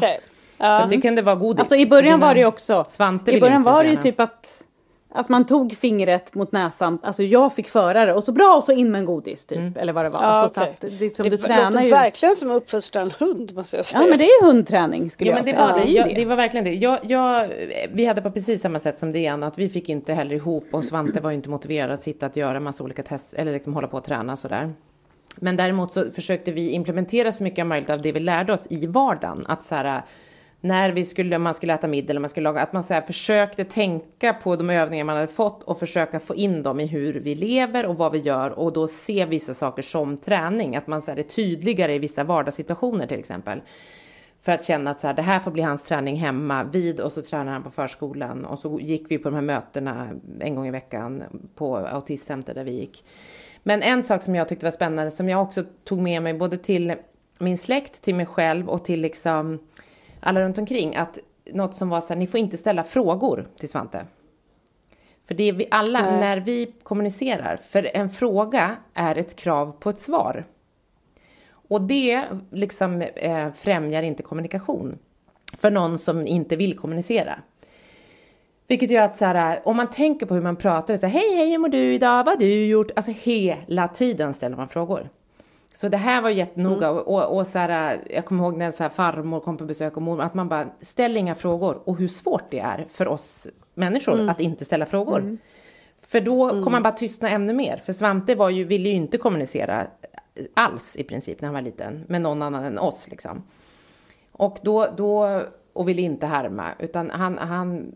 Ja. 0.62 0.80
Så 0.82 0.88
det 0.88 1.00
kunde 1.00 1.22
vara 1.22 1.34
godis. 1.34 1.60
Alltså 1.60 1.76
i 1.76 1.86
början 1.86 2.20
var 2.20 2.34
det 2.34 2.40
ju 2.40 2.46
också, 2.46 2.84
Svante 2.88 3.32
i 3.32 3.40
början 3.40 3.62
var 3.62 3.84
det 3.84 3.90
ju 3.90 3.96
typ 3.96 4.20
att 4.20 4.62
att 5.12 5.28
man 5.28 5.46
tog 5.46 5.76
fingret 5.76 6.34
mot 6.34 6.52
näsan, 6.52 6.98
alltså 7.02 7.22
jag 7.22 7.54
fick 7.54 7.68
föra 7.68 8.06
det 8.06 8.14
och 8.14 8.24
så 8.24 8.32
bra 8.32 8.56
och 8.56 8.64
så 8.64 8.72
in 8.72 8.90
med 8.90 8.98
en 8.98 9.04
godis 9.04 9.46
typ 9.46 9.76
eller 9.76 9.92
vad 9.92 10.04
det 10.04 10.08
var. 10.08 10.22
Ja, 10.22 10.26
alltså, 10.26 10.54
så 10.54 10.60
okej. 10.60 10.76
att 10.90 10.98
det, 10.98 11.10
som 11.10 11.24
det 11.24 11.30
du 11.30 11.36
låter 11.36 11.48
tränar 11.54 11.82
ju. 11.82 11.90
verkligen 11.90 12.36
som 12.36 12.50
att 12.50 12.56
uppfostra 12.56 13.02
en 13.02 13.10
hund 13.10 13.54
måste 13.54 13.76
jag 13.76 13.84
säga. 13.84 14.02
Ja 14.02 14.08
men 14.08 14.18
det 14.18 14.24
är 14.24 14.44
hundträning 14.46 15.10
skulle 15.10 15.30
Ja 15.30 15.36
jag 15.36 15.44
men 15.44 15.54
det 15.54 15.58
säga. 15.58 15.72
var 15.72 15.80
det. 15.80 15.92
Jag, 15.92 16.14
det 16.14 16.24
var 16.24 16.36
verkligen 16.36 16.64
det. 16.64 16.74
Jag, 16.74 16.98
jag, 17.02 17.52
vi 17.92 18.04
hade 18.04 18.22
på 18.22 18.30
precis 18.30 18.62
samma 18.62 18.78
sätt 18.78 18.98
som 18.98 19.12
Diana 19.12 19.46
att 19.46 19.58
vi 19.58 19.68
fick 19.68 19.88
inte 19.88 20.14
heller 20.14 20.34
ihop 20.36 20.64
och 20.72 20.84
Svante 20.84 21.20
var 21.20 21.30
ju 21.30 21.36
inte 21.36 21.48
motiverad 21.48 21.90
att 21.90 22.02
sitta 22.02 22.26
att 22.26 22.36
göra 22.36 22.60
massa 22.60 22.84
olika 22.84 23.02
test 23.02 23.34
eller 23.34 23.52
liksom 23.52 23.74
hålla 23.74 23.88
på 23.88 23.96
och 23.96 24.04
träna 24.04 24.36
sådär. 24.36 24.72
Men 25.36 25.56
däremot 25.56 25.92
så 25.92 26.10
försökte 26.10 26.52
vi 26.52 26.70
implementera 26.70 27.32
så 27.32 27.44
mycket 27.44 27.62
som 27.62 27.68
möjligt 27.68 27.90
av 27.90 28.02
det 28.02 28.12
vi 28.12 28.20
lärde 28.20 28.52
oss 28.52 28.66
i 28.70 28.86
vardagen. 28.86 29.44
Att 29.48 29.64
så 29.64 29.74
här, 29.74 30.02
när 30.60 30.92
vi 30.92 31.04
skulle, 31.04 31.38
man 31.38 31.54
skulle 31.54 31.74
äta 31.74 31.88
middag 31.88 32.10
eller 32.10 32.20
man 32.20 32.30
skulle 32.30 32.44
laga, 32.44 32.62
att 32.62 32.72
man 32.72 32.84
så 32.84 32.94
här, 32.94 33.00
försökte 33.00 33.64
tänka 33.64 34.32
på 34.32 34.56
de 34.56 34.70
övningar 34.70 35.04
man 35.04 35.16
hade 35.16 35.28
fått 35.28 35.62
och 35.62 35.78
försöka 35.78 36.20
få 36.20 36.34
in 36.34 36.62
dem 36.62 36.80
i 36.80 36.86
hur 36.86 37.12
vi 37.14 37.34
lever 37.34 37.86
och 37.86 37.96
vad 37.96 38.12
vi 38.12 38.18
gör 38.18 38.50
och 38.50 38.72
då 38.72 38.88
se 38.88 39.24
vissa 39.24 39.54
saker 39.54 39.82
som 39.82 40.16
träning. 40.16 40.76
Att 40.76 40.86
man 40.86 41.02
så 41.02 41.10
här, 41.10 41.18
är 41.18 41.22
tydligare 41.22 41.94
i 41.94 41.98
vissa 41.98 42.24
vardagssituationer 42.24 43.06
till 43.06 43.18
exempel. 43.18 43.60
För 44.42 44.52
att 44.52 44.64
känna 44.64 44.90
att 44.90 45.00
så 45.00 45.06
här, 45.06 45.14
det 45.14 45.22
här 45.22 45.40
får 45.40 45.50
bli 45.50 45.62
hans 45.62 45.84
träning 45.84 46.16
hemma 46.16 46.64
vid 46.64 47.00
och 47.00 47.12
så 47.12 47.22
tränar 47.22 47.52
han 47.52 47.62
på 47.62 47.70
förskolan 47.70 48.44
och 48.44 48.58
så 48.58 48.80
gick 48.80 49.10
vi 49.10 49.18
på 49.18 49.28
de 49.28 49.34
här 49.34 49.42
mötena 49.42 50.08
en 50.40 50.54
gång 50.54 50.66
i 50.66 50.70
veckan 50.70 51.22
på 51.54 51.76
autistcenter 51.76 52.54
där 52.54 52.64
vi 52.64 52.72
gick. 52.72 53.04
Men 53.62 53.82
en 53.82 54.04
sak 54.04 54.22
som 54.22 54.34
jag 54.34 54.48
tyckte 54.48 54.66
var 54.66 54.70
spännande 54.70 55.10
som 55.10 55.28
jag 55.28 55.42
också 55.42 55.64
tog 55.84 55.98
med 55.98 56.22
mig 56.22 56.34
både 56.34 56.58
till 56.58 56.94
min 57.38 57.58
släkt, 57.58 58.02
till 58.02 58.14
mig 58.14 58.26
själv 58.26 58.68
och 58.68 58.84
till 58.84 59.00
liksom 59.00 59.58
alla 60.20 60.40
runt 60.40 60.58
omkring 60.58 60.96
att 60.96 61.18
något 61.52 61.76
som 61.76 61.88
var 61.88 62.00
så 62.00 62.08
här, 62.08 62.16
ni 62.16 62.26
får 62.26 62.40
inte 62.40 62.56
ställa 62.56 62.84
frågor 62.84 63.48
till 63.58 63.68
Svante. 63.68 64.06
För 65.26 65.34
det 65.34 65.48
är 65.48 65.52
vi 65.52 65.68
alla, 65.70 66.02
Nej. 66.02 66.20
när 66.20 66.36
vi 66.36 66.74
kommunicerar, 66.82 67.56
för 67.56 67.90
en 67.94 68.10
fråga 68.10 68.76
är 68.94 69.18
ett 69.18 69.36
krav 69.36 69.72
på 69.80 69.90
ett 69.90 69.98
svar. 69.98 70.44
Och 71.50 71.82
det 71.82 72.24
liksom 72.50 73.02
eh, 73.02 73.52
främjar 73.52 74.02
inte 74.02 74.22
kommunikation 74.22 74.98
för 75.58 75.70
någon 75.70 75.98
som 75.98 76.26
inte 76.26 76.56
vill 76.56 76.78
kommunicera. 76.78 77.34
Vilket 78.66 78.90
gör 78.90 79.02
att 79.02 79.16
så 79.16 79.24
här, 79.24 79.60
om 79.64 79.76
man 79.76 79.90
tänker 79.90 80.26
på 80.26 80.34
hur 80.34 80.42
man 80.42 80.56
pratar, 80.56 80.96
så 80.96 81.06
här, 81.06 81.12
hej 81.12 81.36
hej 81.36 81.50
hur 81.50 81.58
mår 81.58 81.68
du 81.68 81.94
idag, 81.94 82.24
vad 82.24 82.28
har 82.34 82.36
du 82.36 82.66
gjort? 82.66 82.90
Alltså 82.96 83.12
hela 83.12 83.88
tiden 83.88 84.34
ställer 84.34 84.56
man 84.56 84.68
frågor. 84.68 85.08
Så 85.74 85.88
det 85.88 85.96
här 85.96 86.22
var 86.22 86.30
jättenoga 86.30 86.88
Mm. 86.88 87.02
och, 87.02 87.36
och, 87.36 87.46
så 87.46 87.58
här, 87.58 88.00
jag 88.10 88.24
kommer 88.24 88.44
ihåg 88.44 88.56
när 88.56 88.70
så 88.70 88.82
här 88.82 88.90
farmor 88.90 89.40
kom 89.40 89.56
på 89.56 89.64
besök 89.64 89.96
och 89.96 90.02
mormor, 90.02 90.22
att 90.24 90.34
man 90.34 90.48
bara 90.48 90.68
ställer 90.80 91.20
inga 91.20 91.34
frågor 91.34 91.82
och 91.84 91.96
hur 91.96 92.08
svårt 92.08 92.50
det 92.50 92.58
är 92.58 92.86
för 92.90 93.08
oss 93.08 93.46
människor 93.74 94.14
Mm. 94.14 94.28
att 94.28 94.40
inte 94.40 94.64
ställa 94.64 94.86
frågor. 94.86 95.38
För 96.02 96.20
då 96.20 96.48
kommer 96.48 96.70
man 96.70 96.82
bara 96.82 96.92
tystna 96.92 97.30
ännu 97.30 97.52
mer. 97.52 97.76
För 97.76 97.92
Svante 97.92 98.34
var 98.34 98.50
ju, 98.50 98.64
ville 98.64 98.88
ju 98.88 98.94
inte 98.94 99.18
kommunicera 99.18 99.86
alls 100.54 100.96
i 100.96 101.04
princip 101.04 101.40
när 101.40 101.46
han 101.46 101.54
var 101.54 101.62
liten 101.62 102.04
med 102.08 102.22
någon 102.22 102.42
annan 102.42 102.64
än 102.64 102.78
oss 102.78 103.08
liksom. 103.10 103.42
Och 104.32 104.58
då, 104.62 104.86
då 104.96 105.42
och 105.72 105.88
ville 105.88 106.02
inte 106.02 106.26
härma 106.26 106.68
utan 106.78 107.10
han, 107.10 107.38
han, 107.38 107.94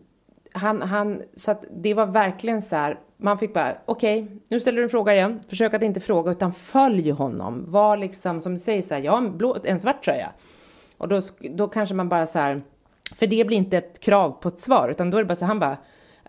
han, 0.53 0.81
han, 0.81 1.21
så 1.35 1.51
att 1.51 1.65
det 1.75 1.93
var 1.93 2.05
verkligen 2.05 2.61
så 2.61 2.75
här, 2.75 2.99
man 3.17 3.37
fick 3.37 3.53
bara, 3.53 3.75
okej, 3.85 4.27
nu 4.49 4.59
ställer 4.59 4.77
du 4.77 4.83
en 4.83 4.89
fråga 4.89 5.13
igen, 5.13 5.39
försök 5.49 5.73
att 5.73 5.81
inte 5.81 5.99
fråga 5.99 6.31
utan 6.31 6.53
följ 6.53 7.11
honom, 7.11 7.63
var 7.67 7.97
liksom 7.97 8.41
som 8.41 8.53
du 8.53 8.59
säger 8.59 8.81
så 8.81 8.93
här, 8.93 9.01
jag 9.01 9.11
har 9.11 9.17
en, 9.17 9.37
blå, 9.37 9.57
en 9.63 9.79
svart 9.79 10.03
tröja. 10.03 10.31
Och 10.97 11.07
då, 11.07 11.21
då 11.39 11.67
kanske 11.67 11.95
man 11.95 12.09
bara 12.09 12.27
så 12.27 12.39
här, 12.39 12.61
för 13.15 13.27
det 13.27 13.47
blir 13.47 13.57
inte 13.57 13.77
ett 13.77 13.99
krav 13.99 14.31
på 14.31 14.47
ett 14.47 14.59
svar 14.59 14.89
utan 14.89 15.11
då 15.11 15.17
är 15.17 15.21
det 15.21 15.27
bara 15.27 15.35
så 15.35 15.45
här, 15.45 15.47
han 15.47 15.59
bara, 15.59 15.77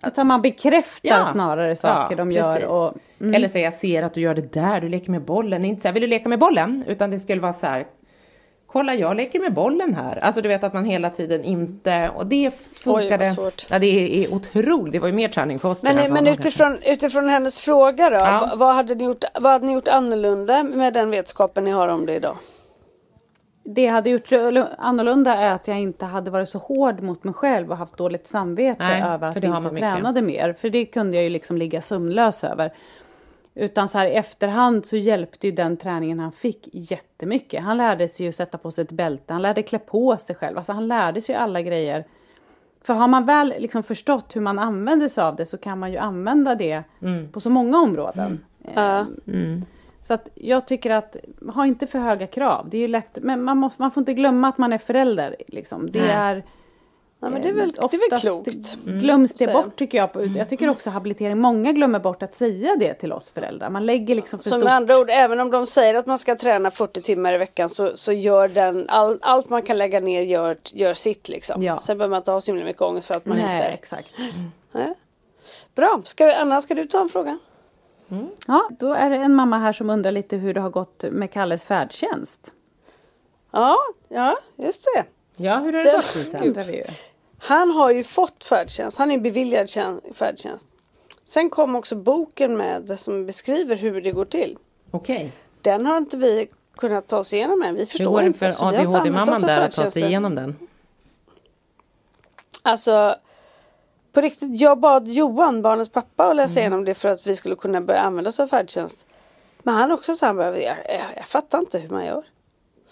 Utan 0.07 0.27
man 0.27 0.42
bekräftar 0.42 1.09
Ja. 1.09 1.25
snarare 1.25 1.77
saker 1.77 2.12
Ja, 2.12 2.16
de 2.16 2.33
gör. 2.33 2.55
precis. 2.55 2.68
Och, 2.68 2.94
mm. 3.20 3.35
Eller 3.35 3.49
säga 3.49 3.64
jag 3.64 3.75
ser 3.75 4.03
att 4.03 4.14
du 4.14 4.20
gör 4.20 4.35
det 4.35 4.53
där, 4.53 4.81
du 4.81 4.88
leker 4.88 5.11
med 5.11 5.22
bollen. 5.22 5.64
Inte 5.64 5.83
så 5.83 5.88
här, 5.88 5.92
vill 5.92 6.01
du 6.03 6.07
leka 6.09 6.29
med 6.29 6.38
bollen? 6.38 6.85
Utan 6.87 7.11
det 7.11 7.18
skulle 7.18 7.40
vara 7.40 7.53
så 7.53 7.66
här, 7.66 7.87
kolla 8.76 8.94
jag 8.94 9.16
leker 9.16 9.40
med 9.40 9.52
bollen 9.54 9.94
här. 9.94 10.18
Alltså 10.18 10.40
du 10.42 10.48
vet 10.48 10.64
att 10.64 10.72
man 10.72 10.84
hela 10.84 11.10
tiden 11.10 11.44
inte, 11.44 12.10
och 12.16 12.26
det 12.26 12.54
funkade. 12.54 13.26
svårt. 13.26 13.66
ja 13.70 13.78
det 13.78 14.24
är, 14.24 14.34
otroligt, 14.34 14.92
det 14.92 14.98
var 14.98 15.08
ju 15.08 15.14
mer 15.14 15.28
träning 15.28 15.58
för 15.58 15.68
oss. 15.68 15.82
Men, 15.82 15.96
men 15.96 16.04
honom 16.04 16.24
kanske. 16.24 16.42
utifrån, 16.48 16.78
utifrån 16.82 17.28
hennes 17.28 17.60
fråga 17.60 18.10
då, 18.10 18.16
Ja. 18.16 18.52
vad, 18.56 18.74
hade 18.74 18.94
ni 18.94 19.04
gjort, 19.04 19.24
vad 19.34 19.52
hade 19.52 19.66
ni 19.66 19.72
gjort 19.72 19.88
annorlunda 19.88 20.62
med 20.62 20.94
den 20.94 21.10
vetskapen 21.10 21.64
ni 21.64 21.70
har 21.70 21.88
om 21.88 22.06
det 22.06 22.14
idag? 22.14 22.36
Det 23.64 23.82
jag 23.82 23.92
hade 23.92 24.10
gjort 24.10 24.32
annorlunda 24.78 25.34
är 25.34 25.50
att 25.50 25.68
jag 25.68 25.78
inte 25.80 26.04
hade 26.04 26.30
varit 26.30 26.48
så 26.48 26.58
hård 26.58 27.02
mot 27.02 27.24
mig 27.24 27.34
själv 27.34 27.70
och 27.70 27.76
haft 27.76 27.96
dåligt 27.96 28.26
samvete 28.26 28.76
Nej, 28.84 29.02
över 29.02 29.28
att 29.28 29.44
har 29.44 29.56
inte 29.56 29.76
tränade 29.76 30.22
mer. 30.22 30.52
För 30.52 30.70
det 30.70 30.84
kunde 30.84 31.16
jag 31.16 31.24
ju 31.24 31.30
liksom 31.30 31.56
ligga 31.56 31.80
sömnlös 31.80 32.44
över. 32.44 32.72
Utan 33.58 33.88
så 33.88 33.98
här 33.98 34.06
i 34.06 34.14
efterhand 34.14 34.86
så 34.86 34.96
hjälpte 34.96 35.46
ju 35.46 35.52
den 35.52 35.76
träningen 35.76 36.20
han 36.20 36.32
fick 36.32 36.68
jättemycket. 36.72 37.62
Han 37.62 37.76
lärde 37.76 38.08
sig 38.08 38.26
ju 38.26 38.32
sätta 38.32 38.58
på 38.58 38.70
sig 38.70 38.82
ett 38.82 38.92
bälte, 38.92 39.32
han 39.32 39.42
lärde 39.42 39.62
klä 39.62 39.78
på 39.78 40.16
sig 40.16 40.36
själv. 40.36 40.56
Alltså 40.56 40.72
han 40.72 40.88
lärde 40.88 41.20
sig 41.20 41.34
ju 41.34 41.40
alla 41.40 41.62
grejer. 41.62 42.04
För 42.82 42.94
har 42.94 43.08
man 43.08 43.26
väl 43.26 43.54
liksom 43.58 43.82
förstått 43.82 44.36
hur 44.36 44.40
man 44.40 44.58
använder 44.58 45.08
sig 45.08 45.24
av 45.24 45.36
det 45.36 45.46
så 45.46 45.58
kan 45.58 45.78
man 45.78 45.92
ju 45.92 45.98
använda 45.98 46.54
det 46.54 46.82
Mm. 47.02 47.32
på 47.32 47.40
så 47.40 47.50
många 47.50 47.78
områden. 47.78 48.44
Ja. 48.74 49.06
Så 50.02 50.14
att 50.14 50.28
jag 50.34 50.66
tycker 50.66 50.90
att, 50.90 51.16
ha 51.54 51.66
inte 51.66 51.86
för 51.86 51.98
höga 51.98 52.26
krav. 52.26 52.68
Det 52.70 52.76
är 52.76 52.80
ju 52.80 52.88
lätt, 52.88 53.18
men 53.22 53.42
man, 53.42 53.58
måste, 53.58 53.82
man 53.82 53.90
får 53.90 54.00
inte 54.00 54.14
glömma 54.14 54.48
att 54.48 54.58
man 54.58 54.72
är 54.72 54.78
förälder. 54.78 55.36
Liksom. 55.48 55.90
Det 55.90 56.08
är... 56.08 56.44
Ja 57.20 57.31
men 57.31 57.42
det 57.42 57.48
är 57.48 57.52
väl, 57.52 57.72
det 57.72 57.79
är 57.79 57.90
väl 57.90 58.18
oftast 58.18 58.22
klokt. 58.22 58.74
glöms 58.85 59.35
det 59.35 59.52
bort 59.52 59.76
tycker 59.76 59.98
jag. 59.98 60.12
På, 60.12 60.24
jag 60.24 60.48
tycker 60.48 60.68
också 60.68 60.90
habilitering, 60.90 61.38
många 61.38 61.72
glömmer 61.72 61.98
bort 61.98 62.22
att 62.22 62.35
säga 62.35 62.76
det 62.76 62.94
till 62.94 63.12
oss 63.12 63.31
föräldrar. 63.31 63.70
Man 63.70 63.87
lägger 63.87 64.14
liksom 64.14 64.38
för 64.38 64.44
Så 64.44 64.50
stort... 64.50 64.64
med 64.64 64.74
andra 64.74 64.98
ord, 64.98 65.11
även 65.11 65.40
om 65.40 65.50
de 65.50 65.66
säger 65.66 65.94
att 65.94 66.07
man 66.07 66.18
ska 66.18 66.37
träna 66.37 66.70
40 66.70 67.02
timmar 67.02 67.35
i 67.35 67.38
veckan 67.38 67.68
så, 67.68 67.96
så 67.96 68.12
gör 68.12 68.48
den, 68.48 68.88
all, 68.88 69.18
allt 69.22 69.48
man 69.48 69.62
kan 69.62 69.79
lägga 69.79 70.00
ner 70.00 70.22
gör, 70.22 70.57
gör 70.72 70.94
sitt 70.94 71.29
liksom. 71.29 71.62
Ja. 71.62 71.81
Sen 71.81 71.98
behöver 71.98 72.11
man 72.11 72.20
inte 72.20 72.31
ha 72.31 72.40
så 72.40 72.50
himla 72.50 72.64
mycket 72.64 72.83
ångest 72.83 73.07
för 73.07 73.14
att 73.14 73.26
man 73.26 73.38
Nej, 73.38 73.57
inte... 73.57 73.68
exakt. 73.68 74.14
Nej. 74.72 74.94
Bra, 75.74 76.02
ska 76.05 76.26
vi, 76.26 76.33
Anna 76.33 76.61
ska 76.61 76.74
du 76.74 76.87
ta 76.87 77.00
en 77.00 77.09
fråga? 77.09 77.38
Ja, 78.46 78.68
då 78.70 78.94
är 78.94 79.11
det 79.11 79.16
en 79.16 79.35
mamma 79.35 79.59
här 79.59 79.72
som 79.72 79.90
undrar 79.90 80.12
lite 80.12 80.37
hur 80.37 80.55
det 80.55 80.61
har 80.61 80.70
gått 80.70 81.05
med 81.11 81.31
Kalles 81.31 81.66
färdtjänst. 81.66 82.52
Ja, 83.50 83.76
ja 84.09 84.38
just 84.57 84.85
det. 84.94 85.05
Ja, 85.37 85.57
hur 85.59 85.72
har 85.72 85.85
det 85.85 85.90
Det- 85.90 85.96
gått 85.96 86.66
Lisa? 86.66 86.92
Han 87.38 87.70
har 87.70 87.90
ju 87.90 88.03
fått 88.05 88.44
färdtjänst, 88.44 88.99
han 88.99 89.11
är 89.11 89.18
beviljad 89.18 89.68
tjän- 89.68 90.01
färdtjänst. 90.14 90.66
Sen 91.25 91.51
kom 91.51 91.77
också 91.77 91.96
boken 91.96 92.57
med 92.57 92.83
det 92.83 92.96
som 92.96 93.27
beskriver 93.27 93.77
hur 93.77 94.01
det 94.01 94.11
går 94.12 94.25
till. 94.25 94.59
Okej, 94.90 95.33
Den 95.62 95.87
har 95.87 95.96
inte 95.99 96.16
vi 96.16 96.49
kunnat 96.77 97.07
ta 97.07 97.18
oss 97.18 97.33
igenom 97.33 97.62
än, 97.62 97.75
vi 97.75 97.79
hur 97.81 97.87
förstår 97.87 98.05
går 98.11 98.22
det 98.22 98.33
för 98.33 98.51
så 98.51 98.64
ADHD-mamman 98.64 99.40
där 99.40 99.61
att 99.61 99.72
ta 99.72 99.87
sig 99.87 100.03
igenom 100.05 100.35
den? 100.35 100.57
Alltså 102.62 103.16
på 104.12 104.20
riktigt, 104.20 104.61
jag 104.61 104.79
bad 104.79 105.09
Johan, 105.09 105.62
barnens 105.62 105.88
pappa, 105.88 106.25
att 106.25 106.27
Mm. 106.33 106.37
läsa 106.37 106.61
igenom 106.61 106.85
det 106.85 106.94
för 106.94 107.09
att 107.09 107.27
vi 107.27 107.37
skulle 107.37 107.57
kunna 107.57 107.81
börja 107.81 108.01
använda 108.01 108.29
oss 108.29 108.40
av 108.40 108.46
färdtjänst. 108.49 109.07
Men 109.62 109.75
han 109.75 109.92
också 109.92 110.14
sa 110.14 110.27
han 110.27 110.37
bara, 110.37 110.61
jag, 110.61 110.77
jag, 110.88 111.01
jag 111.16 111.27
fattar 111.29 111.59
inte 111.59 111.79
hur 111.79 111.88
man 111.88 112.05
gör. 112.07 112.25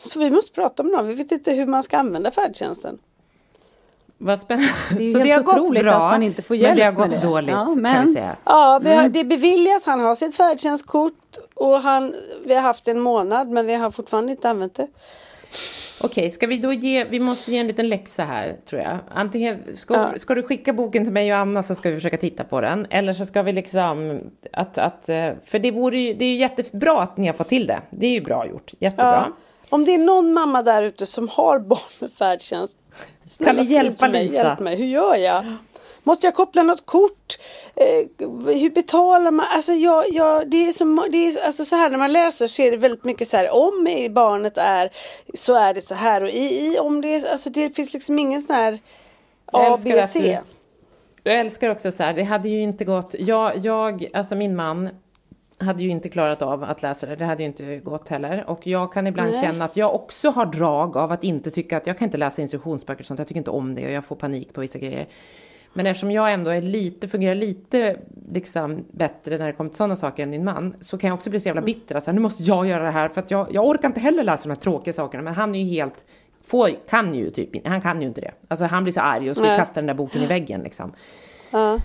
Så 0.05 0.19
vi 0.19 0.31
måste 0.31 0.53
prata 0.53 0.83
med 0.83 0.93
någon, 0.93 1.07
vi 1.09 1.15
vet 1.15 1.33
inte 1.33 1.53
hur 1.53 1.67
man 1.67 1.83
ska 1.83 1.99
använda 1.99 2.31
färdtjänsten. 2.31 2.99
Vad 4.19 4.41
spännande. 4.41 4.69
Det 4.91 4.97
är 4.97 5.01
ju 5.07 5.13
Så 5.13 5.19
det 5.19 5.25
har 5.31 5.35
helt 5.35 5.47
gått 5.47 5.71
bra, 5.81 5.93
att 5.95 6.01
man 6.13 6.23
inte 6.23 6.43
får 6.43 6.55
men 6.55 6.63
det 6.63 6.69
har 6.71 6.77
hjälp 6.77 6.97
gått 6.97 7.11
det. 7.11 7.21
dåligt 7.21 7.51
Ja, 7.51 7.65
kan 7.67 7.81
men- 7.83 8.07
vi 8.07 8.13
säga. 8.13 8.37
Ja, 8.45 8.81
vi 8.83 8.89
har, 8.89 9.01
Mm. 9.01 9.13
det 9.13 9.21
är 9.21 9.25
beviljat, 9.25 9.83
han 9.85 10.01
har 10.01 10.15
sitt 10.15 10.37
färdtjänstkort 10.37 11.37
och 11.55 11.81
han, 11.81 12.15
vi 12.47 12.55
har 12.55 12.61
haft 12.63 12.89
en 12.89 13.01
månad 13.01 13.49
men 13.49 13.67
vi 13.67 13.75
har 13.75 13.91
fortfarande 13.91 14.33
inte 14.33 14.51
använt 14.51 14.75
det. 14.75 14.87
Okej, 16.01 16.31
ska 16.31 16.47
vi 16.47 16.59
då 16.59 16.73
ge, 16.73 17.05
vi 17.05 17.21
måste 17.21 17.53
ge 17.53 17.59
en 17.59 17.67
liten 17.67 17.89
läxa 17.89 18.25
här 18.25 18.57
tror 18.69 18.83
jag. 18.83 18.99
Antingen, 19.15 19.77
ska, 19.77 19.95
Ja. 19.95 20.13
ska 20.17 20.35
du 20.35 20.43
skicka 20.43 20.73
boken 20.73 21.05
till 21.05 21.13
mig 21.13 21.33
och 21.33 21.39
Anna 21.39 21.63
så 21.63 21.75
ska 21.75 21.91
vi 21.91 21.97
försöka 21.97 22.19
titta 22.19 22.45
på 22.45 22.61
den. 22.61 22.87
Eller 22.91 23.13
så 23.13 23.27
ska 23.27 23.43
vi 23.43 23.53
liksom, 23.53 24.21
att, 24.53 24.79
att, 24.79 25.09
eh, 25.09 25.31
för 25.45 25.59
det 25.59 25.71
vore 25.71 25.99
ju, 25.99 26.15
det 26.15 26.25
är 26.25 26.29
ju 26.29 26.37
jättebra 26.37 27.03
att 27.03 27.17
ni 27.17 27.27
har 27.27 27.35
fått 27.35 27.49
till 27.49 27.67
det. 27.67 27.81
Det 27.91 28.07
är 28.07 28.11
ju 28.11 28.21
bra 28.21 28.47
gjort, 28.47 28.73
jättebra. 28.79 29.25
Ja. 29.29 29.37
Om 29.75 29.85
det 29.85 29.95
är 29.95 29.99
någon 29.99 30.33
mamma 30.33 30.63
där 30.63 30.83
ute 30.83 31.07
som 31.07 31.29
har 31.29 31.59
barn 31.59 31.81
med 31.99 32.13
färdtjänst. 32.13 32.77
Kan 33.45 33.57
ni 33.57 33.63
hjälpa 33.63 34.09
mig, 34.09 34.25
Lisa? 34.25 34.35
Hjälp 34.35 34.61
mig, 34.61 34.77
hur 34.77 34.87
gör 34.87 35.17
jag? 35.17 35.45
Måste 36.03 36.27
jag 36.27 36.35
koppla 36.35 36.63
något 36.63 36.87
kort? 36.87 37.39
Eh, 37.77 37.87
hur 38.57 38.71
betalar 38.71 39.31
man? 39.31 39.47
Alltså, 39.47 39.73
jag, 39.73 40.13
jag, 40.13 40.51
det 40.51 40.67
är 40.67 40.73
så, 40.73 41.09
det 41.09 41.19
är, 41.19 41.45
alltså 41.45 41.65
så 41.65 41.77
här 41.77 41.91
när 41.91 41.99
man 41.99 42.13
läser 42.13 42.49
så 42.49 42.63
är 42.63 42.71
det 42.71 42.77
väldigt 42.77 43.05
mycket 43.05 43.29
så 43.29 43.37
här 43.37 43.51
om 43.51 44.09
barnet 44.11 44.59
är 44.59 44.91
så 45.35 45.55
är 45.55 45.75
det 45.75 45.81
så 45.81 45.95
här 45.95 46.23
och 46.23 46.31
i, 46.31 46.67
i 46.67 46.79
om 46.79 47.01
det 47.01 47.09
är, 47.09 47.31
alltså 47.31 47.51
det 47.51 47.71
finns 47.71 47.93
liksom 47.93 48.19
ingen 48.19 48.43
sån 48.43 48.57
här 48.57 48.79
A, 49.47 49.79
B, 49.85 50.07
C. 50.13 50.41
Jag 51.23 51.35
älskar 51.35 51.71
också 51.71 51.93
så 51.93 52.03
här, 52.03 52.13
det 52.13 52.23
hade 52.23 52.49
ju 52.49 52.63
inte 52.63 52.85
gått, 52.85 53.15
jag, 53.19 53.57
jag, 53.57 54.07
alltså 54.13 54.35
min 54.35 54.57
man 54.57 54.89
hade 55.59 55.83
ju 55.83 55.89
inte 55.89 56.09
klarat 56.09 56.43
av 56.43 56.65
att 56.65 56.83
läsa 56.83 57.07
det, 57.07 57.17
det 57.17 57.25
hade 57.25 57.43
ju 57.43 57.47
inte 57.47 57.77
gått 57.79 58.09
heller. 58.09 58.45
Och 58.47 58.67
jag 58.67 58.93
kan 58.93 59.07
ibland 59.07 59.31
Nej. 59.31 59.41
känna 59.41 59.65
att 59.65 59.77
jag 59.77 59.95
också 59.95 60.31
har 60.31 60.47
drag 60.47 60.97
av 60.97 61.13
att 61.13 61.25
inte 61.25 61.51
tycka 61.51 61.77
att 61.77 61.87
jag 61.87 61.99
kan 61.99 62.07
inte 62.07 62.19
läsa 62.19 62.43
instruktionsböcker 62.43 63.03
och 63.03 63.07
sånt, 63.07 63.19
jag 63.19 63.29
tycker 63.29 63.41
inte 63.41 63.51
om 63.51 63.75
det 63.75 63.87
och 63.87 63.93
jag 63.93 64.05
får 64.05 64.17
panik 64.17 64.53
på 64.53 64.61
vissa 64.61 64.79
grejer. 64.79 65.07
Men 65.77 65.87
eftersom 65.87 66.11
jag 66.11 66.33
ändå 66.33 66.51
är 66.51 66.61
lite, 66.61 67.09
fungerar 67.09 67.35
lite 67.35 67.97
liksom 68.33 68.85
bättre 68.91 69.39
när 69.39 69.47
det 69.47 69.53
kommer 69.53 69.71
till 69.71 69.77
sådana 69.77 69.97
saker 69.97 70.23
än 70.23 70.31
min 70.31 70.45
man 70.45 70.75
så 70.81 70.99
kan 70.99 71.09
jag 71.09 71.15
också 71.15 71.31
bli 71.31 71.41
så 71.41 71.49
jävla 71.49 71.63
bitter. 71.63 71.95
Alltså, 71.95 72.13
nu 72.13 72.21
måste 72.21 72.43
jag 72.43 72.67
göra 72.67 72.85
det 72.85 72.91
här 72.91 73.09
för 73.09 73.21
att 73.21 73.31
jag, 73.31 73.55
jag 73.55 73.67
orkar 73.67 73.89
inte 73.89 74.01
heller 74.01 74.25
läsa 74.25 74.43
de 74.43 74.49
här 74.49 74.61
tråkiga 74.61 74.95
sakerna. 74.95 75.23
Men 75.23 75.35
han 75.35 75.55
är 75.55 75.59
ju 75.59 75.65
helt, 75.65 76.05
får, 76.47 76.71
kan 76.89 77.15
ju 77.15 77.31
typ 77.31 77.67
han 77.67 77.81
kan 77.81 78.01
ju 78.01 78.09
inte 78.09 78.21
det. 78.21 78.31
Alltså 78.49 78.65
han 78.65 78.83
blir 78.83 78.93
så 78.93 79.01
arg 79.01 79.31
och 79.31 79.37
skulle 79.37 79.51
Nej. 79.51 79.59
kasta 79.59 79.75
den 79.75 79.87
där 79.87 79.95
boken 79.95 80.23
i 80.23 80.27
väggen 80.27 80.63
liksom. 80.63 80.93
Ja. 81.51 81.81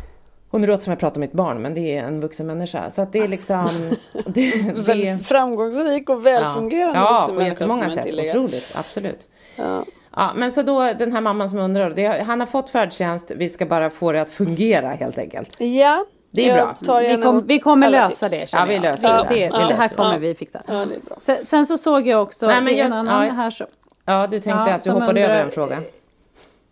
Och 0.51 0.61
nu 0.61 0.67
låter 0.67 0.83
som 0.83 0.91
jag 0.91 0.99
pratar 0.99 1.15
om 1.17 1.21
mitt 1.21 1.31
barn 1.31 1.61
men 1.61 1.73
det 1.73 1.97
är 1.97 2.03
en 2.03 2.21
vuxen 2.21 2.47
människa. 2.47 2.89
Så 2.89 3.01
att 3.01 3.13
det 3.13 3.19
är 3.19 3.27
liksom... 3.27 3.67
Det, 4.25 4.51
det, 4.85 5.17
framgångsrik 5.25 6.09
och 6.09 6.25
välfungerande 6.25 6.99
Ja, 6.99 7.11
vuxen 7.11 7.27
på 7.27 7.33
människa, 7.39 7.53
jättemånga 7.53 7.89
ska 7.89 7.95
man 8.01 8.05
sätt. 8.05 8.29
Otroligt, 8.35 8.65
absolut. 8.75 9.27
Ja. 9.55 9.83
Ja, 10.15 10.31
men 10.35 10.51
så 10.51 10.61
då 10.61 10.93
den 10.93 11.11
här 11.11 11.21
mamman 11.21 11.49
som 11.49 11.59
undrar, 11.59 11.89
det, 11.89 12.23
han 12.27 12.39
har 12.39 12.47
fått 12.47 12.69
färdtjänst, 12.69 13.31
vi 13.35 13.49
ska 13.49 13.65
bara 13.65 13.89
få 13.89 14.11
det 14.11 14.21
att 14.21 14.29
fungera 14.31 14.87
helt 14.89 15.17
enkelt. 15.17 15.55
ja, 15.59 16.05
Det 16.31 16.49
är 16.49 16.57
jag 16.57 16.75
bra. 16.85 16.99
Vi, 16.99 17.17
kom, 17.21 17.45
vi 17.47 17.59
kommer 17.59 17.89
lösa 17.89 18.29
det 18.29 18.47
Ja, 18.53 18.65
vi 18.67 18.73
jag. 18.73 18.83
löser 18.83 19.09
det. 19.17 19.23
det. 19.29 19.35
Det, 19.35 19.39
Ja, 19.39 19.67
det 19.67 19.73
här 19.75 19.89
ja. 19.91 20.03
kommer 20.03 20.19
vi 20.19 20.35
fixa. 20.35 20.61
Ja, 20.67 20.73
det 20.73 20.95
är 20.95 20.99
bra. 20.99 21.17
Sen, 21.21 21.37
sen 21.45 21.65
så 21.65 21.77
såg 21.77 22.07
jag 22.07 22.21
också, 22.21 22.45
Nej, 22.47 22.55
men 22.55 22.65
det 22.65 22.79
är 22.79 22.85
en 22.85 22.91
jag- 22.91 22.99
annan 22.99 23.27
ja. 23.27 23.33
här 23.33 23.49
som, 23.51 23.67
Ja, 24.05 24.27
du 24.27 24.39
tänkte 24.39 24.49
Ja, 24.49 24.73
att 24.75 24.83
du 24.83 24.91
hoppade 24.91 25.09
undrar- 25.09 25.23
över 25.23 25.39
en 25.45 25.51
fråga. 25.51 25.77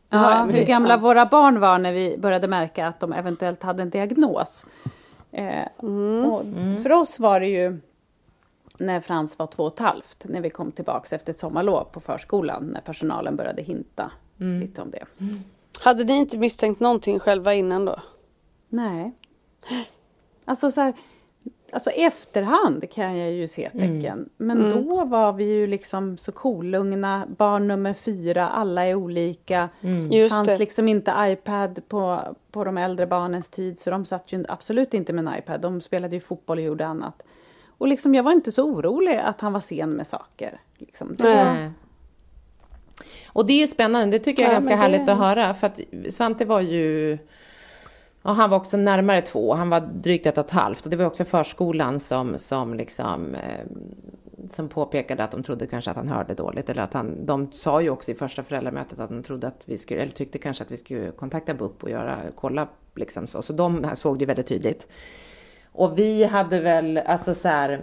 Ja, 0.10 0.43
hur 0.45 0.53
det- 0.53 0.64
gamla 0.64 0.93
ja. 0.93 0.97
våra 0.97 1.26
barn 1.26 1.60
var 1.60 1.78
när 1.80 1.93
vi 1.93 2.18
började 2.18 2.47
märka 2.47 2.88
att 2.88 2.99
de 2.99 3.14
eventuellt 3.14 3.64
hade 3.64 3.84
en 3.84 3.89
diagnos. 3.89 4.66
Eh, 5.32 5.84
och 5.86 6.43
För 6.84 6.91
oss 6.91 7.20
var 7.20 7.39
det 7.39 7.47
ju 7.47 7.78
när 8.78 8.99
Frans 8.99 9.39
var 9.39 9.47
två 9.47 9.64
och 9.64 9.74
ett 9.74 9.80
halvt, 9.80 10.26
när 10.30 10.41
vi 10.41 10.49
kom 10.49 10.72
tillbaks 10.72 11.14
efter 11.14 11.34
ett 11.34 11.39
sommarlov 11.39 11.84
på 11.84 11.99
förskolan, 11.99 12.64
när 12.66 12.82
personalen 12.82 13.36
började 13.36 13.62
hinta 13.62 14.12
lite 14.62 14.82
om 14.82 14.91
det. 14.91 15.03
Hade 15.80 16.03
ni 16.03 16.14
inte 16.18 16.38
misstänkt 16.38 16.80
någonting 16.80 17.20
själva 17.20 17.53
innan 17.53 17.86
då? 17.86 17.95
Nej. 18.70 19.12
Alltså 20.45 20.72
så 20.72 20.82
här, 20.82 20.93
alltså 21.72 21.89
efterhand 21.89 22.91
kan 22.91 23.18
jag 23.18 23.32
ju 23.32 23.47
se 23.47 23.70
tecken. 23.70 24.30
Men 24.38 24.70
då 24.70 25.05
var 25.05 25.34
vi 25.34 25.43
ju 25.43 25.68
liksom 25.68 26.18
så 26.18 26.32
kolugna, 26.32 27.24
barn 27.38 27.68
nummer 27.68 27.93
fyra, 27.93 28.47
alla 28.49 28.84
är 28.86 28.95
olika. 28.95 29.70
Just 30.11 30.36
fanns 30.36 30.47
det. 30.47 30.57
liksom 30.57 30.88
inte 30.88 31.13
iPad 31.20 31.82
på, 31.88 32.22
på 32.51 32.63
de 32.63 32.78
äldre 32.78 33.07
barnens 33.07 33.49
tid 33.49 33.80
så 33.80 33.89
de 33.89 34.05
satt 34.05 34.34
ju 34.34 34.45
absolut 34.49 34.93
inte 34.93 35.13
med 35.13 35.28
en 35.28 35.39
iPad. 35.39 35.61
De 35.61 35.82
spelade 35.82 36.15
ju 36.15 36.20
fotboll 36.20 36.57
och 36.57 36.63
gjorde 36.63 36.86
annat. 36.88 37.24
Och 37.68 37.88
liksom 37.88 38.15
jag 38.15 38.24
var 38.24 38.32
inte 38.32 38.51
så 38.51 38.63
orolig 38.63 39.15
att 39.18 39.41
han 39.41 39.53
var 39.53 39.59
sen 39.59 39.89
med 39.89 40.07
saker. 40.07 40.59
Liksom. 40.78 41.15
Det 41.15 41.24
var, 41.24 41.36
Nej. 41.53 41.70
Och 43.28 43.45
det 43.45 43.53
är 43.53 43.57
ju 43.57 43.68
spännande, 43.68 44.18
det 44.18 44.24
tycker 44.24 44.43
jag 44.43 44.49
är 44.49 44.53
Ja, 44.53 44.59
ganska 44.59 44.76
det- 44.76 44.82
härligt 44.82 45.09
att 45.09 45.18
höra. 45.18 45.53
För 45.53 45.68
att 45.68 45.80
Svante 46.09 46.45
var 46.45 46.61
ju, 46.61 47.18
ja, 48.28 48.34
han 48.34 48.50
var 48.50 48.58
också 48.58 48.78
närmare 48.78 49.22
två, 49.22 49.54
han 49.54 49.70
var 49.70 49.80
drygt 49.80 50.26
ett 50.26 50.38
och 50.38 50.46
ett 50.46 50.52
halvt. 50.52 50.86
Och 50.86 50.90
det 50.90 50.98
var 50.98 51.06
också 51.06 51.26
förskolan 51.26 52.00
som, 52.00 52.38
som 52.38 52.74
liksom, 52.74 53.36
eh, 53.36 53.66
som 54.52 54.70
påpekade 54.70 55.24
att 55.24 55.32
de 55.32 55.44
trodde 55.44 55.68
kanske 55.68 55.92
att 55.92 55.98
han 55.98 56.08
hörde 56.08 56.34
dåligt. 56.34 56.70
Eller 56.70 56.82
att 56.82 56.94
han, 56.94 57.26
de 57.26 57.52
sa 57.52 57.82
ju 57.82 57.90
också 57.90 58.12
i 58.12 58.16
första 58.16 58.44
föräldramötet 58.44 59.00
att 59.00 59.10
de 59.10 59.24
trodde 59.24 59.48
att 59.48 59.64
vi 59.66 59.78
skulle, 59.78 60.02
eller 60.02 60.12
tyckte 60.12 60.38
kanske 60.38 60.64
att 60.64 60.72
vi 60.72 60.78
skulle 60.78 61.12
kontakta 61.12 61.54
BUP 61.54 61.84
och 61.84 61.90
göra, 61.90 62.18
kolla 62.36 62.68
liksom 62.96 63.28
så. 63.28 63.42
Så 63.42 63.54
de 63.54 63.88
såg 63.96 64.20
det 64.20 64.26
väldigt 64.26 64.48
tydligt. 64.48 64.88
Och 65.72 66.00
vi 66.00 66.24
hade 66.24 66.60
väl, 66.60 66.98
alltså 66.98 67.36
så 67.36 67.48
här, 67.48 67.82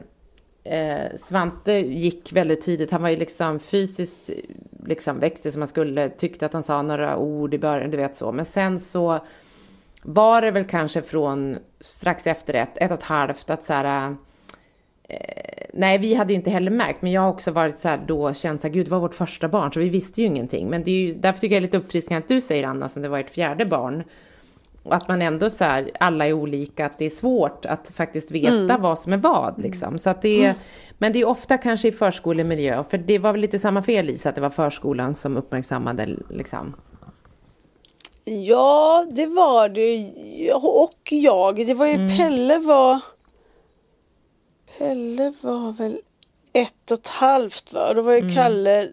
eh, 0.65 1.19
Svante 1.19 1.73
gick 1.73 2.33
väldigt 2.33 2.63
tidigt. 2.63 2.91
Han 2.91 3.03
var 3.03 3.09
ju 3.09 3.17
liksom 3.17 3.59
fysiskt 3.59 4.31
liksom 4.87 5.19
växte 5.19 5.53
som 5.53 5.59
man 5.59 5.69
skulle. 5.69 6.09
Tyckte 6.09 6.47
att 6.47 6.53
han 6.53 6.63
sa 6.63 6.83
några 6.83 7.17
ord 7.17 7.55
i 7.55 7.59
början, 7.59 7.91
du 7.91 7.97
vet 7.97 8.17
så. 8.17 8.33
Men 8.33 8.45
sen 8.45 8.81
så 8.81 9.21
var 10.07 10.43
det 10.43 10.51
väl 10.51 10.65
kanske 10.65 11.03
från 11.03 11.59
strax 11.81 12.27
efter 12.27 12.55
ett, 12.55 12.77
ett 12.77 12.91
och 12.91 12.99
ett 12.99 13.05
halvt 13.05 13.51
att 13.51 13.67
så 13.67 13.73
här. 13.73 14.17
Eh, 15.09 15.67
nej, 15.73 15.99
vi 15.99 16.15
hade 16.15 16.33
ju 16.33 16.37
inte 16.37 16.51
heller 16.51 16.71
märkt, 16.71 17.03
men 17.03 17.13
jag 17.13 17.21
har 17.21 17.29
också 17.29 17.51
varit 17.51 17.79
så 17.79 17.89
här 17.89 18.01
då 18.07 18.35
känt 18.35 18.61
så 18.61 18.69
här, 18.69 18.75
gud, 18.75 18.87
det 18.87 18.91
var 18.91 19.01
vårt 19.01 19.15
första 19.15 19.49
barn, 19.49 19.73
så 19.73 19.81
vi 19.81 19.89
visste 19.89 20.21
ju 20.21 20.27
ingenting. 20.27 20.71
Men 20.71 20.85
det 20.85 20.91
är 20.91 21.07
ju, 21.07 21.15
därför 21.15 21.41
tycker 21.41 21.55
jag 21.57 21.63
det 21.63 21.67
är 21.67 21.69
lite 21.69 21.79
uppfriskande 21.79 22.19
att 22.19 22.29
du 22.29 22.41
säger 22.41 22.65
Anna, 22.65 22.89
som 22.89 23.03
det 23.03 23.09
var 23.09 23.19
ert 23.19 23.31
fjärde 23.31 23.67
barn. 23.67 24.05
Och 24.83 24.95
att 24.95 25.09
man 25.09 25.23
ändå 25.23 25.51
så 25.51 25.65
här, 25.65 25.91
alla 26.01 26.27
är 26.27 26.33
olika, 26.33 26.87
att 26.87 26.99
det 26.99 27.05
är 27.05 27.11
svårt 27.11 27.67
att 27.67 27.91
faktiskt 27.95 28.31
veta 28.31 28.79
vad 28.79 28.99
som 28.99 29.13
är 29.13 29.17
vad 29.17 29.63
liksom. 29.63 29.99
Så 29.99 30.11
att 30.11 30.23
det 30.23 30.45
är, 30.45 30.55
Men 30.99 31.13
det 31.13 31.21
är 31.21 31.29
ofta 31.29 31.59
kanske 31.59 31.89
i 31.89 31.93
förskolemiljö, 31.93 32.85
för 32.91 32.99
det 32.99 33.19
var 33.19 33.33
väl 33.33 33.41
lite 33.41 33.59
samma 33.59 33.85
er 33.87 34.03
Lisa, 34.03 34.29
att 34.29 34.35
det 34.35 34.41
var 34.41 34.51
förskolan 34.51 35.15
som 35.15 35.37
uppmärksammade 35.37 36.17
liksom. 36.29 36.75
Ja, 38.25 39.07
det 39.11 39.27
var 39.27 39.69
det. 39.69 40.13
Och 40.55 41.13
jag. 41.13 41.67
Det 41.67 41.75
var 41.75 41.87
ju 41.87 41.95
Mm. 41.95 42.17
Pelle 42.17 42.59
var 42.59 43.01
Pelle 44.79 45.35
var 45.41 45.73
väl 45.73 46.01
ett 46.53 46.91
och 46.91 46.99
ett 46.99 47.07
halvt 47.07 47.73
va? 47.73 47.89
Och 47.89 47.95
då 47.95 48.03
var 48.03 48.13
ju 48.13 48.19
Mm. 48.19 48.35
Kalle 48.35 48.91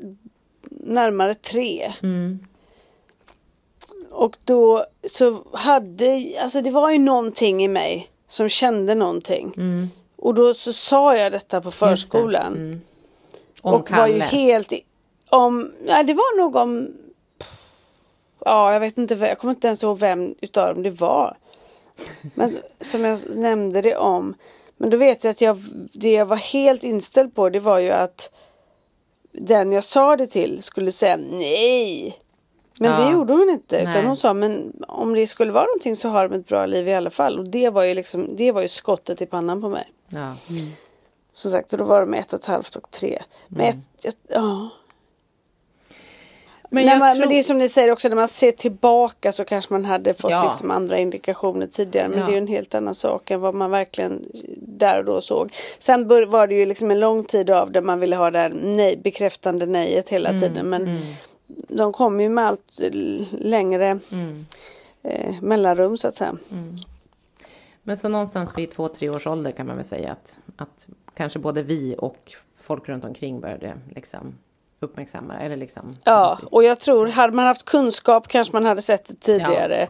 närmare 0.69 1.34
tre. 1.34 1.93
Mm. 2.03 2.39
Och 4.09 4.38
då 4.45 4.86
så 5.09 5.43
hade, 5.53 6.36
alltså 6.41 6.61
det 6.61 6.71
var 6.71 6.91
ju 6.91 6.99
någonting 6.99 7.63
i 7.63 7.67
mig 7.67 8.09
som 8.29 8.49
kände 8.49 8.95
någonting. 8.95 9.53
Mm. 9.57 9.89
Och 10.15 10.34
då 10.34 10.53
så 10.53 10.73
sa 10.73 11.15
jag 11.15 11.32
detta 11.32 11.61
på 11.61 11.71
förskolan. 11.71 12.53
Mm. 12.55 12.82
Om 13.61 13.73
och 13.73 13.91
var 13.91 14.07
ju 14.07 14.19
Kalle. 14.19 14.23
helt 14.23 14.73
om, 15.29 15.71
nej 15.84 16.03
det 16.03 16.13
var 16.13 16.38
nog 16.38 16.55
om 16.55 16.93
Ja 18.45 18.73
jag 18.73 18.79
vet 18.79 18.97
inte, 18.97 19.15
jag 19.15 19.37
kommer 19.37 19.53
inte 19.53 19.67
ens 19.67 19.83
ihåg 19.83 19.99
vem 19.99 20.35
utav 20.41 20.73
dem 20.73 20.83
det 20.83 20.89
var. 20.89 21.37
Men 22.35 22.57
som 22.81 23.03
jag 23.05 23.19
nämnde 23.35 23.81
det 23.81 23.95
om. 23.97 24.33
Men 24.77 24.89
då 24.89 24.97
vet 24.97 25.23
jag 25.23 25.31
att 25.31 25.41
jag, 25.41 25.57
det 25.93 26.11
jag 26.11 26.25
var 26.25 26.35
helt 26.35 26.83
inställd 26.83 27.35
på 27.35 27.49
det 27.49 27.59
var 27.59 27.79
ju 27.79 27.89
att 27.91 28.31
den 29.31 29.71
jag 29.71 29.83
sa 29.83 30.15
det 30.17 30.27
till 30.27 30.63
skulle 30.63 30.91
säga 30.91 31.17
nej. 31.17 32.17
Men 32.79 32.91
Ja. 32.91 32.97
det 33.05 33.11
gjorde 33.11 33.33
hon 33.33 33.49
inte. 33.49 33.75
Nej. 33.75 33.89
Utan 33.89 34.05
hon 34.05 34.17
sa 34.17 34.33
men 34.33 34.83
om 34.87 35.13
det 35.13 35.27
skulle 35.27 35.51
vara 35.51 35.65
någonting 35.65 35.95
så 35.95 36.09
har 36.09 36.27
de 36.29 36.39
ett 36.39 36.47
bra 36.47 36.65
liv 36.65 36.87
i 36.87 36.93
alla 36.93 37.09
fall. 37.09 37.39
Och 37.39 37.49
det 37.49 37.69
var 37.69 37.83
ju 37.83 37.93
liksom, 37.93 38.35
det 38.35 38.51
var 38.51 38.61
ju 38.61 38.67
skottet 38.67 39.21
i 39.21 39.25
pannan 39.25 39.61
på 39.61 39.69
mig. 39.69 39.91
Ja. 40.09 40.33
Som 41.33 41.51
sagt, 41.51 41.73
och 41.73 41.79
då 41.79 41.85
var 41.85 41.99
de 42.01 42.13
ett 42.13 42.33
och 42.33 42.39
ett 42.39 42.45
halvt 42.45 42.75
och 42.75 42.91
tre. 42.91 43.21
Men 43.47 43.65
ett, 43.67 43.77
jag, 44.01 44.13
ja. 44.27 44.69
Men 46.74 46.99
man, 46.99 47.11
tror... 47.15 47.19
men 47.19 47.30
det 47.30 47.39
är 47.39 47.43
som 47.43 47.57
ni 47.57 47.69
säger 47.69 47.91
också 47.91 48.09
när 48.09 48.15
man 48.15 48.28
ser 48.28 48.51
tillbaka 48.51 49.32
så 49.32 49.45
kanske 49.45 49.74
man 49.74 49.86
hade 49.86 50.13
fått 50.13 50.32
Ja. 50.32 50.43
liksom 50.45 50.72
andra 50.72 50.97
indikationer 50.97 51.67
tidigare. 51.67 52.07
Men 52.07 52.19
Ja. 52.19 52.26
det 52.26 52.32
är 52.32 52.34
ju 52.34 52.38
en 52.38 52.47
helt 52.47 52.76
annan 52.76 52.95
sak 52.95 53.32
än 53.32 53.41
vad 53.41 53.55
man 53.55 53.72
verkligen 53.72 54.26
där 54.57 54.99
och 54.99 55.05
då 55.05 55.22
såg. 55.22 55.53
Sen 55.80 56.07
var 56.07 56.47
det 56.47 56.55
ju 56.55 56.65
liksom 56.65 56.91
en 56.91 56.99
lång 56.99 57.24
tid 57.24 57.49
av 57.49 57.72
där 57.72 57.82
man 57.82 57.99
ville 57.99 58.15
ha 58.15 58.32
det 58.32 58.39
här 58.39 58.49
nej, 58.49 58.97
bekräftande 58.97 59.65
nejet 59.65 60.09
hela 60.09 60.30
Mm, 60.30 60.41
tiden. 60.41 60.69
Men 60.69 60.99
de 61.47 61.93
kommer 61.93 62.24
ju 62.24 62.30
med 62.30 62.47
allt 62.47 62.72
l- 62.80 63.28
längre 63.32 63.99
Mm. 64.11 64.45
eh, 65.03 65.41
mellanrum 65.41 65.97
så 65.97 66.07
att 66.07 66.15
säga. 66.15 66.38
Men 67.84 67.97
så 67.97 68.09
någonstans 68.09 68.53
vid 68.57 68.72
två, 68.72 68.88
tre 68.88 69.09
års 69.09 69.28
ålder 69.28 69.51
kan 69.51 69.67
man 69.67 69.76
väl 69.76 69.86
säga 69.86 70.11
att, 70.11 70.39
att 70.55 70.88
kanske 71.13 71.39
både 71.39 71.63
vi 71.63 71.95
och 71.97 72.32
folk 72.61 72.89
runt 72.89 73.05
omkring 73.05 73.39
började 73.39 73.74
liksom 73.95 74.34
uppmärksamma 74.84 75.34
det, 75.34 75.39
eller 75.39 75.57
liksom. 75.57 75.95
Ja, 76.03 76.39
och 76.51 76.63
jag 76.63 76.79
tror 76.79 77.07
hade 77.07 77.34
man 77.34 77.45
haft 77.45 77.65
kunskap 77.65 78.27
kanske 78.27 78.53
man 78.53 78.65
hade 78.65 78.82
sett 78.82 79.07
det 79.07 79.15
tidigare. 79.15 79.88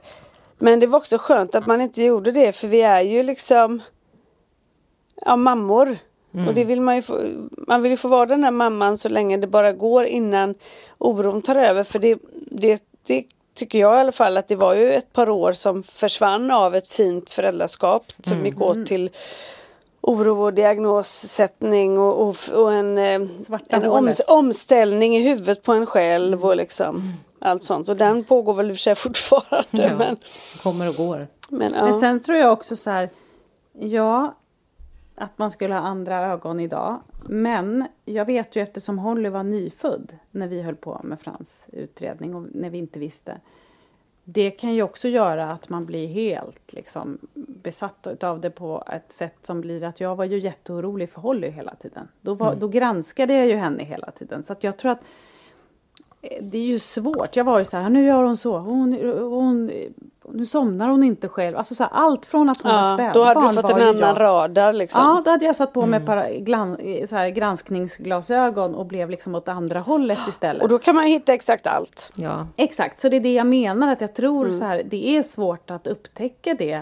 Men 0.57 0.79
det 0.79 0.87
var 0.87 0.99
också 0.99 1.17
skönt 1.17 1.55
att 1.55 1.65
man 1.65 1.81
inte 1.81 2.03
gjorde 2.03 2.31
det 2.31 2.53
för 2.53 2.67
vi 2.67 2.81
är 2.81 3.01
ju 3.01 3.23
liksom 3.23 3.81
Ja 5.25 5.35
mammor. 5.35 5.97
Och 6.47 6.53
det 6.53 6.63
vill 6.63 6.81
man 6.81 6.95
ju 6.95 7.01
få, 7.01 7.19
man 7.51 7.81
vill 7.81 7.91
ju 7.91 7.97
få 7.97 8.07
vara 8.07 8.25
den 8.25 8.43
här 8.43 8.51
mamman 8.51 8.97
så 8.97 9.09
länge 9.09 9.37
det 9.37 9.47
bara 9.47 9.71
går 9.71 10.05
innan 10.05 10.55
oron 10.97 11.41
tar 11.41 11.55
över 11.55 11.83
för 11.83 11.99
det, 11.99 12.19
det, 12.33 12.83
det 13.05 13.25
tycker 13.53 13.79
jag 13.79 13.97
i 13.97 13.99
alla 13.99 14.11
fall 14.11 14.37
att 14.37 14.47
det 14.47 14.55
var 14.55 14.75
ju 14.75 14.93
ett 14.93 15.13
par 15.13 15.29
år 15.29 15.53
som 15.53 15.83
försvann 15.83 16.51
av 16.51 16.75
ett 16.75 16.87
fint 16.87 17.29
föräldraskap 17.29 18.13
som 18.23 18.45
gick 18.45 18.61
åt 18.61 18.87
till 18.87 19.09
oro 20.01 20.43
och 20.43 20.53
diagnossättning 20.53 21.97
och, 21.97 22.27
och, 22.29 22.35
och 22.53 22.73
en, 22.73 22.97
eh, 22.97 23.03
en 23.03 23.29
oms- 23.85 24.21
omställning 24.27 25.15
i 25.17 25.21
huvudet 25.29 25.63
på 25.63 25.73
en 25.73 25.85
själv 25.85 26.45
och 26.45 26.55
liksom 26.55 27.13
allt 27.39 27.63
sånt. 27.63 27.89
Och 27.89 27.97
den 27.97 28.23
pågår 28.23 28.53
väl 28.53 28.69
i 28.69 28.73
och 28.73 28.77
för 28.77 28.81
sig 28.81 28.95
fortfarande. 28.95 29.67
Ja. 29.71 29.97
Men, 29.97 30.17
Kommer 30.63 30.89
och 30.89 30.95
går. 30.95 31.27
men, 31.49 31.73
ja. 31.73 31.83
Men 31.83 31.93
sen 31.93 32.19
tror 32.19 32.37
jag 32.37 32.53
också 32.53 32.75
så 32.75 32.89
här, 32.89 33.09
ja, 33.73 34.33
att 35.15 35.37
man 35.37 35.51
skulle 35.51 35.73
ha 35.73 35.81
andra 35.81 36.19
ögon 36.19 36.59
idag. 36.59 36.99
Men 37.23 37.85
jag 38.05 38.25
vet 38.25 38.55
ju 38.55 38.61
eftersom 38.61 38.99
Holly 38.99 39.29
var 39.29 39.43
nyfödd 39.43 40.17
när 40.31 40.47
vi 40.47 40.61
höll 40.61 40.75
på 40.75 41.01
med 41.03 41.21
Frans 41.21 41.65
utredning 41.71 42.35
och 42.35 42.45
när 42.51 42.69
vi 42.69 42.77
inte 42.77 42.99
visste. 42.99 43.37
Det 44.23 44.51
kan 44.51 44.73
ju 44.73 44.83
också 44.83 45.07
göra 45.07 45.51
att 45.51 45.69
man 45.69 45.85
blir 45.85 46.07
helt 46.07 46.73
liksom, 46.73 47.17
besatt 47.33 48.23
av 48.23 48.41
det 48.41 48.49
på 48.49 48.83
ett 48.93 49.11
sätt 49.11 49.35
som 49.41 49.61
blir 49.61 49.83
att 49.83 49.99
jag 49.99 50.15
var 50.15 50.25
ju 50.25 50.39
jätteorolig 50.39 51.09
för 51.09 51.21
Holly 51.21 51.49
hela 51.49 51.75
tiden. 51.75 52.07
Då, 52.21 52.33
var, 52.33 52.47
mm. 52.47 52.59
då 52.59 52.67
granskade 52.67 53.33
jag 53.33 53.47
ju 53.47 53.55
henne 53.55 53.83
hela 53.83 54.11
tiden. 54.11 54.43
Så 54.43 54.53
att 54.53 54.63
jag 54.63 54.77
tror 54.77 54.91
att 54.91 55.01
det 56.41 56.57
är 56.57 56.65
ju 56.65 56.79
svårt. 56.79 57.35
Jag 57.35 57.43
var 57.43 57.59
ju 57.59 57.65
så 57.65 57.77
här, 57.77 57.89
nu 57.89 58.05
gör 58.05 58.23
hon 58.23 58.37
så, 58.37 58.57
hon, 58.57 58.93
hon, 59.19 59.71
nu 60.29 60.45
somnar 60.45 60.89
hon 60.89 61.03
inte 61.03 61.27
själv. 61.27 61.57
Alltså 61.57 61.75
så 61.75 61.83
här, 61.83 61.91
allt 61.93 62.25
från 62.25 62.49
att 62.49 62.61
hon 62.61 62.71
ja, 62.71 62.77
var 62.77 62.93
spädbarn. 62.93 63.13
Då 63.13 63.23
hade 63.23 63.55
du 63.55 63.61
fått 63.61 63.71
en 63.71 63.81
annan 63.81 63.97
jag. 63.97 64.19
radar 64.19 64.73
liksom. 64.73 65.01
Ja, 65.01 65.21
då 65.25 65.31
hade 65.31 65.45
jag 65.45 65.55
satt 65.55 65.73
på 65.73 65.85
mig 65.85 66.01
mm. 66.07 66.43
glan, 66.43 66.77
så 67.09 67.15
här, 67.15 67.29
granskningsglasögon 67.29 68.75
och 68.75 68.85
blev 68.85 69.09
liksom 69.09 69.35
åt 69.35 69.47
andra 69.47 69.79
hållet 69.79 70.19
istället. 70.27 70.63
Och 70.63 70.69
då 70.69 70.79
kan 70.79 70.95
man 70.95 71.05
hitta 71.05 71.33
exakt 71.33 71.67
allt. 71.67 72.11
Ja. 72.15 72.47
Exakt, 72.55 72.99
så 72.99 73.09
det 73.09 73.15
är 73.15 73.21
det 73.21 73.33
jag 73.33 73.47
menar 73.47 73.91
att 73.91 74.01
jag 74.01 74.15
tror 74.15 74.45
mm. 74.45 74.59
så 74.59 74.65
här, 74.65 74.83
det 74.85 75.17
är 75.17 75.23
svårt 75.23 75.71
att 75.71 75.87
upptäcka 75.87 76.53
det 76.53 76.81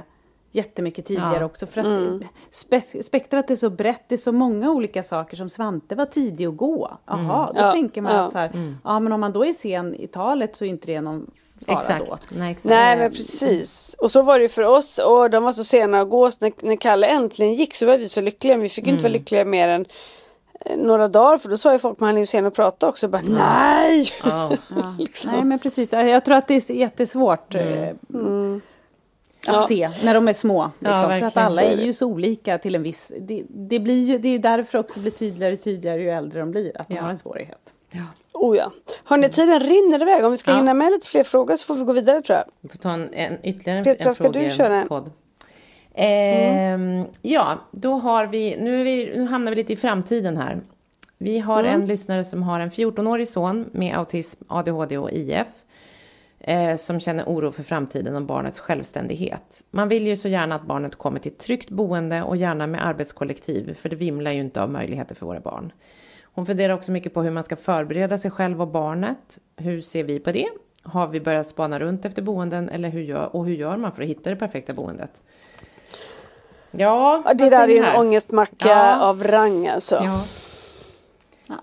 jättemycket 0.52 1.06
tidigare 1.06 1.40
ja. 1.40 1.46
också. 1.46 1.66
För 1.66 1.82
att 1.82 1.88
mm. 1.88 2.24
spe 2.50 2.82
spektrat 3.04 3.52
är 3.52 3.56
så 3.56 3.70
brett, 3.70 4.04
det 4.08 4.16
är 4.16 4.18
så 4.18 4.32
många 4.32 4.72
olika 4.72 5.04
saker 5.04 5.38
som 5.38 5.50
Svante 5.50 5.96
var 5.96 6.06
tidig 6.06 6.46
att 6.46 6.58
gå. 6.58 6.98
Jaha, 7.06 7.44
mm. 7.44 7.56
då 7.56 7.62
ja. 7.62 7.72
tänker 7.72 8.02
man 8.02 8.16
ja. 8.16 8.22
att 8.22 8.32
så 8.32 8.38
här, 8.38 8.50
mm. 8.54 8.78
ja 8.84 9.00
men 9.00 9.14
om 9.14 9.20
man 9.20 9.34
då 9.34 9.46
är 9.46 9.54
sen 9.54 9.96
i 9.96 10.08
talet 10.08 10.56
så 10.56 10.66
är 10.66 10.70
inte 10.70 10.88
det 10.88 11.02
någon 11.02 11.32
fara 11.66 11.80
exakt. 11.80 12.08
då. 12.08 12.18
Nej, 12.38 12.52
exakt. 12.52 12.70
Nej 12.70 12.98
men 12.98 13.12
precis. 13.12 13.96
Och 14.00 14.12
så 14.12 14.22
var 14.22 14.40
det 14.40 14.44
ju 14.44 14.50
för 14.50 14.64
oss 14.64 14.98
och 14.98 15.30
de 15.30 15.44
var 15.44 15.52
så 15.52 15.64
sena 15.64 16.02
att 16.02 16.10
gå. 16.10 16.32
Så 16.32 16.38
när, 16.40 16.54
när 16.62 16.76
Kalle 16.76 17.08
äntligen 17.08 17.54
gick 17.54 17.76
så 17.76 17.86
var 17.86 17.98
vi 17.98 18.10
så 18.10 18.22
lyckliga. 18.22 18.58
Vi 18.58 18.70
fick 18.70 18.88
inte 18.88 19.04
vara 19.04 19.10
mm. 19.10 19.20
lyckliga 19.20 19.46
mer 19.46 19.68
än 19.68 19.86
eh, 20.66 20.78
några 20.78 21.08
dagar 21.08 21.38
för 21.38 21.50
då 21.50 21.58
sa 21.58 21.72
ju 21.72 21.80
folk 21.80 21.98
att 21.98 22.08
han 22.08 22.16
är 22.16 22.20
ju 22.20 22.26
sen 22.26 22.46
att 22.46 22.56
prata 22.56 22.88
också. 22.88 23.08
Bara, 23.08 23.22
nej! 23.22 24.12
Ja. 24.24 24.58
liksom. 25.00 25.32
Nej 25.32 25.44
men 25.44 25.60
precis, 25.60 25.94
jag 25.94 26.26
tror 26.26 26.36
att 26.36 26.48
det 26.48 26.70
är 26.70 26.72
jättesvårt. 26.72 27.56
Mm. 27.56 28.62
Eh, 29.48 29.54
att 29.54 29.72
ja. 29.72 29.90
se 29.90 30.06
när 30.06 30.14
de 30.14 30.28
är 30.28 30.34
små. 30.34 30.72
Liksom. 30.80 31.12
Ja, 31.12 31.20
för 31.20 31.26
att 31.26 31.38
alla 31.38 31.62
är 31.62 31.78
ju 31.78 31.94
så 31.94 32.08
olika 32.08 32.58
till 32.58 32.76
en 32.76 32.84
viss... 32.84 33.12
Det, 33.20 33.44
det, 33.50 33.80
blir 33.80 34.04
ju, 34.04 34.18
det 34.18 34.30
är 34.30 34.40
därför 34.40 34.78
också 34.78 35.00
blir 35.00 35.12
tydligare 35.12 35.54
och 35.54 35.62
tydligare 35.62 36.02
ju 36.02 36.10
äldre 36.10 36.40
de 36.40 36.52
blir, 36.52 36.82
att 36.82 36.88
de 36.88 36.98
har 36.98 37.10
en 37.10 37.18
svårighet. 37.18 37.74
Ja. 37.92 38.04
Oh 38.34 38.58
ja. 38.58 38.72
Hörni, 39.04 39.24
mm. 39.26 39.34
tiden 39.34 39.60
rinner 39.60 40.02
iväg. 40.02 40.26
Om 40.26 40.32
vi 40.32 40.38
ska 40.38 40.52
ja. 40.52 40.58
hinna 40.58 40.74
med 40.74 40.92
lite 40.92 41.08
fler 41.08 41.24
frågor 41.24 41.56
så 41.56 41.66
får 41.66 41.76
vi 41.76 41.84
gå 41.84 41.94
vidare 41.94 42.22
tror 42.22 42.38
jag. 42.38 42.46
Vi 42.62 42.70
får 42.70 42.78
ta 42.78 42.92
en, 42.92 43.14
en 43.14 43.38
ytterligare 43.44 43.80
en, 43.80 43.84
Petra, 43.84 44.10
en 44.10 44.16
ska 44.16 44.30
du 44.30 44.50
köra 44.50 44.82
en? 44.82 44.88
Podd. 44.88 45.12
Eh, 45.94 46.74
mm. 46.74 47.06
Ja, 47.22 47.60
då 47.72 47.94
har 47.94 48.26
vi 48.26 48.58
nu, 48.58 48.84
vi, 48.84 49.12
nu 49.16 49.26
hamnar 49.26 49.52
vi 49.52 49.56
lite 49.56 49.74
i 49.74 49.76
framtiden 49.76 50.38
här. 50.38 50.62
Vi 51.18 51.40
har 51.40 51.64
mm. 51.64 51.82
en 51.82 51.88
lyssnare 51.88 52.24
som 52.24 52.44
har 52.44 52.60
en 52.60 52.72
14-årig 52.72 53.28
son 53.28 53.70
med 53.72 53.98
autism, 53.98 54.44
ADHD 54.48 54.98
och 54.98 55.12
IF 55.12 55.48
eh, 56.50 56.76
som 56.76 57.00
känner 57.00 57.24
oro 57.24 57.52
för 57.52 57.64
framtiden 57.64 58.16
och 58.16 58.22
barnets 58.22 58.60
självständighet. 58.60 59.64
Man 59.72 59.88
vill 59.88 60.08
ju 60.08 60.16
så 60.16 60.28
gärna 60.28 60.56
att 60.56 60.66
barnet 60.66 60.96
kommer 60.96 61.20
till 61.20 61.32
ett 61.32 61.40
tryggt 61.40 61.70
boende 61.70 62.24
och 62.24 62.38
gärna 62.38 62.68
med 62.68 62.88
arbetskollektiv, 62.88 63.74
för 63.74 63.90
det 63.90 63.96
vimlar 63.96 64.32
ju 64.32 64.40
inte 64.40 64.62
av 64.62 64.70
möjligheter 64.70 65.16
för 65.16 65.26
våra 65.26 65.40
barn. 65.40 65.72
Hon 66.24 66.46
funderar 66.46 66.74
också 66.74 66.92
mycket 66.92 67.14
på 67.14 67.22
hur 67.22 67.32
man 67.32 67.44
ska 67.44 67.56
förbereda 67.56 68.18
sig 68.18 68.32
själv 68.32 68.62
och 68.62 68.68
barnet. 68.68 69.40
Hur 69.58 69.82
ser 69.82 70.04
vi 70.04 70.20
på 70.20 70.32
det? 70.32 70.48
Har 70.84 71.08
vi 71.08 71.20
börjat 71.20 71.48
spana 71.48 71.80
runt 71.80 72.06
efter 72.06 72.22
boenden 72.22 72.70
eller 72.70 72.90
hur 72.90 73.02
gör, 73.02 73.36
och 73.36 73.46
hur 73.46 73.56
gör 73.56 73.78
man 73.78 73.92
för 73.92 74.04
att 74.04 74.10
hitta 74.10 74.30
det 74.30 74.36
perfekta 74.36 74.74
boendet? 74.74 75.22
Ja, 76.72 77.24
det 77.36 77.50
där 77.50 77.64
är 77.64 77.68
ju 77.68 77.78
en 77.78 77.96
ångestmacka 77.96 78.70
ja. 78.70 79.00
av 79.00 79.24
rang 79.24 79.68
alltså. 79.68 79.96
Ja. 79.96 80.22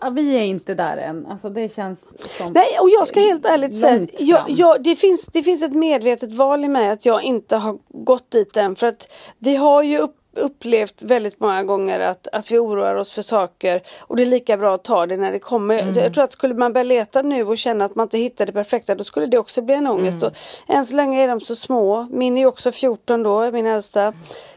Ja, 0.01 0.11
vi 0.11 0.37
är 0.37 0.43
inte 0.43 0.75
där 0.75 0.97
än. 0.97 1.27
Alltså 1.27 1.49
det 1.49 1.75
känns 1.75 2.01
som 2.39 2.53
Nej 2.53 2.79
och 2.81 2.91
jag 2.91 3.09
ska 3.09 3.21
helt 3.21 3.45
ärligt 3.45 3.81
säga 3.81 4.07
jag, 4.19 4.45
jag, 4.51 4.83
det, 4.83 4.97
finns, 4.97 5.27
det 5.27 5.43
finns 5.43 5.63
ett 5.63 5.73
medvetet 5.73 6.33
val 6.33 6.65
i 6.65 6.69
mig 6.69 6.91
att 6.91 7.07
jag 7.07 7.23
inte 7.23 7.57
har 7.57 7.79
gått 7.89 8.31
dit 8.31 8.57
än. 8.57 8.77
För 8.77 8.87
att 8.87 9.09
vi 9.39 9.57
har 9.57 9.83
ju 9.83 9.99
upp, 9.99 10.17
upplevt 10.33 11.03
väldigt 11.03 11.41
många 11.41 11.65
gånger 11.65 12.01
att, 12.01 12.29
att 12.33 12.51
vi 12.51 12.59
oroar 12.59 12.95
oss 12.95 13.13
för 13.13 13.23
saker 13.23 13.83
och 14.01 14.17
det 14.17 14.23
är 14.23 14.27
lika 14.27 14.57
bra 14.57 14.75
att 14.75 14.85
ta 14.85 15.07
det 15.07 15.17
när 15.17 15.33
det 15.33 15.39
kommer. 15.39 15.79
Mm. 15.79 15.95
Jag 15.95 16.15
tror 16.15 16.25
att 16.25 16.33
skulle 16.33 16.55
man 16.55 16.73
börja 16.73 16.85
leta 16.85 17.23
nu 17.23 17.45
och 17.45 17.59
känna 17.59 17.85
att 17.85 17.95
man 17.95 18.07
inte 18.07 18.19
hittar 18.19 18.47
det 18.47 18.53
perfekta 18.53 18.95
då 18.95 19.05
skulle 19.05 19.27
det 19.27 19.39
också 19.39 19.63
bli 19.63 19.75
en 19.75 19.87
ångest. 19.87 20.23
Mm. 20.23 20.27
Och 20.27 20.35
än 20.75 20.85
så 20.85 20.97
länge 20.97 21.23
är 21.23 21.29
de 21.29 21.41
så 21.41 21.57
små. 21.57 22.07
Min 22.11 22.39
är 22.39 22.47
också 22.47 22.73
14 22.73 23.23
då, 23.23 23.51
min 23.51 23.67
äldsta. 23.67 24.13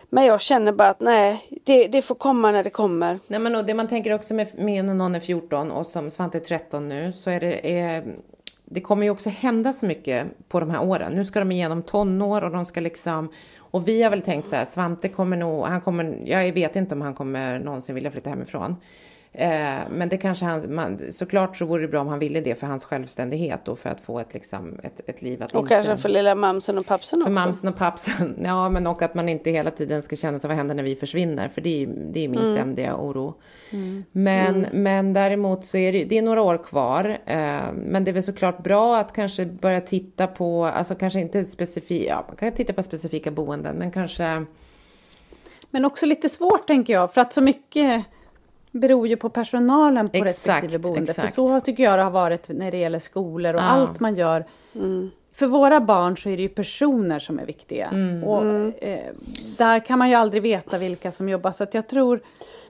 Men 0.09 0.25
jag 0.25 0.41
känner 0.41 0.71
bara 0.71 0.89
att 0.89 0.99
nej, 0.99 1.49
det, 1.63 1.87
det 1.87 2.01
får 2.01 2.15
komma 2.15 2.51
när 2.51 2.63
det 2.63 2.69
kommer. 2.69 3.19
Nej 3.27 3.39
men 3.39 3.55
och 3.55 3.65
det 3.65 3.73
man 3.73 3.87
tänker 3.87 4.13
också 4.13 4.33
med, 4.33 4.59
med 4.59 4.85
när 4.85 4.93
någon 4.93 5.15
är 5.15 5.19
14 5.19 5.71
och 5.71 5.87
som 5.87 6.09
Svante 6.09 6.37
är 6.37 6.39
13 6.39 6.89
nu 6.89 7.11
så 7.11 7.29
är 7.29 7.39
det 7.39 7.79
är, 7.79 8.03
det 8.65 8.81
kommer 8.81 9.03
ju 9.03 9.09
också 9.09 9.29
hända 9.29 9.73
så 9.73 9.85
mycket 9.85 10.27
på 10.47 10.59
de 10.59 10.69
här 10.69 10.83
åren. 10.83 11.13
Nu 11.13 11.25
ska 11.25 11.39
de 11.39 11.51
igenom 11.51 11.81
tonår 11.81 12.43
och 12.43 12.51
de 12.51 12.65
ska 12.65 12.79
liksom 12.79 13.29
och 13.71 13.87
vi 13.87 14.03
har 14.03 14.09
väl 14.09 14.21
tänkt 14.21 14.49
så 14.49 14.55
här, 14.55 14.65
Svante 14.65 15.09
kommer 15.09 15.37
nog, 15.37 15.65
han 15.65 15.81
kommer, 15.81 16.17
jag 16.25 16.53
vet 16.53 16.75
inte 16.75 16.95
om 16.95 17.01
han 17.01 17.13
kommer 17.13 17.59
någonsin 17.59 17.95
vilja 17.95 18.11
flytta 18.11 18.29
hemifrån. 18.29 18.75
Eh, 19.31 19.79
men 19.89 20.09
det 20.09 20.17
kanske 20.17 20.45
han, 20.45 20.75
man, 20.75 20.99
såklart 21.11 21.57
så 21.57 21.65
vore 21.65 21.81
det 21.81 21.87
bra 21.87 22.01
om 22.01 22.07
han 22.07 22.19
ville 22.19 22.41
det 22.41 22.55
för 22.55 22.67
hans 22.67 22.85
självständighet 22.85 23.67
och 23.67 23.79
för 23.79 23.89
att 23.89 24.01
få 24.01 24.19
ett, 24.19 24.33
liksom, 24.33 24.79
ett, 24.83 25.01
ett 25.09 25.21
liv 25.21 25.43
att 25.43 25.55
Och 25.55 25.61
inte, 25.61 25.75
kanske 25.75 25.97
för 25.97 26.09
lilla 26.09 26.35
mamsen 26.35 26.77
och 26.77 26.85
pappsen 26.85 27.21
också. 27.21 27.25
För 27.25 27.33
mamsen 27.33 27.69
och 27.69 27.77
pappsen, 27.77 28.39
ja 28.43 28.69
men 28.69 28.87
och 28.87 29.01
att 29.01 29.13
man 29.13 29.29
inte 29.29 29.51
hela 29.51 29.71
tiden 29.71 30.01
ska 30.01 30.15
känna 30.15 30.39
sig 30.39 30.47
vad 30.47 30.57
händer 30.57 30.75
när 30.75 30.83
vi 30.83 30.95
försvinner 30.95 31.49
för 31.49 31.61
det 31.61 31.83
är, 31.83 31.87
det 31.87 32.25
är 32.25 32.27
min 32.27 32.39
mm. 32.39 32.55
ständiga 32.55 32.95
oro. 32.95 33.33
Mm. 33.69 34.03
Men, 34.11 34.55
mm. 34.55 34.83
men 34.83 35.13
däremot 35.13 35.65
så 35.65 35.77
är 35.77 35.91
det, 35.91 36.03
det 36.03 36.17
är 36.17 36.21
några 36.21 36.41
år 36.41 36.57
kvar. 36.57 37.17
Eh, 37.25 37.71
men 37.73 38.03
det 38.03 38.11
är 38.11 38.13
väl 38.13 38.23
såklart 38.23 38.63
bra 38.63 38.97
att 38.97 39.13
kanske 39.13 39.45
börja 39.45 39.81
titta 39.81 40.27
på, 40.27 40.65
alltså 40.65 40.95
kanske 40.95 41.19
inte 41.19 41.45
specifika, 41.45 42.09
ja 42.09 42.25
man 42.27 42.35
kan 42.35 42.51
titta 42.51 42.73
på 42.73 42.83
specifika 42.83 43.31
boenden 43.31 43.75
men 43.75 43.91
kanske 43.91 44.45
men 45.71 45.85
också 45.85 46.05
lite 46.05 46.29
svårt 46.29 46.67
tänker 46.67 46.93
jag 46.93 47.13
för 47.13 47.21
att 47.21 47.33
så 47.33 47.41
mycket 47.41 48.05
beror 48.71 49.07
ju 49.07 49.17
på 49.17 49.29
personalen 49.29 50.07
på 50.07 50.17
exakt, 50.17 50.47
respektive 50.47 50.79
boende. 50.79 51.01
Exakt. 51.01 51.21
För 51.21 51.27
så 51.27 51.59
tycker 51.59 51.83
jag 51.83 51.99
det 51.99 52.03
har 52.03 52.11
varit 52.11 52.49
när 52.49 52.71
det 52.71 52.77
gäller 52.77 52.99
skolor 52.99 53.53
och 53.53 53.61
ja. 53.61 53.65
allt 53.65 53.99
man 53.99 54.15
gör. 54.15 54.45
Mm. 54.75 55.11
För 55.33 55.47
våra 55.47 55.81
barn 55.81 56.17
så 56.17 56.29
är 56.29 56.37
det 56.37 56.43
ju 56.43 56.49
personer 56.49 57.19
som 57.19 57.39
är 57.39 57.45
viktiga. 57.45 57.87
Mm. 57.87 58.23
Och 58.23 58.41
mm. 58.41 58.73
eh, 58.81 58.99
där 59.57 59.79
kan 59.85 59.99
man 59.99 60.09
ju 60.09 60.15
aldrig 60.15 60.43
veta 60.43 60.77
vilka 60.77 61.11
som 61.11 61.29
jobbar. 61.29 61.51
Så 61.51 61.63
att 61.63 61.73
jag 61.73 61.87
tror 61.87 62.21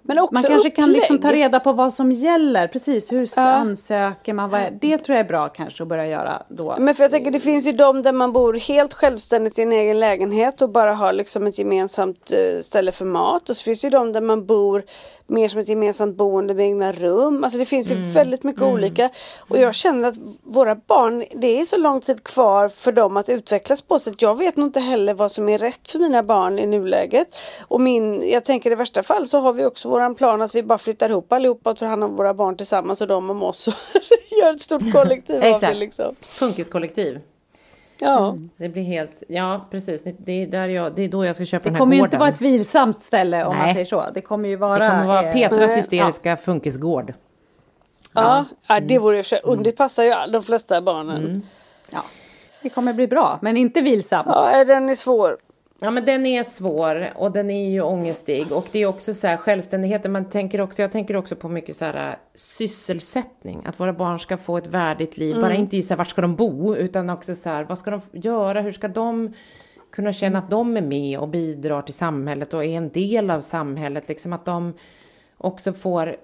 men 0.02 0.20
också 0.20 0.34
man 0.34 0.44
kanske 0.44 0.58
upplägg. 0.60 0.76
kan 0.76 0.92
liksom 0.92 1.20
ta 1.20 1.34
reda 1.34 1.60
på 1.60 1.74
vad 1.74 1.94
som 1.94 2.12
gäller. 2.12 2.68
Precis, 2.68 3.12
hur 3.12 3.30
ja. 3.36 3.42
ansöker 3.42 4.34
man? 4.34 4.50
Vad 4.50 4.62
är, 4.62 4.72
det 4.72 4.98
tror 4.98 5.16
jag 5.16 5.26
är 5.26 5.28
bra 5.28 5.50
kanske 5.50 5.84
att 5.84 5.90
börja 5.90 6.08
göra 6.08 6.44
då. 6.48 6.76
Men 6.80 6.96
för 6.96 7.04
jag 7.04 7.12
tänker 7.12 7.32
det 7.32 7.40
finns 7.40 7.68
ju 7.68 7.72
de 7.72 8.02
där 8.02 8.12
man 8.12 8.34
bor 8.34 8.54
helt 8.54 8.94
självständigt 8.94 9.60
i 9.60 9.62
en 9.62 9.72
egen 9.72 10.00
lägenhet 10.00 10.62
och 10.62 10.70
bara 10.70 10.94
har 10.94 11.14
liksom 11.14 11.48
ett 11.48 11.60
gemensamt 11.60 12.32
eh, 12.32 12.62
ställe 12.62 12.92
för 12.92 13.06
mat. 13.06 13.50
Och 13.50 13.58
så 13.58 13.64
finns 13.64 13.82
det 13.82 13.86
ju 13.86 13.92
de 13.92 14.14
där 14.14 14.22
man 14.22 14.46
bor 14.46 14.84
mer 15.30 15.48
som 15.48 15.60
ett 15.60 15.70
gemensamt 15.70 16.16
boende 16.16 16.54
med 16.54 16.66
egna 16.66 16.92
rum. 16.92 17.44
Alltså 17.44 17.60
det 17.60 17.66
finns 17.66 17.92
ju 17.92 17.96
mm. 17.96 18.14
väldigt 18.14 18.44
mycket 18.44 18.62
mm. 18.62 18.74
olika. 18.74 19.10
Och 19.38 19.58
jag 19.58 19.76
känner 19.76 20.10
att 20.10 20.16
våra 20.44 20.76
barn, 20.76 21.26
det 21.36 21.60
är 21.60 21.66
så 21.66 21.78
lång 21.78 22.02
tid 22.02 22.24
kvar 22.24 22.70
för 22.70 22.92
dem 22.92 23.18
att 23.18 23.30
utvecklas 23.30 23.82
på. 23.82 24.00
Så 24.00 24.10
att 24.10 24.22
jag 24.22 24.38
vet 24.38 24.58
nog 24.58 24.68
inte 24.68 24.80
heller 24.80 25.14
vad 25.14 25.32
som 25.32 25.50
är 25.50 25.58
rätt 25.58 25.88
för 25.92 26.00
mina 26.00 26.24
barn 26.24 26.60
i 26.60 26.66
nuläget. 26.66 27.36
Och 27.62 27.82
min, 27.82 28.30
jag 28.30 28.46
tänker 28.46 28.72
i 28.72 28.76
värsta 28.76 29.04
fall 29.04 29.28
så 29.28 29.40
har 29.40 29.54
vi 29.54 29.66
också 29.66 29.90
våran 29.90 30.16
plan 30.16 30.42
att 30.42 30.56
vi 30.56 30.64
bara 30.64 30.78
flyttar 30.78 31.10
ihop 31.10 31.34
allihopa 31.34 31.70
och 31.70 31.78
tar 31.78 31.88
hand 31.88 32.04
om 32.04 32.16
våra 32.16 32.34
barn 32.34 32.58
tillsammans 32.58 33.02
och 33.02 33.08
de 33.08 33.30
om 33.30 33.44
oss. 33.44 33.68
Och 34.30 34.38
gör 34.42 34.54
ett 34.54 34.62
stort 34.62 34.92
kollektiv 34.94 35.36
av 35.36 35.60
det 35.60 35.74
liksom. 35.74 36.16
Funkiskollektiv. 36.22 37.20
Ja. 38.00 38.30
Mm. 38.30 38.50
Det 38.58 38.70
blir 38.70 38.84
helt, 38.84 39.24
ja 39.28 39.66
precis, 39.72 40.04
det 40.18 40.32
är, 40.32 40.48
där 40.48 40.68
jag, 40.68 40.96
det 40.96 41.02
är 41.02 41.10
då 41.10 41.26
jag 41.26 41.36
ska 41.36 41.46
köpa 41.46 41.64
det 41.64 41.70
den 41.70 41.76
här 41.76 41.80
gården. 41.80 41.90
Det 41.90 41.96
kommer 41.96 41.96
ju 41.96 42.04
inte 42.04 42.18
vara 42.18 42.30
ett 42.30 42.42
vilsamt 42.42 42.98
ställe 42.98 43.46
om 43.46 43.56
Nej. 43.56 43.66
man 43.66 43.74
säger 43.74 43.86
så. 43.86 44.06
Det 44.14 44.22
kommer 44.22 44.50
ju 44.50 44.56
vara... 44.56 44.84
Det 44.84 44.90
kommer 44.90 45.06
vara 45.06 45.34
Petras 45.34 45.78
hysteriska 45.78 46.30
ja. 46.30 46.38
funkisgård. 46.38 47.14
Ja, 48.14 48.46
ja 48.68 48.80
det 48.80 49.00
vore 49.00 49.24
för 49.24 49.48
mm. 49.48 49.64
det 49.64 49.72
passar 49.72 50.04
ju 50.04 50.32
de 50.32 50.44
flesta 50.44 50.82
barnen. 50.82 51.18
Mm. 51.18 51.42
Ja. 51.90 52.04
Det 52.62 52.70
kommer 52.70 52.94
bli 52.94 53.08
bra, 53.08 53.40
men 53.42 53.58
inte 53.58 53.82
vilsamt. 53.82 54.28
Ja, 54.28 54.64
den 54.64 54.90
är 54.90 54.96
svår. 54.96 55.38
Ja 55.82 55.92
men 55.92 56.06
den 56.06 56.26
är 56.26 56.44
svår 56.44 57.10
och 57.16 57.32
den 57.32 57.50
är 57.50 57.70
ju 57.70 57.82
ångestig 57.82 58.52
och 58.52 58.68
det 58.72 58.80
är 58.80 58.86
också 58.86 59.14
så 59.14 59.28
här 59.28 59.38
självständigheten. 59.38 60.12
Man 60.12 60.30
tänker 60.30 60.62
också, 60.62 60.82
jag 60.82 60.92
tänker 60.92 61.16
också 61.16 61.36
på 61.36 61.50
mycket 61.50 61.76
så 61.76 61.86
här 61.86 62.18
sysselsättning. 62.36 63.62
Att 63.66 63.80
våra 63.80 63.94
barn 63.94 64.20
ska 64.20 64.38
få 64.38 64.58
ett 64.58 64.68
värdigt 64.68 65.18
liv. 65.18 65.32
Mm. 65.32 65.42
Bara 65.42 65.56
inte 65.56 65.78
i 65.78 65.82
så 65.82 65.90
här, 65.90 65.98
vart 65.98 66.08
ska 66.08 66.22
de 66.22 66.36
bo 66.36 66.76
utan 66.76 67.10
också 67.10 67.36
så 67.36 67.50
här, 67.50 67.64
vad 67.64 67.78
ska 67.78 67.92
de 67.92 68.02
göra? 68.12 68.62
Hur 68.62 68.72
ska 68.72 68.88
de 68.88 69.34
kunna 69.92 70.14
känna 70.14 70.40
att 70.40 70.50
de 70.50 70.78
är 70.78 70.82
med 70.82 71.20
och 71.20 71.28
bidrar 71.28 71.82
till 71.82 71.94
samhället 71.94 72.54
och 72.54 72.66
är 72.66 72.78
en 72.78 72.90
del 72.90 73.32
av 73.32 73.42
samhället. 73.42 74.08
Liksom 74.08 74.34
att 74.34 74.46
de 74.46 74.74
också 75.38 75.74
får 75.74 76.16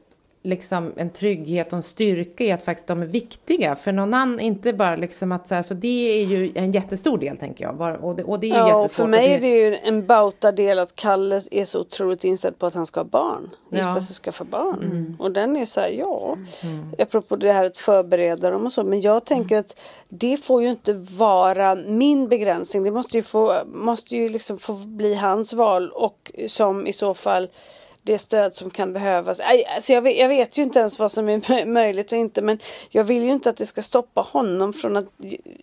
liksom 0.45 0.93
en 0.95 1.09
trygghet 1.09 1.67
och 1.67 1.77
en 1.77 1.83
styrka 1.83 2.43
i 2.43 2.51
att 2.51 2.65
faktiskt 2.65 2.87
de 2.87 3.01
är 3.01 3.05
viktiga 3.05 3.75
för 3.75 3.91
någon 3.91 4.13
annan, 4.13 4.39
inte 4.39 4.73
bara 4.73 4.95
liksom 4.95 5.31
att 5.31 5.47
så 5.47 5.55
här, 5.55 5.61
så 5.61 5.73
det 5.73 6.21
är 6.21 6.25
ju 6.25 6.51
en 6.55 6.71
jättestor 6.71 7.17
del 7.17 7.37
tänker 7.37 7.63
jag 7.65 8.03
och 8.03 8.15
det, 8.15 8.23
och 8.23 8.39
det 8.39 8.47
är 8.47 8.49
ju 8.49 8.55
Ja, 8.55 8.81
jättesvårt. 8.81 9.03
för 9.03 9.07
mig 9.07 9.25
och 9.25 9.31
är 9.35 9.41
det 9.41 9.47
ju 9.47 9.77
en 9.77 10.05
bauta 10.05 10.51
del 10.51 10.79
att 10.79 10.95
Kalle 10.95 11.41
är 11.51 11.65
så 11.65 11.79
otroligt 11.79 12.23
inställd 12.23 12.59
på 12.59 12.65
att 12.65 12.73
han 12.73 12.85
ska 12.85 12.99
ha 12.99 13.05
barn. 13.05 13.49
Ja. 13.69 13.77
Mm. 13.77 13.87
Gifta 13.87 14.01
sig 14.01 14.13
och 14.13 14.23
skaffa 14.23 14.43
barn. 14.43 15.15
Och 15.19 15.31
den 15.31 15.55
är 15.55 15.65
så 15.65 15.81
här, 15.81 15.89
ja. 15.89 16.37
Apropå 16.99 17.35
det 17.35 17.53
här 17.53 17.65
att 17.65 17.77
förbereda 17.77 18.51
dem 18.51 18.65
och 18.65 18.71
så. 18.71 18.83
Men 18.83 19.01
jag 19.01 19.25
tänker 19.25 19.57
att 19.57 19.75
det 20.09 20.37
får 20.37 20.61
ju 20.61 20.69
inte 20.69 20.93
vara 20.93 21.75
min 21.75 22.27
begränsning. 22.27 22.83
Det 22.83 22.91
måste 22.91 23.17
ju 23.17 23.23
få, 23.23 23.61
måste 23.65 24.15
ju 24.15 24.29
liksom 24.29 24.59
få 24.59 24.73
bli 24.73 25.15
hans 25.15 25.53
val 25.53 25.91
och 25.91 26.31
som 26.47 26.87
i 26.87 26.93
så 26.93 27.13
fall 27.13 27.49
det 28.05 28.17
stöd 28.17 28.53
som 28.53 28.69
kan 28.69 28.93
behövas. 28.93 29.39
Alltså 29.39 29.93
jag, 29.93 30.01
vet, 30.01 30.17
jag 30.17 30.27
vet 30.29 30.57
ju 30.57 30.63
inte 30.63 30.79
ens 30.79 30.99
vad 30.99 31.11
som 31.11 31.29
är 31.29 31.37
mö- 31.39 31.65
möjligt 31.65 32.11
och 32.11 32.17
inte 32.17 32.41
men 32.41 32.59
jag 32.89 33.03
vill 33.03 33.23
ju 33.23 33.31
inte 33.31 33.49
att 33.49 33.57
det 33.57 33.65
ska 33.65 33.81
stoppa 33.81 34.21
honom 34.21 34.73
från 34.73 34.97
att 34.97 35.05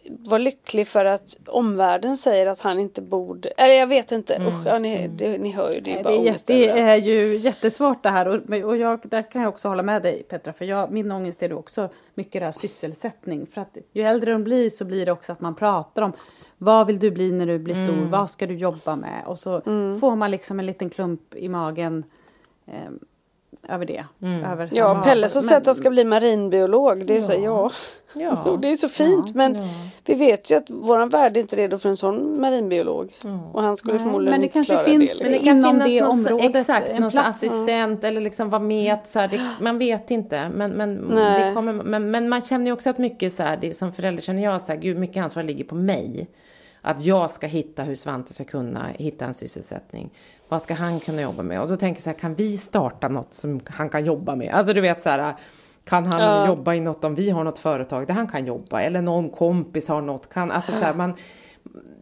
vara 0.09 0.39
lycklig 0.39 0.89
för 0.89 1.05
att 1.05 1.37
omvärlden 1.47 2.17
säger 2.17 2.47
att 2.47 2.61
han 2.61 2.79
inte 2.79 3.03
borde. 3.03 3.49
Eller 3.49 3.75
jag 3.75 3.87
vet 3.87 4.13
inte. 4.13 4.35
Usch, 4.49 4.67
ja, 4.67 4.79
ni, 4.79 5.09
det, 5.09 5.39
ni 5.39 5.53
hör 5.53 5.71
ju 5.73 5.81
det 5.81 5.99
är 5.99 6.03
bara 6.05 6.11
Det 6.11 6.17
är, 6.17 6.21
ångest 6.21 6.49
jätte, 6.51 6.75
det 6.75 6.81
är 6.81 6.97
ju 6.97 7.37
jättesvårt 7.37 8.03
det 8.03 8.11
här 8.11 8.29
och, 8.29 8.65
och 8.69 8.77
jag, 8.77 9.01
där 9.05 9.23
kan 9.31 9.43
jag 9.43 9.49
också 9.49 9.69
hålla 9.69 9.83
med 9.83 10.03
dig 10.03 10.23
Petra 10.23 10.53
för 10.53 10.65
jag, 10.65 10.91
min 10.91 11.13
ångest 11.13 11.43
är 11.43 11.53
också 11.53 11.89
mycket 12.15 12.41
det 12.41 12.45
här 12.45 12.53
sysselsättning 12.53 13.47
för 13.47 13.61
att 13.61 13.77
ju 13.93 14.03
äldre 14.03 14.33
de 14.33 14.45
blir 14.45 14.71
så 14.71 14.85
blir 14.85 15.07
det 15.07 15.13
också 15.13 15.33
att 15.33 15.41
man 15.41 15.55
pratar 15.55 16.03
om 16.03 16.13
vad 16.59 16.87
vill 16.87 16.99
du 16.99 17.11
bli 17.11 17.33
när 17.33 17.47
du 17.47 17.59
blir 17.59 17.75
stor, 17.75 17.93
Mm. 17.93 18.11
vad 18.11 18.31
ska 18.31 18.47
du 18.47 18.55
jobba 18.55 18.97
med 18.97 19.23
och 19.27 19.39
så 19.39 19.61
får 20.01 20.17
man 20.17 20.31
liksom 20.31 20.59
en 20.61 20.67
liten 20.67 20.91
klump 20.91 21.35
i 21.35 21.49
magen 21.49 22.05
ehm, 22.67 22.99
över 23.69 23.87
det. 23.87 24.05
Över 24.53 24.69
Ja, 24.73 25.03
Pelle 25.05 25.29
som 25.29 25.39
men- 25.41 25.49
säger 25.49 25.61
att 25.61 25.67
han 25.67 25.75
ska 25.75 25.91
bli 25.91 26.05
marinbiolog. 26.05 27.07
Det 27.07 27.17
är 27.17 27.21
så, 27.21 27.33
ja. 27.33 27.71
Ja. 28.15 28.59
Det 28.63 28.69
är 28.69 28.77
så 28.77 28.89
fint 28.89 29.35
men 29.35 29.57
vi 30.05 30.15
vet 30.15 30.51
ju 30.51 30.55
att 30.57 30.71
våran 30.71 31.09
värld 31.09 31.37
är 31.37 31.41
inte 31.41 31.57
redo 31.57 31.79
för 31.79 31.89
en 31.89 31.97
sån 31.97 32.41
marinbiolog. 32.41 33.13
Och 33.53 33.63
han 33.63 33.77
skulle 33.77 33.95
Nej, 33.95 34.03
förmodligen 34.03 34.31
men 34.31 34.41
det 34.41 34.45
inte 34.47 34.53
kanske 34.55 34.73
klara 34.73 34.85
finns- 34.85 35.19
det. 35.19 35.25
Men 35.25 35.33
Liksom. 35.33 35.47
det 35.47 35.51
kan 35.51 35.59
Inom 35.59 35.73
finnas 35.73 35.89
det 35.89 36.03
området, 36.03 36.57
exakt, 36.57 36.89
en 36.89 37.01
någon 37.03 37.11
plats. 37.11 37.29
assistent 37.29 38.05
eller 38.05 38.21
liksom 38.21 38.51
vara 38.51 38.63
med. 38.63 38.99
Så 39.05 39.19
här, 39.21 39.29
det, 39.29 39.51
man 39.61 39.79
vet 39.79 40.11
inte. 40.11 40.49
Men, 40.55 40.71
men, 40.71 40.95
Nej. 40.95 41.49
det 41.49 41.55
kommer, 41.55 41.73
men, 41.73 42.11
men 42.11 42.29
man 42.29 42.41
känner 42.41 42.67
ju 42.67 42.73
också 42.73 42.91
att 42.91 42.99
mycket 42.99 43.33
så 43.33 43.43
här, 43.43 43.57
det 43.57 43.73
som 43.77 43.93
förälder 43.93 44.23
känner 44.23 44.43
jag 44.43 44.61
så 44.61 44.73
här, 44.73 44.81
gud 44.81 44.97
mycket 44.99 45.23
ansvar 45.23 45.43
ligger 45.43 45.65
på 45.65 45.75
mig. 45.75 46.29
Att 46.85 47.05
jag 47.05 47.31
ska 47.31 47.47
hitta 47.47 47.83
hur 47.83 47.95
Svante 47.95 48.33
ska 48.35 48.45
kunna 48.45 48.87
hitta 48.95 49.25
en 49.25 49.35
sysselsättning. 49.35 50.11
Vad 50.53 50.63
ska 50.63 50.75
han 50.75 51.01
kunna 51.01 51.23
jobba 51.23 51.43
med? 51.43 51.61
Och 51.61 51.69
då 51.69 51.77
tänker 51.77 51.99
jag 51.99 52.03
så 52.03 52.11
här, 52.11 52.19
kan 52.19 52.35
vi 52.35 52.57
starta 52.57 53.09
något 53.09 53.35
som 53.35 53.61
han 53.69 53.89
kan 53.91 54.05
jobba 54.05 54.37
med? 54.37 54.55
Alltså 54.55 54.73
du 54.73 54.81
vet 54.81 55.03
så 55.03 55.09
här, 55.09 55.35
kan 55.85 56.07
han 56.07 56.21
Ja. 56.21 56.47
jobba 56.47 56.75
i 56.75 56.81
något 56.81 57.05
om 57.05 57.15
vi 57.15 57.31
har 57.31 57.45
något 57.45 57.59
företag 57.59 58.07
där 58.07 58.15
han 58.15 58.27
kan 58.29 58.47
jobba? 58.47 58.81
Eller 58.83 59.03
någon 59.03 59.31
kompis 59.31 59.89
har 59.89 60.01
något, 60.01 60.29
kan, 60.29 60.51
alltså 60.51 60.73
så 60.73 60.85
här, 60.85 60.95
man, 60.95 61.15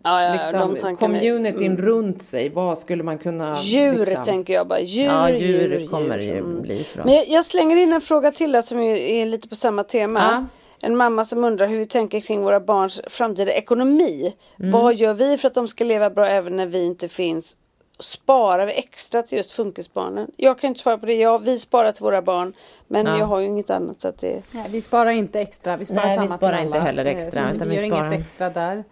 Ja, 0.03 0.23
ja, 0.23 0.33
liksom, 0.35 0.97
communityn 0.97 1.67
mm. 1.73 1.83
runt 1.83 2.23
sig, 2.23 2.49
vad 2.49 2.79
skulle 2.79 3.03
man 3.03 3.19
kunna... 3.19 3.61
Djur 3.63 3.99
liksom, 3.99 4.25
tänker 4.25 4.55
jag 4.55 4.67
bara. 4.69 4.81
Djur, 4.81 5.05
Ja, 5.05 5.31
djur, 5.31 5.39
djur 5.39 5.79
djur. 5.79 5.87
kommer 5.87 6.19
det 6.19 6.25
ju 6.25 6.39
Mm. 6.39 6.63
bli 6.63 6.85
för 6.85 7.01
oss. 7.01 7.05
Men 7.07 7.15
jag, 7.15 7.29
jag 7.29 7.45
slänger 7.45 7.77
in 7.77 7.93
en 7.93 8.01
fråga 8.01 8.33
till 8.33 8.53
där 8.53 8.63
som 8.63 8.79
är, 8.79 8.97
är 8.97 9.27
lite 9.27 9.49
på 9.49 9.57
samma 9.57 9.85
tema. 9.85 10.21
Ja. 10.21 10.47
En 10.87 10.97
mamma 10.97 11.25
som 11.25 11.45
undrar 11.45 11.67
hur 11.67 11.79
vi 11.79 11.87
tänker 11.87 12.21
kring 12.21 12.43
våra 12.43 12.61
barns 12.61 13.01
framtida 13.07 13.53
ekonomi. 13.53 14.35
Mm. 14.59 14.71
Vad 14.71 14.95
gör 14.95 15.15
vi 15.15 15.39
för 15.39 15.49
att 15.49 15.55
de 15.55 15.69
ska 15.69 15.85
leva 15.85 16.11
bra 16.11 16.27
även 16.27 16.57
när 16.57 16.67
vi 16.67 16.85
inte 16.85 17.09
finns? 17.09 17.57
Sparar 18.01 18.67
vi 18.67 18.73
extra 18.73 19.23
till 19.23 19.39
just 19.39 19.53
funkisbarnen? 19.53 20.31
Jag 20.37 20.59
kan 20.59 20.69
inte 20.69 20.81
svara 20.81 20.99
på 20.99 21.07
det. 21.07 21.15
Ja, 21.15 21.39
vi 21.39 21.59
sparar 21.59 21.93
till 21.93 22.03
våra 22.03 22.23
barn. 22.23 22.53
Men 22.87 23.07
Ja. 23.07 23.19
jag 23.19 23.27
har 23.27 23.39
ju 23.41 23.47
inget 23.47 23.71
annat 23.71 24.01
så 24.01 24.09
att 24.09 24.21
det... 24.21 24.43
Nej, 24.53 24.67
vi 24.71 24.81
sparar 24.81 25.11
inte 25.11 25.41
extra, 25.41 25.77
vi 25.77 25.85
sparar 25.85 26.07
Nej, 26.07 26.19
vi 26.19 26.27
samma 26.27 26.37
sparar 26.37 26.57
till 26.57 26.67
inte 26.67 26.79
alla. 26.79 26.87
heller 26.87 27.05
Eh, 27.05 27.11
extra, 27.17 27.49
så 27.49 27.55
utan 27.55 27.69
vi 27.69 27.77
vi 27.77 27.81
gör 27.83 27.89
sparar- 27.97 28.07
inget 28.13 28.21
extra 28.21 28.51
där. 28.51 28.85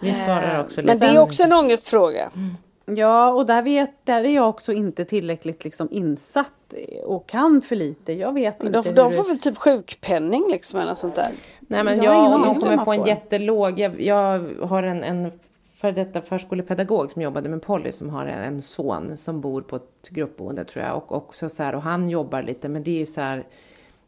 Vi 0.00 0.14
sparar 0.14 0.60
också 0.60 0.80
Men 0.82 0.94
lite. 0.94 1.06
det 1.06 1.12
är 1.12 1.20
också 1.20 1.42
en 1.42 1.52
ångestfråga. 1.52 2.30
Ja, 2.86 3.32
och 3.32 3.46
där, 3.46 3.62
vet, 3.62 3.90
där 4.06 4.24
är 4.24 4.28
jag 4.34 4.48
också 4.48 4.72
inte 4.72 5.04
tillräckligt 5.04 5.64
liksom 5.64 5.88
insatt 5.90 6.74
och 7.04 7.26
kan 7.26 7.62
för 7.62 7.76
lite. 7.76 8.12
Jag 8.12 8.32
vet 8.32 8.62
inte 8.62 8.78
De, 8.82 8.88
hur 8.88 8.94
de 8.96 9.12
får 9.12 9.24
väl 9.24 9.38
typ 9.38 9.58
sjukpenning 9.58 10.44
liksom 10.50 10.78
eller 10.80 10.88
något 10.90 10.98
sånt 10.98 11.14
där. 11.14 11.28
Nej 11.60 11.84
men 11.84 12.02
Jag 12.02 12.14
jag, 12.14 12.32
de 12.32 12.48
om 12.48 12.60
kommer 12.60 12.84
få 12.84 12.92
en 12.92 13.04
jättelåg, 13.06 13.78
jag, 13.80 14.00
jag 14.00 14.50
har 14.62 14.82
en, 14.82 15.04
en 15.04 15.32
för 15.84 15.92
detta 15.92 16.22
förskolepedagog 16.22 17.10
som 17.10 17.22
jobbade 17.22 17.48
med 17.48 17.62
Polly 17.62 17.92
som 17.92 18.10
har 18.10 18.26
en, 18.26 18.62
son 18.62 19.16
som 19.16 19.40
bor 19.40 19.62
på 19.62 19.76
ett 19.76 20.08
gruppboende 20.08 20.64
tror 20.64 20.84
jag 20.84 20.96
och 20.96 21.12
också 21.12 21.48
så 21.48 21.62
här 21.62 21.74
och 21.74 21.82
han 21.82 22.08
jobbar 22.08 22.42
lite 22.42 22.68
men 22.68 22.82
det 22.82 22.90
är 22.90 22.98
ju 22.98 23.06
så 23.06 23.20
här 23.20 23.44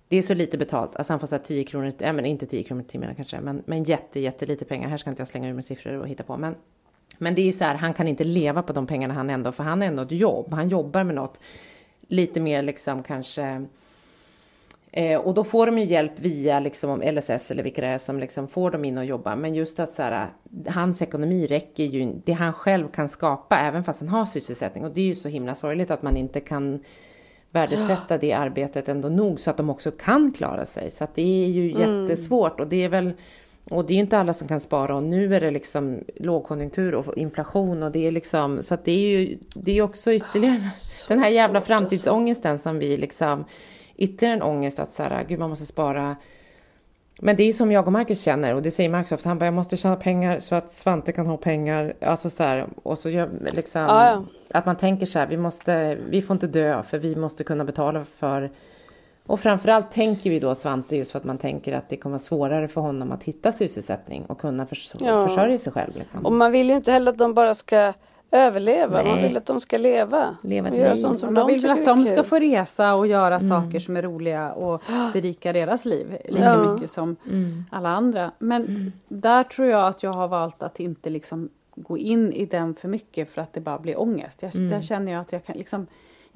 det 0.08 0.16
är 0.16 0.22
så 0.22 0.34
lite 0.34 0.58
betalt, 0.58 0.96
alltså 0.96 1.12
han 1.12 1.20
får 1.20 1.26
så 1.26 1.36
här 1.36 1.42
10 1.42 1.64
kronor, 1.64 1.92
ja 1.98 2.12
men 2.12 2.26
inte 2.26 2.46
10 2.46 2.62
kronor 2.62 2.82
i 2.82 2.86
timmen 2.86 3.14
kanske, 3.14 3.40
men, 3.40 3.62
men 3.66 3.84
jätte, 3.84 4.20
jätte 4.20 4.46
lite 4.46 4.64
pengar. 4.64 4.88
Här 4.88 4.96
ska 4.96 5.10
inte 5.10 5.20
jag 5.20 5.28
slänga 5.28 5.48
ur 5.48 5.52
mig 5.52 5.62
siffror 5.62 5.92
och 5.92 6.08
hitta 6.08 6.22
på, 6.22 6.36
men 6.36 6.54
men 7.18 7.34
det 7.34 7.40
är 7.40 7.46
ju 7.46 7.52
så 7.52 7.64
här, 7.64 7.74
han 7.74 7.94
kan 7.94 8.08
inte 8.08 8.24
leva 8.24 8.62
på 8.62 8.72
de 8.72 8.86
pengarna 8.86 9.14
han 9.14 9.30
ändå, 9.30 9.52
för 9.52 9.64
han 9.64 9.80
har 9.80 9.88
ändå 9.88 10.02
ett 10.02 10.12
jobb. 10.12 10.52
Han 10.52 10.68
jobbar 10.68 11.04
med 11.04 11.14
något 11.14 11.40
lite 12.08 12.40
mer 12.40 12.62
liksom 12.62 13.02
kanske 13.02 13.66
Eh, 14.92 15.20
och 15.20 15.34
då 15.34 15.44
får 15.44 15.66
de 15.66 15.78
ju 15.78 15.84
hjälp 15.84 16.12
via 16.16 16.60
liksom 16.60 17.02
LSS 17.02 17.50
eller 17.50 17.62
vilka 17.62 17.82
det 17.82 17.86
är 17.86 17.98
som 17.98 18.20
liksom 18.20 18.48
får 18.48 18.70
dem 18.70 18.84
in 18.84 18.98
och 18.98 19.04
jobba. 19.04 19.36
Men 19.36 19.54
just 19.54 19.80
att 19.80 19.92
så 19.92 20.02
här, 20.02 20.28
hans 20.68 21.02
ekonomi 21.02 21.46
räcker 21.46 21.84
ju, 21.84 22.12
det 22.24 22.32
han 22.32 22.52
själv 22.52 22.88
kan 22.88 23.08
skapa 23.08 23.58
även 23.58 23.84
fast 23.84 24.00
han 24.00 24.08
har 24.08 24.26
sysselsättning. 24.26 24.84
Och 24.84 24.90
det 24.90 25.00
är 25.00 25.06
ju 25.06 25.14
så 25.14 25.28
himla 25.28 25.54
sorgligt 25.54 25.90
att 25.90 26.02
man 26.02 26.16
inte 26.16 26.40
kan 26.40 26.80
värdesätta 27.50 28.18
det 28.18 28.32
arbetet 28.32 28.88
ändå 28.88 29.08
nog 29.08 29.40
så 29.40 29.50
att 29.50 29.56
de 29.56 29.70
också 29.70 29.90
kan 29.90 30.32
klara 30.32 30.66
sig. 30.66 30.90
Så 30.90 31.04
att 31.04 31.14
det 31.14 31.44
är 31.44 31.48
ju 31.48 31.72
jättesvårt 31.72 32.60
och 32.60 32.66
det 32.66 32.84
är 32.84 32.88
väl 32.88 33.12
och 33.70 33.84
det 33.84 33.92
är 33.92 33.94
ju 33.94 34.00
inte 34.00 34.18
alla 34.18 34.32
som 34.32 34.48
kan 34.48 34.60
spara 34.60 34.96
och 34.96 35.02
nu 35.02 35.34
är 35.34 35.40
det 35.40 35.50
liksom 35.50 36.00
lågkonjunktur 36.16 36.94
och 36.94 37.16
inflation 37.16 37.82
och 37.82 37.92
det 37.92 38.06
är 38.06 38.10
liksom 38.10 38.62
så 38.62 38.74
att 38.74 38.84
det 38.84 38.92
är 38.92 39.18
ju 39.18 39.38
det 39.54 39.78
är 39.78 39.82
också 39.82 40.12
ytterligare 40.12 40.60
den 41.08 41.18
här 41.18 41.28
jävla 41.28 41.60
framtidsångesten 41.60 42.58
som 42.58 42.78
vi 42.78 42.96
liksom 42.96 43.44
ytterligare 43.96 44.36
en 44.36 44.42
ångest 44.42 44.78
att 44.78 44.92
så 44.92 45.02
här, 45.02 45.24
gud 45.28 45.38
man 45.38 45.50
måste 45.50 45.66
spara. 45.66 46.16
Men 47.20 47.36
det 47.36 47.42
är 47.42 47.46
ju 47.46 47.52
som 47.52 47.72
jag 47.72 47.86
och 47.86 47.92
Marcus 47.92 48.22
känner 48.22 48.54
och 48.54 48.62
det 48.62 48.70
säger 48.70 48.90
Marcus 48.90 49.12
ofta, 49.12 49.28
han 49.28 49.38
bara 49.38 49.44
jag 49.44 49.54
måste 49.54 49.76
tjäna 49.76 49.96
pengar 49.96 50.38
så 50.38 50.54
att 50.54 50.70
Svante 50.70 51.12
kan 51.12 51.26
ha 51.26 51.36
pengar. 51.36 51.94
Alltså 52.00 52.30
så 52.30 52.42
här, 52.42 52.66
och 52.82 52.98
så 52.98 53.10
gör 53.10 53.30
liksom 53.52 53.80
Ja, 53.82 54.10
ja. 54.10 54.24
att 54.58 54.66
man 54.66 54.76
tänker 54.76 55.06
så 55.06 55.18
här, 55.18 55.26
vi 55.26 55.36
måste, 55.36 55.98
vi 56.08 56.22
får 56.22 56.34
inte 56.34 56.46
dö 56.46 56.82
för 56.82 56.98
vi 56.98 57.16
måste 57.16 57.44
kunna 57.44 57.64
betala 57.64 58.04
för 58.04 58.50
och 59.26 59.40
framförallt 59.40 59.90
tänker 59.92 60.30
vi 60.30 60.40
då 60.40 60.54
Svante 60.54 60.96
just 60.96 61.10
för 61.10 61.18
att 61.18 61.24
man 61.24 61.38
tänker 61.38 61.72
att 61.76 61.88
det 61.88 61.96
kommer 61.96 62.12
vara 62.12 62.18
svårare 62.18 62.68
för 62.68 62.80
honom 62.80 63.12
att 63.12 63.22
hitta 63.24 63.52
sysselsättning 63.52 64.24
och 64.26 64.40
kunna 64.40 64.66
förs 64.66 64.92
Ja. 65.00 65.28
försörja 65.28 65.58
sig 65.58 65.72
själv. 65.72 65.96
Liksom. 65.96 66.26
Och 66.26 66.32
man 66.32 66.52
vill 66.52 66.68
ju 66.70 66.76
inte 66.76 66.92
heller 66.92 67.12
att 67.12 67.18
de 67.18 67.34
bara 67.34 67.54
ska 67.54 67.92
överleva. 68.36 69.02
Man 69.02 69.14
Nej. 69.14 69.22
vill 69.28 69.36
att 69.36 69.46
de 69.46 69.60
ska 69.60 69.78
leva. 69.78 70.36
Leva 70.42 70.68
ett 70.68 70.74
liv. 70.74 70.94
sånt 70.94 71.18
som 71.20 71.34
Man 71.34 71.46
de 71.48 71.54
vill 71.54 71.70
att 71.70 71.84
de 71.84 72.04
ska 72.06 72.22
få 72.22 72.38
resa 72.38 72.94
och 72.94 73.06
göra 73.06 73.40
saker 73.40 73.78
som 73.78 73.96
är 73.96 74.02
roliga 74.02 74.52
och 74.52 74.82
berika 75.12 75.52
deras 75.52 75.84
liv 75.84 76.16
lika 76.28 76.42
Ja. 76.44 76.72
mycket 76.72 76.90
som 76.90 77.16
alla 77.70 77.88
andra. 77.88 78.30
Men 78.38 78.92
där 79.08 79.44
tror 79.44 79.68
jag 79.68 79.86
att 79.88 80.02
jag 80.02 80.12
har 80.12 80.28
valt 80.28 80.62
att 80.62 80.80
inte 80.80 81.10
liksom 81.10 81.48
gå 81.74 81.98
in 81.98 82.32
i 82.32 82.46
den 82.46 82.74
för 82.74 82.88
mycket 82.88 83.30
för 83.30 83.40
att 83.42 83.52
det 83.52 83.60
bara 83.60 83.78
blir 83.78 84.00
ångest. 84.00 84.42
Jag, 84.42 84.52
Där 84.70 84.80
känner 84.80 85.12
jag 85.12 85.20
att 85.20 85.32
jag 85.32 85.44
kan 85.44 85.56
liksom 85.56 85.86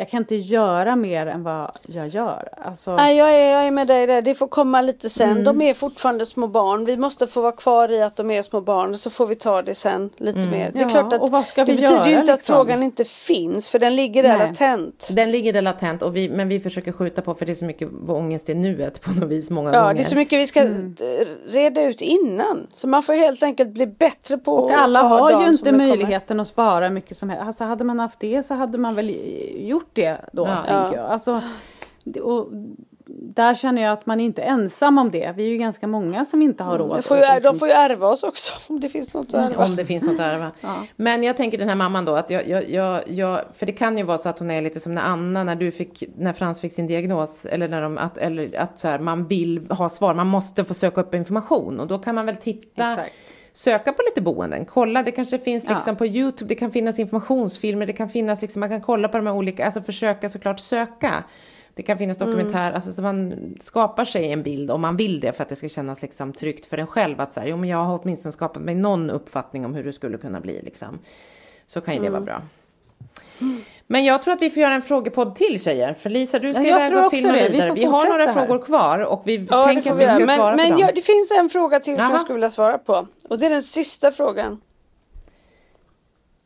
jag 0.01 0.09
kan 0.11 0.19
inte 0.19 0.37
göra 0.37 0.97
mer 0.97 1.27
än 1.27 1.43
vad 1.43 1.71
jag 1.87 2.09
gör. 2.09 2.49
Alltså, 2.65 2.97
Nej 2.97 3.17
jag 3.17 3.31
är, 3.35 3.51
jag 3.53 3.67
är 3.67 3.71
med 3.71 3.87
dig 3.87 4.07
där. 4.07 4.23
Det 4.23 4.35
får 4.35 4.49
komma 4.49 4.81
lite 4.81 5.11
sen. 5.11 5.31
Mm. 5.31 5.45
De 5.45 5.63
är 5.63 5.75
fortfarande 5.75 6.27
små 6.27 6.47
barn. 6.47 6.85
Vi 6.85 6.97
måste 6.97 7.27
få 7.27 7.41
vara 7.41 7.53
kvar 7.53 7.93
i 7.93 8.03
att 8.03 8.17
de 8.17 8.31
är 8.31 8.43
små 8.43 8.61
barn. 8.61 8.97
Så 8.97 9.11
får 9.11 9.27
vi 9.27 9.35
ta 9.35 9.63
det 9.63 9.75
sen 9.75 10.11
lite 10.17 10.39
mer. 10.39 10.49
Det 10.49 10.57
är 10.57 10.69
Mm. 10.69 10.81
Ja, 10.83 10.89
klart 10.89 11.13
att 11.13 11.21
och 11.23 11.31
vad 11.31 11.47
ska 11.47 11.65
det 11.65 11.73
vi 11.73 11.77
betyder 11.81 12.05
ju 12.07 12.11
göra, 12.11 12.21
inte 12.21 12.33
att 12.33 12.39
liksom? 12.41 12.55
frågan 12.57 12.83
inte 12.83 13.05
finns. 13.05 13.71
För 13.71 13.79
den 13.79 13.97
ligger 13.97 14.23
där 14.23 14.39
Nej. 14.39 14.49
latent. 14.49 15.09
Den 15.11 15.31
ligger 15.33 15.53
där 15.53 15.63
latent 15.63 16.03
och 16.03 16.17
vi, 16.17 16.29
men 16.29 16.49
vi 16.49 16.61
försöker 16.61 16.93
skjuta 16.93 17.23
på 17.23 17.35
för 17.35 17.47
det 17.47 17.53
är 17.53 17.55
så 17.55 17.65
mycket 17.65 17.89
ångest 18.09 18.49
i 18.51 18.55
nuet 18.55 19.01
på 19.01 19.11
något 19.11 19.29
vis 19.31 19.51
många 19.51 19.73
Ja 19.75 19.81
gånger. 19.83 19.95
det 19.95 20.01
är 20.01 20.05
så 20.05 20.17
mycket 20.17 20.39
vi 20.39 20.47
ska 20.47 20.61
Mm. 20.61 20.97
reda 21.49 21.83
ut 21.83 22.01
innan. 22.01 22.67
Så 22.73 22.89
man 22.89 23.03
får 23.03 23.13
helt 23.15 23.43
enkelt 23.43 23.71
bli 23.71 23.87
bättre 23.87 24.39
på 24.39 24.55
Och 24.55 24.71
att 24.71 24.77
alla 24.77 25.03
har 25.03 25.43
ju 25.43 25.49
inte 25.49 25.65
det 25.65 25.77
möjligheten 25.77 26.41
att 26.41 26.49
spara 26.49 26.91
mycket 26.91 27.17
som 27.17 27.31
helst. 27.31 27.45
Alltså 27.47 27.65
hade 27.65 27.85
man 27.85 28.01
haft 28.01 28.21
det 28.21 28.43
så 28.43 28.55
hade 28.55 28.79
man 28.79 28.95
väl 28.95 29.17
gjort 29.69 29.90
det 29.93 30.21
då, 30.33 30.47
Ja. 30.47 30.57
tänker 30.57 30.73
Ja. 30.73 30.95
jag. 30.97 31.11
Alltså, 31.11 31.43
och 32.23 32.49
där 33.23 33.55
känner 33.55 33.83
jag 33.83 33.93
att 33.93 34.07
man 34.07 34.21
är 34.21 34.25
inte 34.25 34.43
ensam 34.43 34.99
om 34.99 35.11
det. 35.11 35.33
Vi 35.37 35.45
är 35.45 35.49
ju 35.49 35.57
ganska 35.57 35.87
många 35.87 36.25
som 36.25 36.43
inte 36.43 36.65
har 36.65 36.79
råd. 36.79 36.97
Det 36.97 37.03
får 37.03 37.17
ju, 37.17 37.25
att 37.25 37.35
liksom 37.35 37.55
De 37.55 37.59
får 37.59 37.69
ju 37.69 37.75
ärva 37.75 38.09
oss 38.09 38.23
också 38.23 38.53
om 38.69 38.81
det 38.81 38.89
finns 38.89 39.15
något 39.15 39.35
att 39.35 39.53
ärva. 39.53 39.65
Om 39.65 39.77
det 39.77 39.85
finns 39.87 40.05
något 40.05 40.19
där 40.19 40.39
va? 40.39 40.51
Men 40.97 41.23
jag 41.23 41.37
tänker 41.37 41.59
den 41.59 41.69
här 41.69 41.77
mamman 41.77 42.05
då 42.05 42.15
att 42.17 42.31
jag, 42.31 42.49
jag, 42.49 42.71
jag, 42.71 43.09
jag, 43.09 43.41
för 43.55 43.67
det 43.67 43.73
kan 43.73 43.99
ju 43.99 44.05
vara 44.05 44.19
så 44.19 44.29
att 44.29 44.39
hon 44.39 44.51
är 44.51 44.63
lite 44.63 44.81
som 44.81 44.95
när 44.95 45.03
Anna 45.03 45.45
när 45.45 45.55
du 45.55 45.73
fick, 45.73 46.05
när 46.17 46.33
Frans 46.33 46.61
fick 46.61 46.73
sin 46.73 46.87
diagnos 46.87 47.47
eller 47.47 47.69
när 47.69 47.83
de, 47.83 47.99
att, 47.99 48.19
eller 48.19 48.59
att 48.59 48.79
så 48.79 48.89
här, 48.89 48.99
man 48.99 49.27
vill 49.27 49.67
ha 49.71 49.89
svar, 49.89 50.15
man 50.15 50.27
måste 50.27 50.65
få 50.65 50.75
söka 50.75 51.01
upp 51.01 51.15
information 51.15 51.81
och 51.81 51.87
då 51.87 51.99
kan 51.99 52.15
man 52.15 52.27
väl 52.27 52.37
titta 52.37 52.91
Exakt. 52.93 53.13
Söka 53.53 53.93
på 53.93 54.03
lite 54.03 54.21
boenden, 54.21 54.65
kolla 54.65 55.03
det 55.03 55.13
kanske 55.13 55.39
finns 55.39 55.65
Ja. 55.65 55.75
liksom 55.75 55.97
på 55.97 56.07
Youtube, 56.07 56.49
det 56.49 56.55
kan 56.55 56.71
finnas 56.71 56.99
informationsfilmer, 56.99 57.87
det 57.87 57.93
kan 57.93 58.09
finnas 58.09 58.43
liksom, 58.43 58.61
man 58.61 58.69
kan 58.69 58.81
kolla 58.81 59.09
på 59.09 59.17
de 59.17 59.27
här 59.27 59.35
olika, 59.35 59.65
alltså 59.65 59.83
försöka 59.83 60.29
såklart 60.29 60.61
söka. 60.61 61.25
Det 61.75 61.83
kan 61.83 61.99
finnas 61.99 62.19
dokumentär, 62.19 62.73
alltså 62.73 62.93
så 62.93 63.03
man 63.03 63.35
skapar 63.61 64.05
sig 64.05 64.33
en 64.33 64.43
bild 64.43 64.71
om 64.71 64.81
man 64.81 64.97
vill 64.97 65.21
det 65.21 65.33
för 65.33 65.43
att 65.43 65.49
det 65.49 65.57
ska 65.57 65.69
kännas 65.69 66.03
liksom 66.03 66.33
tryggt 66.33 66.67
för 66.67 66.79
en 66.79 66.87
själv 66.87 67.21
att 67.21 67.33
så 67.33 67.41
här, 67.41 67.47
jo 67.47 67.57
men 67.57 67.69
jag 67.69 67.85
har 67.85 68.01
åtminstone 68.03 68.33
skapat 68.33 68.63
mig 68.63 68.75
någon 68.75 69.11
uppfattning 69.11 69.65
om 69.65 69.75
hur 69.75 69.85
det 69.85 69.93
skulle 69.93 70.19
kunna 70.19 70.41
bli 70.41 70.63
liksom. 70.63 70.99
Så 71.67 71.81
kan 71.81 71.95
ju 71.95 72.01
det 72.01 72.11
vara 72.11 72.21
bra. 72.21 72.43
Men 73.87 74.05
jag 74.05 74.23
tror 74.23 74.35
att 74.35 74.43
vi 74.43 74.51
får 74.51 74.63
göra 74.63 74.75
en 74.75 74.83
frågepodd 74.83 75.35
till 75.35 75.61
tjejer. 75.63 75.95
För 75.95 76.11
Lisa 76.11 76.39
du 76.39 76.53
ska 76.55 76.63
Ja, 76.63 76.87
iväg 76.87 77.05
och 77.05 77.11
filma 77.11 77.33
det. 77.33 77.43
Vi 77.43 77.49
vidare. 77.49 77.69
får 77.69 77.75
Vi, 77.75 77.85
har 77.85 78.07
några 78.07 78.27
här. 78.27 78.33
frågor 78.47 78.65
kvar 78.65 78.99
och 78.99 79.23
vi 79.25 79.47
Ja, 79.51 79.59
det 79.59 79.65
tänker 79.65 79.93
att 79.93 79.99
vi 79.99 80.03
vi 80.05 80.09
ska 80.11 80.21
göra. 80.21 80.27
svara 80.37 80.57
Men, 80.57 80.57
på 80.57 80.63
men 80.63 80.71
dem. 80.71 80.81
ja, 80.81 80.91
det 80.95 81.03
finns 81.03 81.31
en 81.31 81.49
fråga 81.51 81.81
till 81.81 81.95
som 81.97 82.03
Jaha. 82.05 82.13
jag 82.13 82.21
skulle 82.21 82.35
vilja 82.35 82.51
svara 82.51 82.79
på. 82.79 83.07
Och 83.29 83.39
det 83.39 83.47
är 83.47 83.51
den 83.51 83.63
sista 83.63 84.13
frågan. 84.13 84.61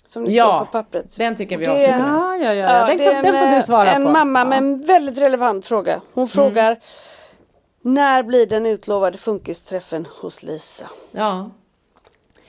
Som 0.07 0.24
det 0.24 0.30
Ja, 0.30 0.44
står 0.57 0.64
på 0.66 0.72
pappret. 0.72 1.16
den 1.16 1.36
tycker 1.36 1.57
vi 1.57 1.66
avslutar 1.66 1.98
med. 1.98 2.09
Ja, 2.09 2.36
ja, 2.36 2.55
ja. 2.55 2.78
Ja, 2.78 2.86
den, 2.86 2.98
kan, 2.98 3.22
den 3.22 3.32
får 3.38 3.46
en, 3.46 3.55
du 3.57 3.62
svara 3.62 3.92
en 3.92 4.05
på. 4.05 4.11
mamma 4.11 4.38
ja. 4.38 4.44
med 4.44 4.59
en 4.59 4.80
väldigt 4.86 5.18
relevant 5.18 5.66
fråga. 5.66 6.00
Hon 6.14 6.28
frågar 6.28 6.78
När 7.82 8.22
blir 8.22 8.46
den 8.46 8.66
utlovade 8.66 9.18
funkisträffen 9.18 10.07
hos 10.20 10.42
Lisa? 10.42 10.84
Ja. 11.11 11.50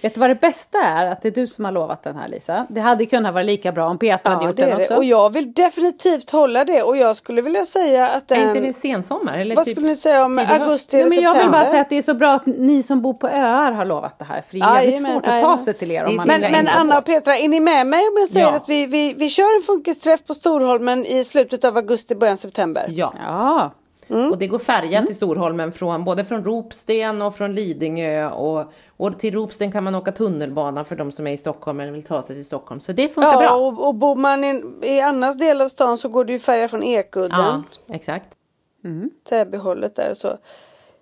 Vet 0.06 0.14
du 0.14 0.20
vad 0.20 0.30
det 0.30 0.36
bästa 0.36 0.78
är? 0.82 1.06
Att 1.12 1.22
det 1.22 1.28
är 1.28 1.32
du 1.32 1.48
som 1.48 1.66
har 1.66 1.72
lovat 1.72 2.04
den 2.04 2.16
här 2.16 2.28
Lisa. 2.28 2.66
Det 2.70 2.82
hade 2.82 3.06
kunnat 3.06 3.34
vara 3.34 3.44
lika 3.44 3.72
bra 3.72 3.86
om 3.88 3.98
Peter 3.98 4.30
hade 4.30 4.44
Ja 4.44 4.50
gjort 4.50 4.58
det 4.58 4.64
är 4.64 4.68
den 4.68 4.78
det. 4.78 4.84
också. 4.84 4.96
Och 4.96 5.04
jag 5.04 5.30
vill 5.34 5.54
definitivt 5.54 6.30
hålla 6.32 6.66
det 6.66 6.84
och 6.84 6.98
jag 6.98 7.16
skulle 7.16 7.42
vilja 7.42 7.66
säga 7.66 8.08
att 8.10 8.32
Är 8.32 8.36
den 8.36 8.48
inte 8.48 8.60
det 8.60 8.74
sensommar? 8.74 9.38
Eller 9.38 9.56
Vad 9.56 9.66
typ 9.66 9.74
skulle 9.76 9.88
ni 9.88 9.96
säga 9.96 10.26
om 10.26 10.40
augusti 10.40 10.98
Nej, 10.98 11.02
eller 11.06 11.16
men 11.16 11.24
jag 11.24 11.34
september? 11.34 11.42
vill 11.44 11.52
bara 11.52 11.66
säga 11.66 11.82
att 11.82 11.90
det 11.90 11.98
är 11.98 12.02
så 12.02 12.14
bra 12.14 12.34
att 12.34 12.46
ni 12.46 12.84
som 12.84 13.02
bor 13.02 13.14
på 13.14 13.28
öar 13.28 13.72
har 13.72 13.86
lovat 13.86 14.20
det 14.20 14.26
här. 14.26 14.42
För 14.50 14.58
det 14.58 14.64
är 14.66 14.82
jävligt 14.82 15.02
svårt 15.02 15.28
att 15.28 15.42
ta 15.42 15.58
sig 15.58 15.74
till 15.74 15.92
er 15.92 16.00
Det 16.02 16.08
om 16.08 16.14
är 16.14 16.18
man 16.18 16.28
Men, 16.42 16.52
men. 16.52 16.68
Anna 16.68 16.98
och 16.98 17.06
Petra, 17.06 17.38
är 17.38 17.48
ni 17.48 17.60
med 17.60 17.88
mig 17.88 18.00
om 18.08 18.16
jag 18.18 18.28
säger 18.30 18.46
Ja. 18.48 18.56
att 18.56 18.70
vi, 18.70 18.86
vi, 18.86 19.14
vi 19.14 19.30
kör 19.30 19.58
en 19.58 19.64
funkisträff 19.64 20.26
på 20.28 20.34
Storholmen 20.34 21.06
i 21.06 21.24
slutet 21.24 21.66
av 21.66 21.78
augusti, 21.78 22.16
början 22.16 22.38
september? 22.38 22.86
Ja. 22.90 23.14
Ja, 23.28 23.72
Och 24.08 24.38
det 24.38 24.48
går 24.48 24.60
färja 24.60 25.04
till 25.04 25.16
Storholmen 25.16 25.72
från 25.72 26.04
både 26.04 26.26
från 26.26 26.44
Ropsten 26.44 27.22
och 27.22 27.36
från 27.36 27.56
Lidingö 27.56 28.30
och, 28.30 28.72
och 28.98 29.20
till 29.20 29.34
Ropsten 29.34 29.72
kan 29.72 29.84
man 29.84 29.96
åka 29.96 30.12
tunnelbana 30.12 30.86
för 30.86 30.96
de 30.96 31.12
som 31.12 31.28
är 31.28 31.32
i 31.32 31.38
Stockholm 31.38 31.80
eller 31.80 31.92
vill 31.92 32.04
ta 32.04 32.22
sig 32.22 32.36
till 32.36 32.46
Stockholm. 32.46 32.82
Så 32.82 32.92
det 32.92 33.08
funkar 33.08 33.32
Ja, 33.32 33.40
bra. 33.40 33.56
och, 33.56 33.88
och 33.88 33.96
bor 33.96 34.16
man 34.16 34.44
i, 34.44 34.64
i 34.82 35.00
annars 35.02 35.36
del 35.38 35.62
av 35.62 35.68
stan 35.68 35.98
så 35.98 36.10
går 36.10 36.26
det 36.26 36.34
ju 36.34 36.40
färja 36.40 36.68
från 36.68 36.84
Ekudden. 36.84 37.40
Ja, 37.40 37.64
exakt. 37.96 38.28
Täbyhållet 39.30 39.96
där 39.96 40.14
så. 40.14 40.38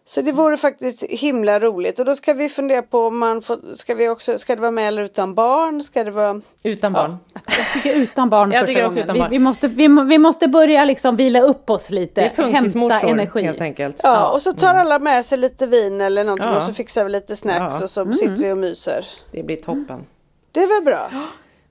Så 0.05 0.21
det 0.21 0.31
vore 0.31 0.57
faktiskt 0.57 1.03
himla 1.03 1.59
roligt 1.59 1.99
och 1.99 2.05
då 2.05 2.15
ska 2.15 2.33
vi 2.33 2.49
fundera 2.49 2.81
på 2.81 2.99
om 3.07 3.17
man 3.17 3.41
får, 3.41 3.59
ska 3.75 3.95
vi 3.95 4.09
också, 4.09 4.37
ska 4.37 4.55
det 4.55 4.61
vara 4.61 4.71
med 4.71 4.87
eller 4.87 5.01
utan 5.03 5.35
barn? 5.35 5.81
Ska 5.81 6.03
det 6.03 6.11
vara 6.11 6.41
Utan 6.63 6.93
barn. 6.93 7.17
jag 7.33 7.83
tycker 7.83 8.01
utan 8.01 8.29
barn 8.29 8.51
Jag 8.51 8.59
första 8.59 8.67
tycker 8.73 8.87
också 8.87 8.99
utan 8.99 9.17
barn. 9.17 9.29
Vi, 9.29 9.37
vi, 9.37 9.43
måste, 9.43 9.67
vi, 9.67 9.87
vi 10.09 10.17
måste 10.17 10.47
börja 10.47 10.85
liksom 10.85 11.15
vila 11.15 11.41
upp 11.41 11.69
oss 11.69 11.89
lite. 11.89 12.21
Det 12.21 12.39
är 12.43 12.51
Hämta 12.51 13.07
energi. 13.07 13.41
helt 13.43 13.61
enkelt. 13.61 13.99
Ja, 14.03 14.31
och 14.31 14.41
så 14.41 14.53
tar 14.53 14.73
alla 14.73 14.99
med 14.99 15.25
sig 15.25 15.37
lite 15.37 15.67
vin 15.67 16.01
eller 16.01 16.23
någonting 16.23 16.49
Ja. 16.49 16.55
och 16.57 16.63
så 16.63 16.73
fixar 16.73 17.03
vi 17.03 17.09
lite 17.09 17.35
snacks 17.35 17.75
Ja. 17.79 17.83
och 17.83 17.89
så 17.89 18.13
sitter 18.13 18.43
vi 18.43 18.51
och 18.51 18.57
myser. 18.57 19.05
Det 19.31 19.43
blir 19.43 19.55
toppen. 19.55 20.05
Det 20.51 20.63
är 20.63 20.67
väl 20.67 20.83
bra? 20.85 21.09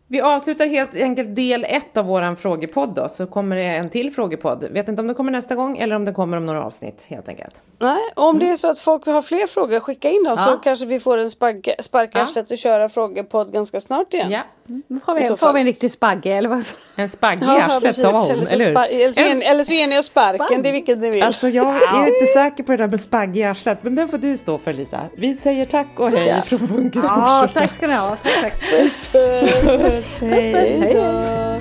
Vi 0.06 0.20
avslutar 0.20 0.66
helt 0.66 0.96
enkelt 0.96 1.36
del 1.36 1.64
ett 1.68 1.96
av 1.96 2.04
våran 2.04 2.36
frågepodd 2.36 2.94
då, 2.94 3.08
så 3.08 3.26
kommer 3.26 3.56
det 3.56 3.62
en 3.64 3.90
till 3.90 4.12
frågepodd. 4.14 4.64
Vet 4.70 4.88
inte 4.88 5.00
om 5.02 5.08
det 5.08 5.14
kommer 5.14 5.32
nästa 5.32 5.54
gång 5.54 5.78
eller 5.78 5.96
om 5.96 6.04
det 6.04 6.12
kommer 6.12 6.36
om 6.36 6.46
några 6.46 6.64
avsnitt 6.64 7.04
helt 7.08 7.28
enkelt. 7.28 7.62
Nej, 7.82 8.02
och 8.16 8.24
om 8.28 8.38
det 8.38 8.48
är 8.48 8.56
så 8.56 8.68
att 8.68 8.78
folk 8.78 9.06
har 9.06 9.22
fler 9.22 9.46
frågor, 9.46 9.80
skicka 9.80 10.10
in 10.10 10.24
dem 10.24 10.36
så 10.36 10.42
Ja. 10.50 10.60
kanske 10.64 10.86
vi 10.86 11.00
får 11.00 11.18
en 11.18 11.30
spark, 11.30 11.68
spark 11.80 12.10
Ja. 12.12 12.26
och 12.50 12.58
köra 12.58 12.88
frågepodd 12.88 13.52
ganska 13.52 13.80
snart 13.80 14.14
igen. 14.14 14.30
Ja, 14.30 14.40
Då 14.88 14.98
får 15.06 15.14
vi, 15.14 15.24
så 15.24 15.36
får 15.36 15.52
vi 15.52 15.60
en 15.60 15.66
riktig 15.66 15.90
spagge 15.90 16.30
eller 16.30 16.48
vad 16.48 16.64
så. 16.64 16.76
en 16.96 17.08
spagg 17.08 17.34
i 17.36 17.38
Ja, 17.46 17.62
arslet 17.76 17.96
sa 17.96 18.10
hon, 18.10 18.30
eller, 18.30 18.44
så 18.44 18.54
eller 18.54 18.64
hur? 18.66 18.76
eller, 19.00 19.12
så 19.12 19.20
ni- 19.38 19.44
eller 19.44 19.64
så 19.64 19.72
ger 19.72 19.86
ni 19.86 19.98
oss 19.98 20.06
sparken, 20.06 20.46
Spark. 20.46 20.62
det 20.62 20.68
är 20.68 20.72
vilket 20.72 20.98
ni 20.98 21.10
vill. 21.10 21.22
Alltså 21.22 21.48
jag 21.48 21.66
är 21.66 22.06
inte 22.14 22.26
säker 22.34 22.62
på 22.64 22.72
det 22.72 22.78
där 22.78 22.88
med 22.88 23.00
spagg 23.00 23.36
i 23.36 23.42
arslet, 23.44 23.78
men 23.82 23.94
den 23.94 24.08
får 24.08 24.18
du 24.18 24.36
stå 24.36 24.58
för 24.58 24.72
Lisa. 24.72 25.00
Vi 25.16 25.34
säger 25.34 25.64
tack 25.64 25.86
och 25.96 26.10
hej 26.10 26.42
från 26.42 26.58
Funkismorsor. 26.58 27.18
Ja, 27.18 27.48
tack 27.54 27.72
ska 27.72 27.86
ni 27.86 27.94
ha. 27.94 28.16
Tack, 28.40 28.42
tack. 28.42 28.52
Puss, 29.12 29.12
Puss, 29.12 30.20
puss. 30.20 30.30
Hej. 30.30 31.60